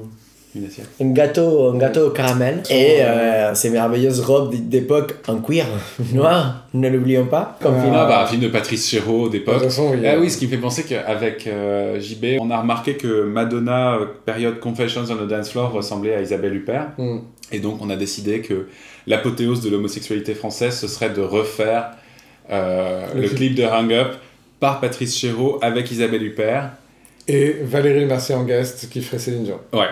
une 0.54 0.66
assiette. 0.66 0.88
un 1.00 1.10
gâteau, 1.10 1.70
un 1.72 1.78
gâteau 1.78 2.06
au 2.06 2.10
caramel. 2.10 2.62
Et 2.70 2.98
euh, 3.02 3.54
ces 3.54 3.70
merveilleuses 3.70 4.20
robes 4.20 4.54
d'époque 4.54 5.16
en 5.28 5.36
cuir 5.38 5.66
noir, 6.12 6.66
ne 6.74 6.88
l'oublions 6.88 7.26
pas. 7.26 7.58
Comme 7.60 7.74
Ah. 7.78 7.82
film. 7.82 7.94
Ah 7.96 8.06
bah, 8.06 8.22
un 8.22 8.26
film 8.26 8.40
de 8.42 8.48
Patrice 8.48 8.88
Chéreau 8.88 9.28
d'époque. 9.28 9.62
oui. 9.62 10.06
Ah 10.06 10.14
oui, 10.18 10.30
ce 10.30 10.38
qui 10.38 10.46
me 10.46 10.50
fait 10.50 10.58
penser 10.58 10.84
qu'avec 10.84 11.46
euh, 11.46 11.98
JB, 12.00 12.38
on 12.40 12.50
a 12.50 12.60
remarqué 12.60 12.94
que 12.96 13.24
Madonna, 13.24 13.94
euh, 13.96 14.06
période 14.24 14.60
Confessions 14.60 15.02
on 15.10 15.16
the 15.16 15.28
Dance 15.28 15.50
Floor, 15.50 15.72
ressemblait 15.72 16.14
à 16.14 16.20
Isabelle 16.22 16.54
Huppert. 16.54 16.88
Mm. 16.98 17.18
Et 17.52 17.58
donc, 17.58 17.78
on 17.82 17.90
a 17.90 17.96
décidé 17.96 18.40
que 18.40 18.66
l'apothéose 19.06 19.60
de 19.60 19.70
l'homosexualité 19.70 20.34
française, 20.34 20.74
ce 20.78 20.86
serait 20.88 21.10
de 21.10 21.20
refaire 21.20 21.90
euh, 22.50 23.06
Le 23.14 23.28
clip 23.28 23.54
de 23.54 23.64
Hang 23.64 23.92
Up 23.92 24.14
par 24.60 24.80
Patrice 24.80 25.16
Chéreau 25.16 25.58
avec 25.62 25.90
Isabelle 25.90 26.22
Huppert. 26.22 26.70
Et 27.26 27.56
Valérie 27.62 28.04
Mercier 28.04 28.34
en 28.34 28.44
guest 28.44 28.88
qui 28.90 29.00
ferait 29.02 29.18
Céline 29.18 29.44
Dion. 29.44 29.58
Ouais. 29.72 29.86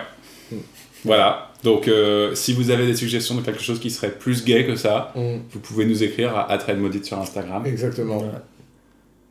Voilà. 1.05 1.49
Donc, 1.65 1.87
euh, 1.88 2.35
si 2.35 2.53
vous 2.55 2.71
avez 2.71 2.87
des 2.87 2.95
suggestions 2.97 3.35
de 3.37 3.41
quelque 3.43 3.62
chose 3.62 3.79
qui 3.81 3.91
serait 3.91 4.11
plus 4.11 4.45
gay 4.45 4.67
que 4.67 4.75
ça, 4.77 5.12
Mm. 5.15 5.37
vous 5.51 5.61
pouvez 5.61 5.85
nous 5.85 6.03
écrire 6.03 6.37
à 6.37 6.59
Maudite 6.75 7.05
sur 7.07 7.19
Instagram. 7.19 7.62
Exactement. 7.67 8.23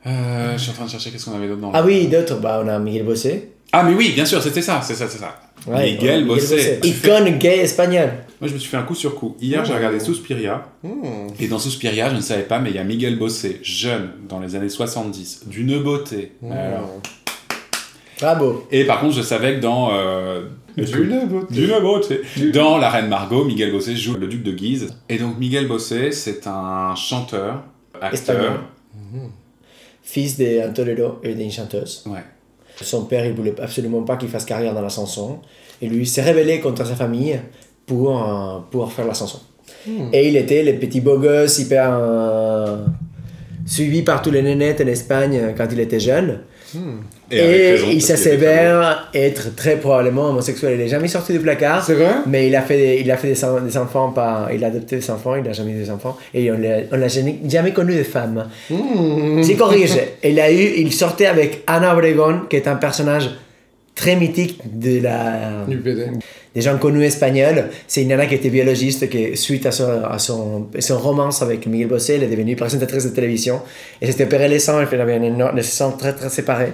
Euh, 0.08 0.54
je 0.58 0.62
suis 0.62 0.72
en 0.72 0.74
train 0.74 0.86
de 0.86 0.90
chercher 0.90 1.12
qu'est-ce 1.12 1.26
qu'on 1.26 1.36
avait 1.36 1.48
d'autre 1.48 1.62
Ah 1.74 1.84
oui, 1.84 2.08
d'autres, 2.08 2.40
bah, 2.40 2.62
on 2.64 2.68
a 2.68 2.80
Miguel 2.80 3.06
Bosé. 3.06 3.50
Ah, 3.74 3.84
mais 3.84 3.94
oui, 3.94 4.12
bien 4.14 4.26
sûr, 4.26 4.42
c'était 4.42 4.62
ça, 4.62 4.82
c'est 4.82 4.96
ça, 4.96 5.08
c'est 5.08 5.20
ça. 5.20 5.40
Ouais, 5.68 5.92
Miguel 5.92 6.22
ouais, 6.24 6.28
Bosé. 6.28 6.80
Icône 6.84 7.38
gay 7.38 7.60
espagnol. 7.60 8.10
Moi, 8.42 8.48
je 8.48 8.54
me 8.56 8.60
suis 8.60 8.70
fait 8.70 8.78
un 8.78 8.84
coup 8.84 8.96
sur 8.96 9.14
coup. 9.16 9.38
Hier, 9.40 9.64
j'ai 9.64 9.74
Oh. 9.74 9.76
regardé 9.78 10.00
Suspiria. 10.00 10.66
Mm. 10.84 11.28
Et 11.40 11.48
dans 11.48 11.60
Suspiria, 11.60 12.10
je 12.10 12.16
ne 12.16 12.22
savais 12.22 12.44
pas, 12.44 12.58
mais 12.60 12.72
il 12.72 12.76
y 12.76 12.80
a 12.80 12.84
Miguel 12.84 13.18
Bosé, 13.20 13.60
jeune, 13.62 14.10
dans 14.28 14.40
les 14.40 14.56
années 14.56 14.70
70, 14.70 15.44
d'une 15.48 15.78
beauté. 15.84 16.32
Mm. 16.42 16.52
Alors. 16.52 16.90
Bravo. 18.20 18.68
Et 18.72 18.86
par 18.86 19.00
contre, 19.00 19.16
je 19.16 19.22
savais 19.22 19.56
que 19.56 19.62
dans. 19.62 19.90
euh, 19.94 20.44
D'une 20.78 21.28
beauté. 21.28 21.54
D'une 21.54 21.80
beauté. 21.80 22.22
Dans 22.54 22.78
La 22.78 22.90
Reine 22.90 23.08
Margot, 23.08 23.44
Miguel 23.44 23.72
Bosé 23.72 23.96
joue 23.96 24.16
le 24.16 24.28
duc 24.28 24.44
de 24.44 24.52
Guise. 24.52 24.90
Et 25.10 25.18
donc, 25.18 25.38
Miguel 25.38 25.68
Bosé, 25.68 26.12
c'est 26.12 26.48
un 26.48 26.96
chanteur, 26.96 27.64
acteur. 28.00 28.64
Fils 30.04 30.38
d'un 30.38 30.72
torero 30.72 31.20
et 31.24 31.34
d'une 31.34 31.52
chanteuse. 31.52 32.04
Ouais. 32.08 32.24
Son 32.82 33.06
père, 33.06 33.26
il 33.26 33.34
voulait 33.34 33.60
absolument 33.62 34.04
pas 34.04 34.18
qu'il 34.18 34.30
fasse 34.30 34.46
carrière 34.46 34.74
dans 34.74 34.82
la 34.82 34.90
chanson. 34.90 35.40
Et 35.82 35.88
lui, 35.88 36.00
il 36.00 36.08
s'est 36.08 36.24
rebellé 36.24 36.60
contre 36.60 36.86
sa 36.86 36.96
famille 36.96 37.40
pour, 37.86 38.28
euh, 38.28 38.60
pour 38.72 38.92
faire 38.92 39.06
la 39.06 39.14
chanson. 39.14 39.40
Hmm. 39.88 40.10
Et 40.12 40.28
il 40.28 40.36
était 40.36 40.64
le 40.64 40.78
petit 40.80 41.02
beau 41.02 41.20
gosse 41.20 41.60
hyper 41.60 41.90
euh, 41.92 42.86
suivi 43.66 44.02
par 44.02 44.22
tous 44.22 44.32
les 44.32 44.42
nénettes 44.42 44.82
en 44.82 44.88
Espagne 44.88 45.54
quand 45.56 45.68
il 45.72 45.80
était 45.80 46.00
jeune. 46.00 46.40
Et, 47.30 47.38
Et, 47.38 47.72
raison, 47.72 47.88
il 47.90 48.02
être 49.14 49.56
très 49.56 49.78
probablement 49.78 50.30
homosexuel. 50.30 50.74
Il 50.74 50.80
n'est 50.80 50.88
jamais 50.88 51.08
sorti 51.08 51.34
du 51.34 51.40
placard. 51.40 51.84
C'est 51.84 51.96
vrai? 51.96 52.16
Mais 52.28 52.48
il 52.48 52.56
a 52.56 52.62
fait, 52.62 52.78
des, 52.78 53.02
il 53.02 53.12
a 53.12 53.18
fait 53.18 53.30
des, 53.30 53.46
en- 53.46 53.62
des 53.62 53.78
enfants, 53.78 54.10
par, 54.10 54.52
il 54.52 54.64
a 54.64 54.68
adopté 54.68 54.98
des 54.98 55.12
enfants, 55.12 55.36
il 55.36 55.44
n'a 55.44 55.54
jamais 55.54 55.72
eu 55.72 55.78
des 55.78 55.90
enfants. 55.90 56.18
Et 56.34 56.52
on 56.52 56.58
l'a 56.58 57.08
jamais, 57.08 57.74
connu 57.74 57.96
de 57.96 58.04
femme. 58.04 58.48
Mm. 58.70 59.44
C'est 59.44 59.56
corrigé. 59.56 60.02
Il, 60.24 60.40
a 60.40 60.52
eu, 60.52 60.74
il 60.78 60.94
sortait 60.94 61.26
avec 61.26 61.64
Anna 61.68 61.94
Obregón, 61.94 62.42
qui 62.50 62.56
est 62.56 62.68
un 62.68 62.76
personnage 62.76 63.30
très 63.96 64.16
mythique 64.16 64.60
de 64.64 65.02
la, 65.02 65.66
UPD. 65.70 66.12
Des 66.54 66.62
gens 66.62 66.78
connus 66.78 67.04
espagnols. 67.06 67.70
C'est 67.88 68.02
une 68.02 68.10
nana 68.10 68.26
qui 68.26 68.36
était 68.36 68.50
biologiste 68.50 69.10
qui, 69.10 69.38
suite 69.38 69.66
à 69.66 69.72
son, 69.72 70.04
à 70.04 70.20
son, 70.20 70.68
son 70.80 71.00
romance 71.00 71.42
avec 71.42 71.66
Miguel 71.66 71.88
Bosé, 71.88 72.16
elle 72.16 72.24
est 72.24 72.28
devenue 72.28 72.56
présentatrice 72.56 73.06
de 73.06 73.10
télévision. 73.10 73.62
Et 74.02 74.08
s'était 74.08 74.26
opérée 74.26 74.50
les 74.50 74.60
seins, 74.60 74.86
elle 74.92 75.02
avait 75.02 75.16
un 75.16 75.22
énorme, 75.24 75.56
des 75.56 75.64
seins 75.64 75.92
très 75.92 76.14
très 76.14 76.30
séparés. 76.30 76.74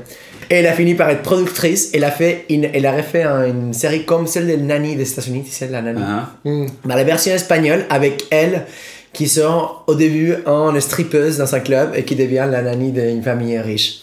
Et 0.49 0.55
elle 0.55 0.67
a 0.67 0.73
fini 0.73 0.95
par 0.95 1.09
être 1.09 1.21
productrice. 1.21 1.91
Elle 1.93 2.05
a, 2.05 2.11
fait 2.11 2.45
une, 2.49 2.65
elle 2.73 2.85
a 2.85 2.91
refait 2.91 3.23
un- 3.23 3.45
une 3.47 3.73
série 3.73 4.05
comme 4.05 4.25
celle 4.27 4.47
de 4.47 4.55
Nanny 4.55 4.95
des 4.95 5.11
États-Unis, 5.11 5.43
tu 5.45 5.51
sais, 5.51 5.67
la 5.67 5.81
Nanny. 5.81 6.01
Hmm. 6.45 6.65
Dans 6.85 6.95
la 6.95 7.03
version 7.03 7.33
espagnole, 7.33 7.85
avec 7.89 8.25
elle, 8.31 8.65
qui 9.13 9.27
sort 9.27 9.83
au 9.87 9.95
début 9.95 10.35
en 10.45 10.79
strippeuse 10.79 11.37
dans 11.37 11.53
un 11.55 11.59
club 11.59 11.91
et 11.95 12.03
qui 12.03 12.15
devient 12.15 12.47
la 12.49 12.61
nanny 12.61 12.91
d'une 12.91 13.23
famille 13.23 13.57
riche. 13.59 14.01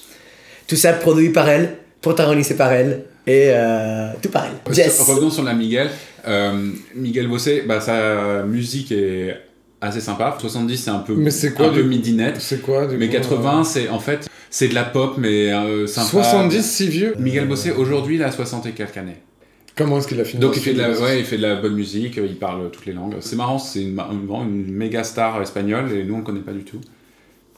Tout 0.67 0.77
ça 0.77 0.93
produit 0.93 1.29
par 1.31 1.49
elle, 1.49 1.71
protagonisé 2.01 2.55
par 2.55 2.73
elle 2.73 3.03
et 3.27 3.47
euh, 3.51 4.09
tout 4.23 4.29
par 4.31 4.47
elle. 4.47 4.75
Jess. 4.75 5.01
Revenons 5.01 5.31
sur 5.31 5.43
la 5.43 5.55
Miguel. 5.55 5.89
Euh, 6.27 6.71
Miguel 6.95 7.29
Bosé, 7.29 7.63
bah, 7.67 7.81
sa 7.81 8.43
musique 8.45 8.93
est 8.93 9.37
assez 9.81 10.01
sympa. 10.01 10.37
70, 10.39 10.77
c'est 10.79 10.91
un 10.91 10.99
peu, 11.01 11.15
Mais 11.15 11.31
c'est 11.31 11.53
quoi 11.53 11.67
un 11.67 11.71
peu 11.71 11.83
du- 11.83 11.89
midinette. 11.89 12.37
C'est 12.41 12.63
quoi 12.63 12.87
du 12.87 12.97
Mais 12.97 13.07
coup, 13.09 13.13
80, 13.15 13.65
c'est 13.65 13.89
en 13.89 13.99
fait, 13.99 14.27
c'est 14.51 14.69
de 14.69 14.75
la 14.75 14.85
pop, 14.85 15.15
mais 15.19 15.53
euh, 15.53 15.83
euh, 15.83 15.87
sympa. 15.87 16.09
70, 16.09 16.63
si 16.63 16.89
vieux 16.89 17.15
Miguel 17.19 17.47
Bosé, 17.47 17.71
aujourd'hui, 17.73 18.17
il 18.17 18.23
a 18.23 18.31
60 18.31 18.67
et 18.67 18.73
quelques 18.73 18.97
années. 18.97 19.17
Comment 19.77 19.99
est-ce 19.99 20.07
qu'il 20.07 20.21
a 20.21 20.25
fini 20.25 20.41
Donc 20.41 20.57
il 20.57 20.63
fait, 20.63 20.73
de 20.73 20.79
la, 20.81 20.93
film 20.93 21.05
ouais, 21.05 21.19
il 21.19 21.25
fait 21.25 21.37
de 21.37 21.43
la 21.43 21.57
bonne 21.57 21.75
musique, 21.75 22.17
il 22.17 22.37
parle 22.37 22.71
toutes 22.71 22.87
les 22.87 22.93
langues. 22.93 23.17
C'est 23.21 23.35
marrant, 23.35 23.59
c'est 23.59 23.83
une, 23.83 23.99
une, 23.99 24.29
une 24.67 24.73
méga 24.73 25.03
star 25.03 25.43
espagnole 25.43 25.91
et 25.93 26.05
nous 26.05 26.15
on 26.15 26.19
ne 26.19 26.23
connaît 26.23 26.41
pas 26.41 26.53
du 26.53 26.63
tout. 26.63 26.81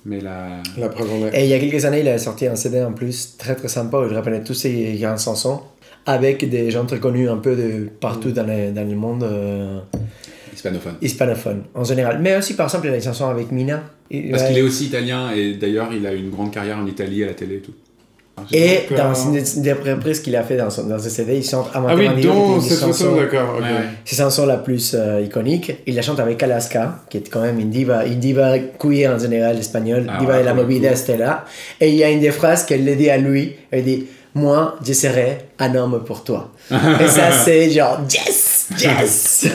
Mais 0.07 0.21
la... 0.21 0.63
La 0.79 0.89
preuve 0.89 1.13
en 1.13 1.27
est. 1.27 1.41
Et 1.41 1.45
il 1.45 1.51
y 1.51 1.55
a 1.55 1.59
quelques 1.59 1.85
années, 1.85 2.01
il 2.01 2.09
a 2.09 2.17
sorti 2.19 2.47
un 2.47 2.55
CD 2.55 2.81
en 2.83 2.93
plus 2.93 3.37
très 3.37 3.57
très 3.57 3.69
sympa 3.69 3.99
où 3.99 4.09
il 4.09 4.17
reprenait 4.17 4.43
tous 4.43 4.55
ses 4.55 4.97
grandes 5.01 5.19
chansons 5.19 5.61
avec 6.07 6.49
des 6.49 6.71
gens 6.71 6.87
très 6.87 7.01
connus 7.01 7.29
un 7.29 7.39
peu 7.39 7.57
de 7.57 7.89
partout 8.01 8.31
dans, 8.31 8.47
le, 8.47 8.71
dans 8.71 8.89
le 8.89 8.95
monde 8.95 9.25
euh, 9.25 9.81
hispanophone. 10.55 10.95
hispanophone 11.03 11.63
en 11.75 11.83
général. 11.83 12.21
Mais 12.23 12.37
aussi 12.37 12.55
par 12.55 12.67
exemple, 12.67 12.87
il 12.87 12.91
a 12.93 12.97
des 12.97 13.05
chansons 13.05 13.29
avec 13.29 13.51
Mina. 13.51 13.83
Parce 14.09 14.43
ouais. 14.43 14.49
qu'il 14.49 14.59
est 14.59 14.63
aussi 14.63 14.87
italien 14.87 15.33
et 15.33 15.55
d'ailleurs 15.55 15.93
il 15.93 16.07
a 16.07 16.13
une 16.13 16.31
grande 16.31 16.53
carrière 16.53 16.79
en 16.79 16.87
Italie 16.87 17.25
à 17.25 17.27
la 17.27 17.35
télé 17.35 17.57
et 17.57 17.61
tout. 17.61 17.75
Et 18.53 18.81
dans 18.97 19.15
une 19.15 19.43
des- 19.63 19.73
reprises 19.73 20.21
qu'il 20.21 20.37
a 20.37 20.43
fait 20.43 20.57
dans, 20.57 20.69
son, 20.71 20.85
dans 20.85 20.99
ce 20.99 21.09
CD, 21.09 21.37
il 21.39 21.45
chante 21.45 21.69
Ah 21.75 21.83
oui, 21.97 22.07
donc 22.23 22.63
cette 22.63 22.79
chanson- 22.81 23.17
d'accord. 23.17 23.59
C'est 24.05 24.15
sa 24.15 24.25
chanson 24.25 24.47
la 24.47 24.59
plus 24.59 24.95
euh, 24.95 25.23
iconique. 25.23 25.73
Il 25.87 25.95
la 25.97 26.03
chante 26.03 26.21
avec 26.21 26.43
Alaska, 26.43 27.01
qui 27.09 27.17
est 27.17 27.29
quand 27.31 27.41
même 27.41 27.59
une 27.59 27.71
diva, 27.71 28.05
une 28.05 28.21
diva 28.21 28.59
queer 28.79 29.09
en 29.15 29.19
général 29.19 29.59
espagnole, 29.59 30.07
Ah 30.09 30.19
diva 30.21 30.35
ouais, 30.35 30.41
de 30.41 30.45
la 30.45 30.55
movida 30.55 30.89
coup. 30.89 30.95
Estella. 30.95 31.45
Et 31.81 31.89
il 31.89 31.95
y 31.97 32.05
a 32.05 32.11
une 32.11 32.21
des 32.21 32.31
phrases 32.31 32.65
qu'elle 32.65 32.85
le 32.85 32.95
dit 32.95 33.09
à 33.11 33.17
lui. 33.17 33.55
Elle 33.71 33.85
dit 33.85 34.07
Moi, 34.35 34.77
je 34.87 34.93
serai 34.93 35.39
un 35.59 35.75
homme 35.75 36.03
pour 36.05 36.23
toi. 36.23 36.51
Et 36.71 37.09
ça, 37.09 37.31
c'est 37.45 37.71
genre 37.71 38.01
Yes 38.09 38.69
Yes 38.79 39.47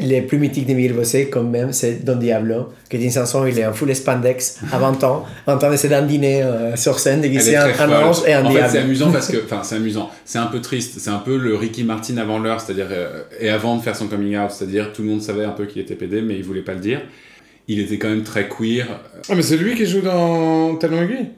Les 0.00 0.22
plus 0.22 0.38
mythiques 0.38 0.66
de 0.66 0.74
Miguel 0.74 0.92
Bosé, 0.94 1.28
quand 1.30 1.44
même, 1.44 1.72
c'est 1.72 2.04
Don 2.04 2.16
Diablo, 2.16 2.70
qui 2.90 2.96
est 2.96 3.02
une 3.02 3.12
chanson 3.12 3.42
où 3.42 3.46
il 3.46 3.56
est 3.58 3.64
en 3.64 3.72
full 3.72 3.94
spandex 3.94 4.58
à 4.72 4.78
20 4.78 5.04
ans, 5.04 5.24
en 5.46 5.56
train 5.56 5.70
de 5.70 5.76
se 5.76 5.86
dandiner 5.86 6.42
euh, 6.42 6.74
sur 6.76 6.98
scène, 6.98 7.20
déguisé 7.20 7.56
un 7.56 7.68
folle. 7.72 7.92
ange 7.92 8.16
et 8.26 8.32
un 8.34 8.44
en 8.44 8.50
fait, 8.50 8.68
c'est 8.68 8.78
amusant 8.78 9.12
parce 9.12 9.28
que, 9.30 9.36
enfin, 9.44 9.60
c'est 9.62 9.76
amusant. 9.76 10.10
C'est 10.24 10.38
un 10.38 10.46
peu 10.46 10.60
triste. 10.60 10.94
C'est 10.98 11.10
un 11.10 11.18
peu 11.18 11.36
le 11.36 11.54
Ricky 11.54 11.84
Martin 11.84 12.16
avant 12.18 12.38
l'heure, 12.40 12.60
c'est-à-dire 12.60 12.88
euh, 12.90 13.22
et 13.40 13.48
avant 13.50 13.76
de 13.76 13.82
faire 13.82 13.94
son 13.94 14.08
coming 14.08 14.36
out, 14.36 14.50
c'est-à-dire 14.50 14.92
tout 14.92 15.02
le 15.02 15.08
monde 15.08 15.22
savait 15.22 15.44
un 15.44 15.50
peu 15.52 15.66
qu'il 15.66 15.80
était 15.82 15.94
PD, 15.94 16.22
mais 16.22 16.34
il 16.34 16.42
voulait 16.42 16.62
pas 16.62 16.74
le 16.74 16.80
dire. 16.80 17.00
Il 17.68 17.78
était 17.80 17.96
quand 17.96 18.08
même 18.08 18.24
très 18.24 18.48
queer. 18.48 18.86
Ah, 19.28 19.34
mais 19.36 19.42
c'est 19.42 19.56
lui 19.56 19.74
qui 19.76 19.86
joue 19.86 20.00
dans 20.00 20.74
Talon 20.74 21.02
Aiguille? 21.02 21.28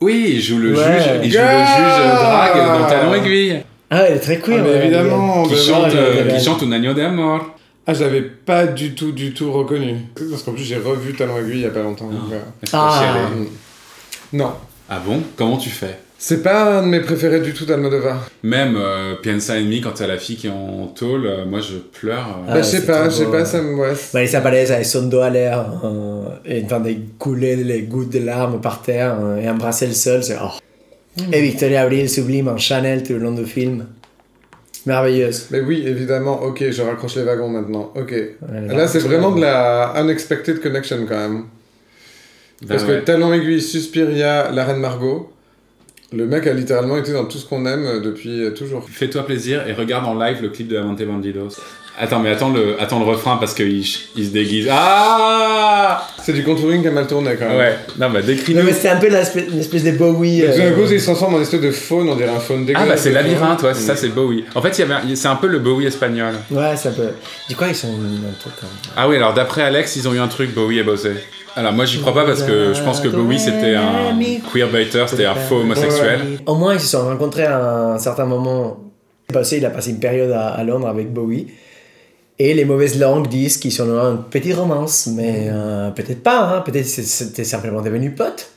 Oui, 0.00 0.32
il 0.36 0.40
joue 0.40 0.58
le 0.58 0.70
Ouais. 0.70 0.76
juge. 0.76 1.04
Il 1.24 1.30
joue 1.32 1.38
le 1.38 1.44
juge 1.44 2.12
drague 2.12 2.80
dans 2.80 2.86
Talon 2.88 3.14
Aiguille, 3.14 3.62
Ah, 3.90 4.02
elle 4.08 4.16
est 4.16 4.20
très 4.20 4.38
queer. 4.40 4.56
Ah, 4.58 4.62
mais 4.68 4.84
évidemment, 4.84 5.42
qui 5.44 5.54
chante, 5.56 5.94
euh, 5.94 6.28
qui 6.36 6.44
chante 6.44 6.62
Un 6.64 6.72
agneau 6.72 6.92
d'amour. 6.94 7.52
Ah, 7.86 7.94
je 7.94 8.02
l'avais 8.02 8.22
pas 8.22 8.66
du 8.66 8.94
tout, 8.94 9.12
du 9.12 9.32
tout 9.32 9.52
reconnu. 9.52 9.96
Parce 10.30 10.42
qu'en 10.42 10.52
plus, 10.52 10.64
j'ai 10.64 10.76
revu 10.76 11.14
Talon 11.14 11.38
Aiguille 11.38 11.54
il 11.58 11.60
y 11.62 11.66
a 11.66 11.70
pas 11.70 11.82
longtemps. 11.82 12.08
donc, 12.10 12.32
euh, 12.32 12.38
Ah. 12.72 12.98
chialait 13.00 13.48
Non. 14.32 14.52
Ah 14.88 15.00
bon? 15.04 15.20
Comment 15.36 15.56
tu 15.56 15.70
fais? 15.70 15.98
C'est 16.18 16.42
pas 16.42 16.78
un 16.78 16.82
de 16.82 16.88
mes 16.88 17.00
préférés 17.00 17.40
du 17.40 17.52
tout 17.52 17.66
d'Almodovar. 17.66 18.26
Même 18.42 18.76
euh, 18.78 19.16
Piensa 19.22 19.54
en 19.54 19.60
mi, 19.64 19.80
quand 19.82 19.90
t'as 19.92 20.06
la 20.06 20.16
fille 20.16 20.36
qui 20.36 20.46
est 20.46 20.50
en 20.50 20.86
tôle, 20.86 21.26
euh, 21.26 21.44
moi 21.44 21.60
je 21.60 21.76
pleure. 21.76 22.26
euh. 22.38 22.44
Ah, 22.48 22.54
bah, 22.54 22.62
je 22.62 22.66
sais 22.66 22.86
pas, 22.86 23.04
je 23.10 23.14
sais 23.16 23.26
pas, 23.26 23.44
ça 23.44 23.60
me. 23.60 23.74
Ouais. 23.74 23.92
Marisa 24.14 24.40
Palès 24.40 24.70
avec 24.70 24.86
son 24.86 25.02
dos 25.08 25.20
à 25.20 25.28
l'air, 25.30 25.66
euh, 25.84 26.24
et 26.46 26.64
en 26.64 26.66
train 26.66 26.80
de 26.80 26.94
couler 27.18 27.56
les 27.56 27.82
gouttes 27.82 28.10
de 28.12 28.20
larmes 28.20 28.60
par 28.62 28.80
terre 28.82 29.18
euh, 29.20 29.36
et 29.36 29.48
embrasser 29.50 29.86
le 29.86 29.92
sol. 29.92 30.22
c'est- 30.24 30.38
oh. 30.42 30.48
Hmm. 31.20 31.32
Et 31.34 31.40
Victoria 31.42 31.82
Abril 31.82 32.08
sublime 32.08 32.48
en 32.48 32.56
Chanel 32.56 33.02
tout 33.02 33.12
le 33.12 33.18
long 33.20 33.32
du 33.32 33.44
film. 33.46 33.86
Merveilleuse. 34.86 35.48
Mais 35.50 35.60
oui, 35.60 35.82
évidemment, 35.86 36.42
ok, 36.42 36.64
je 36.70 36.82
raccroche 36.82 37.16
les 37.16 37.24
wagons 37.24 37.48
maintenant. 37.48 37.92
Ok. 37.96 38.12
Ouais, 38.12 38.34
Là, 38.68 38.86
c'est 38.86 39.00
vraiment 39.00 39.32
de 39.32 39.40
la 39.40 39.92
unexpected 39.96 40.60
connection 40.60 41.04
quand 41.08 41.16
même. 41.16 41.44
Parce 42.66 42.84
Ben 42.84 42.94
ouais. 42.94 43.00
que 43.00 43.04
Talon 43.04 43.32
Aiguille, 43.32 43.60
Suspiria, 43.60 44.50
La 44.52 44.64
Reine 44.64 44.78
Margot, 44.80 45.30
le 46.12 46.26
mec 46.26 46.46
a 46.46 46.52
littéralement 46.54 46.96
été 46.96 47.12
dans 47.12 47.24
tout 47.24 47.36
ce 47.36 47.46
qu'on 47.46 47.66
aime 47.66 48.00
depuis 48.00 48.48
toujours. 48.54 48.88
Fais-toi 48.88 49.26
plaisir 49.26 49.66
et 49.68 49.72
regarde 49.72 50.06
en 50.06 50.14
live 50.18 50.40
le 50.40 50.48
clip 50.50 50.68
de 50.68 50.76
Amante 50.76 51.02
Bandidos. 51.02 51.56
Attends, 51.98 52.18
mais 52.20 52.30
attends 52.30 52.50
le, 52.50 52.80
attends 52.80 52.98
le 52.98 53.06
refrain 53.06 53.36
parce 53.38 53.54
qu'il 53.54 53.78
il 54.16 54.26
se 54.26 54.30
déguise. 54.30 54.68
Ah 54.70 56.06
C'est 56.22 56.32
du 56.32 56.42
contouring 56.44 56.82
qui 56.82 56.88
a 56.88 56.90
mal 56.90 57.06
tourné 57.06 57.36
quand 57.38 57.48
même. 57.48 57.56
Ouais, 57.56 57.76
non, 57.98 58.10
bah 58.10 58.20
Non, 58.20 58.26
décris-nous. 58.26 58.62
mais 58.64 58.72
c'était 58.72 58.88
un 58.90 58.96
peu 58.96 59.08
l'espèce- 59.08 59.46
une 59.50 59.60
espèce 59.60 59.84
de 59.84 59.92
Bowie. 59.92 60.42
Tout 60.42 60.58
d'un 60.58 60.64
euh, 60.66 60.72
coup, 60.74 60.90
il 60.90 61.00
se 61.00 61.04
transforme 61.06 61.36
en 61.36 61.40
espèce 61.40 61.60
de 61.60 61.70
faune, 61.70 62.08
on 62.10 62.16
dirait 62.16 62.28
un 62.28 62.38
faune 62.40 62.62
Ah 62.62 62.66
dégueulasse. 62.66 62.88
bah 62.88 62.96
c'est 62.96 63.12
labyrinthe, 63.12 63.62
ouais, 63.62 63.74
c'est 63.74 63.80
ça, 63.82 63.96
c'est 63.96 64.08
Bowie. 64.08 64.44
En 64.54 64.60
fait, 64.62 64.78
il 64.78 64.80
y 64.80 64.92
avait, 64.92 65.16
c'est 65.16 65.28
un 65.28 65.36
peu 65.36 65.46
le 65.46 65.58
Bowie 65.58 65.86
espagnol. 65.86 66.34
Ouais, 66.50 66.76
c'est 66.76 66.88
un 66.90 66.92
peu. 66.92 67.08
Du 67.48 67.56
coup, 67.56 67.64
ils 67.68 67.74
sont 67.74 67.88
un 67.88 68.40
truc 68.40 68.54
comme. 68.60 68.68
Ah 68.96 69.08
oui, 69.08 69.16
alors 69.16 69.32
d'après 69.34 69.62
Alex, 69.62 69.96
ils 69.96 70.06
ont 70.08 70.12
eu 70.14 70.18
un 70.18 70.28
truc 70.28 70.52
Bowie 70.54 70.78
et 70.80 70.82
Bossé. 70.82 71.12
Alors 71.54 71.72
moi, 71.72 71.86
j'y 71.86 72.00
crois 72.00 72.12
pas 72.12 72.26
parce 72.26 72.42
que 72.42 72.74
je 72.74 72.82
pense 72.82 73.00
que 73.00 73.08
Bowie 73.08 73.38
c'était 73.38 73.74
un 73.74 74.14
queerbaiter, 74.52 75.04
c'était 75.06 75.24
un 75.24 75.34
faux 75.34 75.60
homosexuel. 75.60 76.20
Au 76.44 76.54
moins, 76.56 76.74
ils 76.74 76.80
se 76.80 76.88
sont 76.88 77.02
rencontrés 77.06 77.44
à 77.44 77.92
un 77.94 77.98
certain 77.98 78.26
moment. 78.26 78.78
Bossé, 79.32 79.56
il 79.56 79.64
a 79.66 79.70
passé 79.70 79.90
une 79.90 79.98
période 79.98 80.30
à, 80.32 80.48
à 80.48 80.62
Londres 80.64 80.86
avec 80.88 81.12
Bowie. 81.12 81.46
Et 82.38 82.52
les 82.52 82.64
mauvaises 82.66 82.98
langues 82.98 83.28
disent 83.28 83.56
qu'ils 83.56 83.72
sont 83.72 83.88
en 83.96 84.16
petite 84.18 84.54
romance, 84.54 85.06
mais 85.06 85.46
euh, 85.50 85.90
peut-être 85.90 86.22
pas, 86.22 86.56
hein. 86.56 86.60
peut-être 86.60 86.84
c'était 86.86 87.44
simplement 87.44 87.80
devenu 87.80 88.10
potes. 88.12 88.50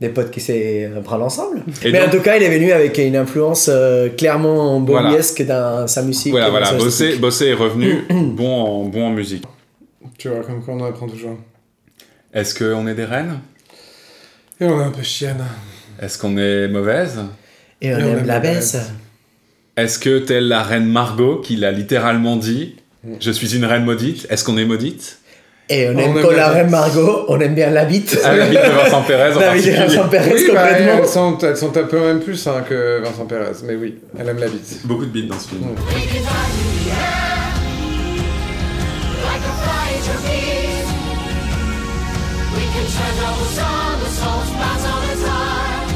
Des 0.00 0.10
potes 0.10 0.30
qui 0.30 0.40
s'est 0.40 0.90
prendre 1.04 1.24
ensemble. 1.24 1.62
Et 1.82 1.90
mais 1.90 2.00
donc- 2.00 2.08
en 2.08 2.10
tout 2.18 2.20
cas, 2.22 2.36
il 2.36 2.42
est 2.42 2.50
venu 2.54 2.70
avec 2.72 2.98
une 2.98 3.16
influence 3.16 3.70
euh, 3.72 4.10
clairement 4.10 4.78
Voilà. 4.80 5.08
bowiesque 5.08 5.42
dans 5.46 5.86
sa 5.86 6.02
musique. 6.02 6.32
Voilà, 6.32 6.46
dans 6.46 6.50
voilà, 6.50 6.72
Bossé, 7.18 7.46
est 7.46 7.54
revenu 7.54 8.04
bon 8.10 8.60
en, 8.60 8.84
bon 8.84 9.06
en 9.06 9.10
musique. 9.10 9.44
Tu 10.18 10.28
vois, 10.28 10.40
comme 10.40 10.62
quoi 10.62 10.74
on 10.74 10.80
en 10.80 10.84
apprend 10.86 11.08
toujours. 11.08 11.38
Est-ce 12.34 12.54
qu'on 12.54 12.86
est 12.86 12.94
des 12.94 13.06
reines? 13.06 13.38
Et 14.60 14.66
on 14.66 14.78
est 14.80 14.84
un 14.84 14.90
peu 14.90 15.02
chienne. 15.02 15.42
Est-ce 16.00 16.18
qu'on 16.18 16.36
est 16.36 16.68
mauvaise? 16.68 17.18
Et 17.80 17.94
on 17.94 17.98
Et 17.98 18.02
on 18.02 18.06
aime 18.08 18.18
aime 18.18 18.26
la 18.26 18.40
baisse. 18.40 18.76
Est-ce 19.78 19.98
que, 19.98 20.18
telle 20.18 20.48
la 20.48 20.62
reine 20.62 20.86
Margot, 20.86 21.36
qui 21.40 21.56
l'a 21.56 21.70
littéralement 21.72 22.36
dit, 22.36 22.76
je 23.20 23.30
suis 23.30 23.54
une 23.56 23.64
reine 23.64 23.84
maudite, 23.84 24.26
est-ce 24.30 24.44
qu'on 24.44 24.56
est 24.58 24.64
maudite? 24.64 25.18
Et 25.68 25.88
on 25.88 25.94
On 25.94 25.98
aime 25.98 26.16
aime 26.16 26.22
quand 26.22 26.30
la 26.30 26.48
reine. 26.50 26.70
Margot, 26.70 27.24
on 27.28 27.40
aime 27.40 27.54
bien 27.54 27.70
la 27.70 27.84
bite. 27.86 28.16
Ah, 28.24 28.36
la 28.36 28.46
bite 28.46 28.58
de 28.62 28.70
Vincent 28.70 29.02
Pérez 29.02 29.32
en 29.34 29.40
La 29.40 29.52
bite 29.54 29.66
de. 29.66 29.70
Vincent 29.72 30.08
Pérez, 30.08 30.32
Oui, 30.32 30.44
bah, 30.54 30.60
complètement. 30.68 30.98
elles, 31.02 31.08
sont, 31.08 31.38
elles 31.38 31.56
sont 31.56 31.76
un 31.76 31.82
peu 31.84 32.00
même 32.00 32.20
plus 32.20 32.46
hein, 32.46 32.62
que 32.68 33.00
Vincent 33.02 33.26
Pérez, 33.26 33.50
mais 33.64 33.74
oui, 33.74 33.96
elle 34.18 34.28
aime 34.28 34.38
la 34.38 34.46
bite. 34.46 34.80
Beaucoup 34.84 35.04
de 35.06 35.10
bites 35.10 35.26
dans 35.28 35.38
ce 35.38 35.48
film. 35.48 35.62
Ouais. 35.62 35.70
We 35.70 36.04
can 36.06 36.22
fly 36.22 36.46
through 36.52 36.84
the 36.84 36.90
air 36.92 37.50
like 39.26 39.42
a 39.42 39.54
flying 39.64 40.02
trapeze. 40.06 40.90
We 42.54 42.64
can 42.70 42.86
turn 42.94 43.14
double 43.18 43.48
somersaults, 43.58 44.50
bounce 44.60 44.86
on 44.86 45.02
a 45.02 45.16
time. 45.26 45.88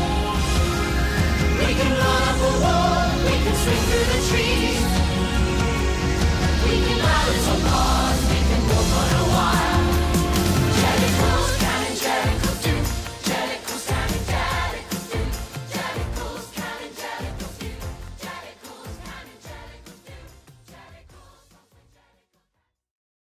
We 1.60 1.70
can 1.78 1.92
run 1.94 2.22
up 2.26 2.40
a 2.42 2.52
wall, 2.58 3.06
we 3.24 3.34
can 3.44 3.54
swing 3.54 3.84
through 3.86 4.89
alive. 7.50 8.09